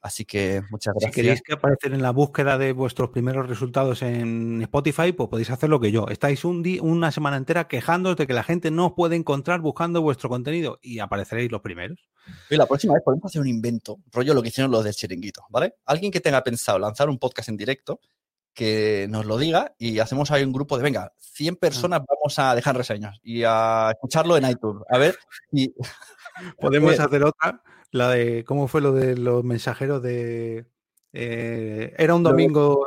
[0.00, 1.14] Así que muchas Si gracias.
[1.14, 5.68] queréis que aparecer en la búsqueda de vuestros primeros resultados en Spotify, pues podéis hacer
[5.68, 6.06] lo que yo.
[6.08, 9.60] Estáis un día, una semana entera quejándoos de que la gente no os puede encontrar
[9.60, 12.08] buscando vuestro contenido y apareceréis los primeros.
[12.50, 15.42] Y la próxima vez podemos hacer un invento, rollo lo que hicieron los del chiringuito,
[15.50, 15.74] ¿vale?
[15.86, 18.00] Alguien que tenga pensado lanzar un podcast en directo,
[18.54, 22.54] que nos lo diga y hacemos ahí un grupo de, venga, 100 personas vamos a
[22.54, 24.82] dejar reseñas y a escucharlo en iTunes.
[24.88, 25.18] A ver,
[25.52, 25.74] y
[26.60, 27.62] Podemos Eh, hacer otra,
[27.92, 30.66] la de cómo fue lo de los mensajeros de
[31.12, 32.84] eh, era un domingo,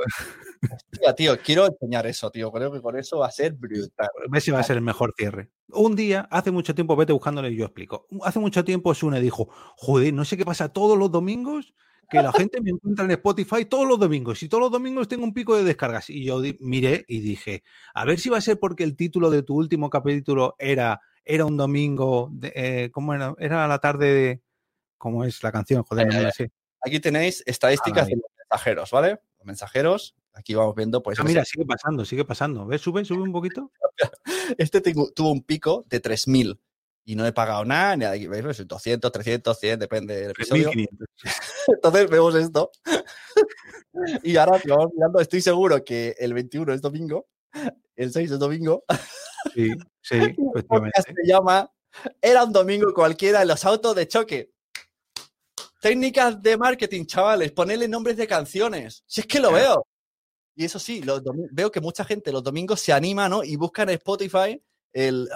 [0.61, 2.51] Hostia, tío, quiero enseñar eso, tío.
[2.51, 4.07] Creo que con eso va a ser brutal.
[4.07, 5.49] a ver si va a ser el mejor cierre.
[5.69, 8.07] Un día, hace mucho tiempo, vete buscándole y yo explico.
[8.23, 9.47] Hace mucho tiempo Sune dijo,
[9.77, 11.73] joder, no sé qué pasa todos los domingos,
[12.09, 15.23] que la gente me encuentra en Spotify todos los domingos y todos los domingos tengo
[15.23, 16.09] un pico de descargas.
[16.09, 17.63] Y yo miré y dije,
[17.93, 21.45] a ver si va a ser porque el título de tu último capítulo era era
[21.45, 23.35] un domingo, de- eh, ¿cómo era?
[23.37, 24.41] Era la tarde de...
[24.99, 25.81] ¿Cómo es la canción?
[25.83, 26.51] Joder, no me sé.
[26.85, 28.13] Aquí tenéis estadísticas Ahí.
[28.13, 29.19] de los mensajeros, ¿vale?
[29.39, 31.19] Los mensajeros aquí vamos viendo, pues.
[31.19, 32.65] Ah, mira, sigue pasando, sigue pasando.
[32.67, 32.81] ¿Ves?
[32.81, 33.71] Sube, sube un poquito.
[34.57, 36.59] Este tengo- tuvo un pico de 3.000
[37.05, 38.43] y no he pagado nada, ni aquí, ¿veis?
[38.43, 40.69] Pues 200, 300, 100, depende del episodio.
[40.71, 41.07] 3.500.
[41.67, 42.71] Entonces vemos esto.
[44.23, 47.27] y ahora si vamos mirando, estoy seguro que el 21 es domingo,
[47.95, 48.83] el 6 es domingo.
[49.53, 49.69] Sí,
[50.01, 51.71] sí, se llama
[52.21, 54.51] Era un domingo cualquiera en los autos de choque.
[55.79, 59.03] Técnicas de marketing, chavales, ponerle nombres de canciones.
[59.07, 59.85] Si es que lo veo.
[60.55, 63.43] Y eso sí, los veo que mucha gente los domingos se anima, ¿no?
[63.43, 64.61] Y busca en Spotify
[64.91, 65.29] el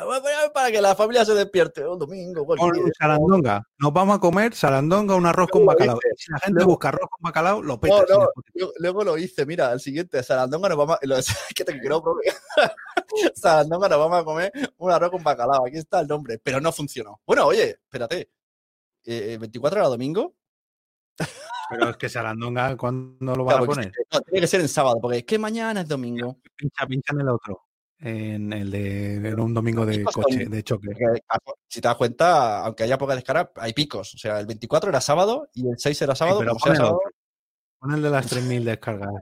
[0.54, 1.88] para que la familia se despierte.
[1.88, 2.90] Un domingo, Pon cualquiera.
[3.00, 3.64] sarandonga.
[3.78, 5.98] Nos vamos a comer sarandonga, un arroz con bacalao.
[6.18, 8.04] Si la gente luego- busca arroz con bacalao, lo peta.
[8.10, 8.28] no,
[8.80, 11.06] luego, lo hice, mira, el siguiente, Sarandonga nos vamos a...
[11.06, 11.16] lo-
[11.56, 12.04] que te quiero.
[13.36, 16.72] Sarandonga nos vamos a comer un arroz con bacalao, aquí está el nombre, pero no
[16.72, 17.22] funcionó.
[17.26, 18.30] Bueno, oye, espérate,
[19.06, 20.36] eh, 24 era domingo.
[21.70, 23.92] Pero es que sarandonga, ¿cuándo lo van Claro, a poner?
[24.12, 26.40] no, tiene que ser en sábado, porque es que mañana es domingo.
[26.56, 27.62] Pincha, pincha en el otro.
[28.00, 30.90] En el de en un domingo de coche, de choque.
[31.70, 34.14] Si te das cuenta, aunque haya poca descarga, hay picos.
[34.16, 36.40] O sea, el 24 era sábado y el 6 era sábado.
[36.40, 37.00] pero pon el sábado.
[37.80, 39.14] Pon el de las 3.000 descargas.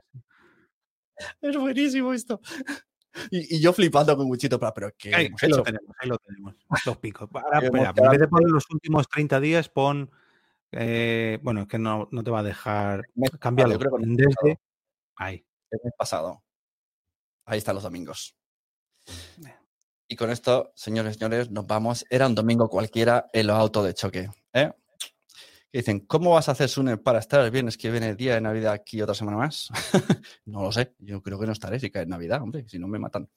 [1.40, 2.40] es buenísimo esto.
[3.30, 6.08] Y, y yo flipando con Wichito, pero, pero ¿qué Ahí, hemos ahí lo tenemos, ahí
[6.08, 6.54] lo tenemos.
[6.86, 7.28] Los picos.
[7.34, 10.10] Ahora, espera, en vez de poner los últimos 30 días, pon.
[10.72, 13.02] eh, bueno, es que no, no te va a dejar.
[13.14, 14.60] Yo creo que desde.
[15.16, 15.44] Ahí.
[15.70, 16.42] el mes pasado.
[17.44, 18.36] Ahí están los domingos.
[20.08, 22.04] Y con esto, señores señores, nos vamos.
[22.10, 24.30] Era un domingo cualquiera en los autos de choque.
[24.52, 24.72] ¿eh?
[25.72, 28.34] Que dicen, ¿cómo vas a hacer Sune para estar el viernes que viene el día
[28.34, 29.70] de Navidad aquí otra semana más?
[30.44, 30.94] no lo sé.
[30.98, 33.28] Yo creo que no estaré si cae Navidad, hombre, si no me matan.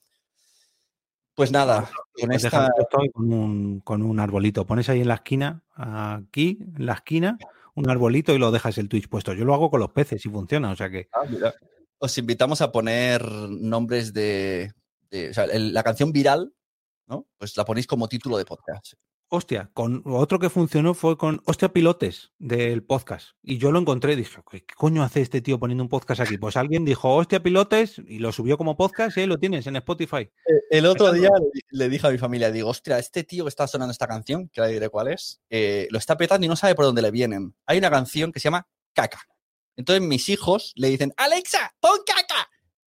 [1.34, 2.64] Pues nada, con Pues esta.
[2.66, 4.66] ahí con un, con un arbolito.
[4.66, 7.38] Pones ahí en la esquina, aquí, en la esquina,
[7.74, 9.32] un arbolito y lo dejas el Twitch puesto.
[9.34, 10.70] Yo lo hago con los peces y funciona.
[10.70, 11.08] O sea que.
[11.12, 11.54] Ah, mira.
[11.98, 14.72] Os invitamos a poner nombres de.
[15.10, 16.52] de- o sea, el- la canción viral,
[17.06, 17.26] ¿no?
[17.38, 18.94] Pues la ponéis como título de podcast.
[19.28, 23.30] Hostia, con otro que funcionó fue con Hostia Pilotes del podcast.
[23.42, 26.38] Y yo lo encontré y dije, ¿qué coño hace este tío poniendo un podcast aquí?
[26.38, 29.74] Pues alguien dijo Hostia Pilotes y lo subió como podcast y ahí lo tienes en
[29.76, 30.30] Spotify.
[30.70, 31.30] El otro día
[31.70, 34.60] le, dije a mi familia, digo, ostras, este tío que está sonando esta canción, que
[34.60, 37.52] ahora diré cuál es, eh, lo está petando y no sabe por dónde le vienen.
[37.66, 39.26] Hay una canción que se llama Caca.
[39.74, 42.48] Entonces mis hijos le dicen, Alexa, pon caca.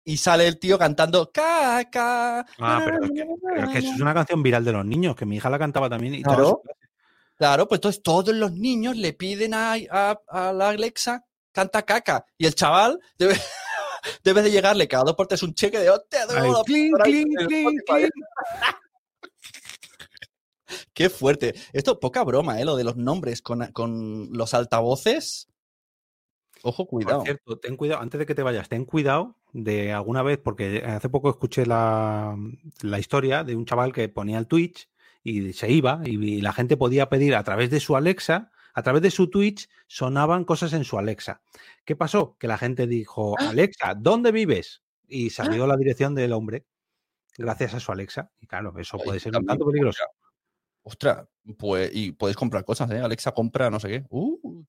[0.08, 2.46] Y sale el tío cantando caca.
[2.60, 5.16] Ah, pero es que, pero es que eso es una canción viral de los niños,
[5.16, 6.14] que mi hija la cantaba también.
[6.14, 6.62] Y Claro.
[7.38, 12.26] Claro, pues entonces todos los niños le piden a, a- a la Alexa, canta caca.
[12.38, 13.34] Y el chaval debe,
[14.24, 16.22] debe de llegarle cada dos por tres un cheque de hostia.
[16.30, 18.10] Ahí, tengo la clink, por ahí clink, en el clink, Spotify".
[18.12, 18.26] clink.
[20.94, 21.54] Qué fuerte.
[21.74, 22.66] Esto, poca broma, ¿eh?
[22.66, 25.48] Lo de los nombres con, con los altavoces.
[26.64, 27.18] Ojo, cuidado.
[27.20, 30.84] Por cierto, ten cuidado, antes de que te vayas, ten cuidado de alguna vez, porque
[30.86, 32.38] hace poco escuché la,
[32.82, 34.90] la historia de un chaval que ponía el Twitch
[35.24, 39.02] y se iba y, la gente podía pedir a través de su Alexa, a través
[39.02, 41.42] de su Twitch, sonaban cosas en su Alexa.
[41.86, 42.36] ¿Qué pasó?
[42.38, 44.84] Que la gente dijo, Alexa, ¿dónde vives?
[45.08, 46.66] Y salió la dirección del hombre
[47.38, 48.30] gracias a su Alexa.
[48.42, 50.04] Y claro, eso puede ser un tanto peligroso.
[50.88, 51.26] Ostras,
[51.58, 53.00] pues, y puedes comprar cosas, ¿eh?
[53.00, 54.06] Alexa compra no sé qué.
[54.10, 54.64] Uh.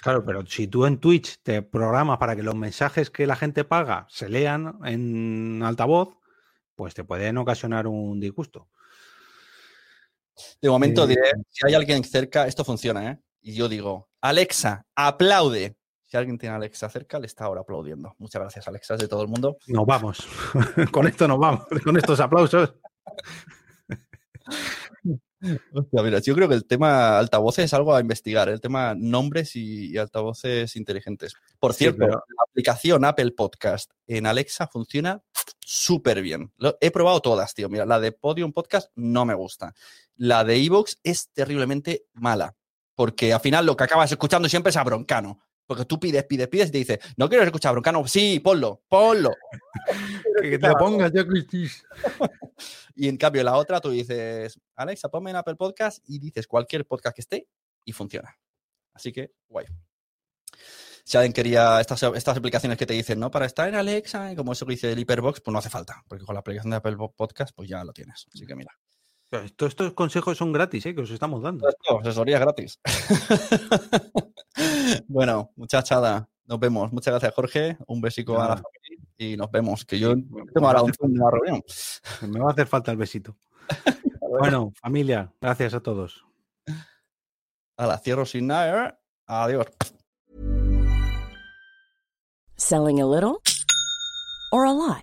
[0.00, 3.64] Claro, pero si tú en Twitch te programas para que los mensajes que la gente
[3.64, 6.16] paga se lean en altavoz,
[6.76, 8.68] pues te pueden ocasionar un disgusto.
[10.62, 13.18] De momento Eh, diré, si hay alguien cerca, esto funciona, ¿eh?
[13.40, 15.76] Y yo digo, Alexa, aplaude.
[16.04, 18.14] Si alguien tiene a Alexa cerca, le está ahora aplaudiendo.
[18.18, 19.58] Muchas gracias, Alexa, de todo el mundo.
[19.66, 20.24] Nos vamos.
[20.92, 21.66] con esto nos vamos.
[21.82, 22.74] Con estos aplausos.
[25.72, 28.52] Hostia, mira, yo creo que el tema altavoces es algo a investigar, ¿eh?
[28.52, 31.34] el tema nombres y, y altavoces inteligentes.
[31.60, 35.22] Por Sí, cierto, pero- la aplicación Apple Podcast en Alexa funciona
[35.60, 36.52] súper bien.
[36.56, 37.68] Lo- he probado todas, tío.
[37.68, 39.74] Mira, la de Podium Podcast no me gusta.
[40.16, 42.56] La de Evox es terriblemente mala,
[42.96, 45.40] porque al final lo que acabas escuchando siempre es a Broncano.
[45.68, 48.06] Porque tú pides, pides, pides y te dice, no quiero escuchar Broncano.
[48.08, 49.30] Sí, ponlo, ponlo.
[50.42, 51.84] Que te lo pongas ya, Cristis.
[52.94, 56.86] Y en cambio, la otra tú dices, Alexa, ponme en Apple Podcast y dices cualquier
[56.86, 57.48] podcast que esté
[57.84, 58.34] y funciona.
[58.94, 59.66] Así que, guay.
[61.04, 63.30] Si alguien quería estas, estas aplicaciones que te dicen, ¿no?
[63.30, 66.02] Para estar en Alexa, y como eso que dice el Hyperbox, pues no hace falta,
[66.08, 68.26] porque con la aplicación de Apple Podcast, pues ya lo tienes.
[68.32, 68.72] Así que mira.
[69.30, 70.94] Todos estos consejos son gratis, ¿eh?
[70.94, 71.68] que os estamos dando.
[71.68, 72.80] Esto, asesoría gratis.
[75.08, 76.90] bueno, muchachada, nos vemos.
[76.92, 77.76] Muchas gracias, Jorge.
[77.86, 79.84] Un besico a la familia y nos vemos.
[79.84, 81.62] Que yo Me tengo va a ahora un una reunión.
[81.66, 83.36] falta- me va a hacer falta el besito.
[84.40, 86.22] Bueno, familia, gracias a todos.
[87.78, 89.00] A la cierro sin nada.
[89.26, 89.66] Adiós.
[92.56, 93.40] Selling a little
[94.52, 95.02] or a lot?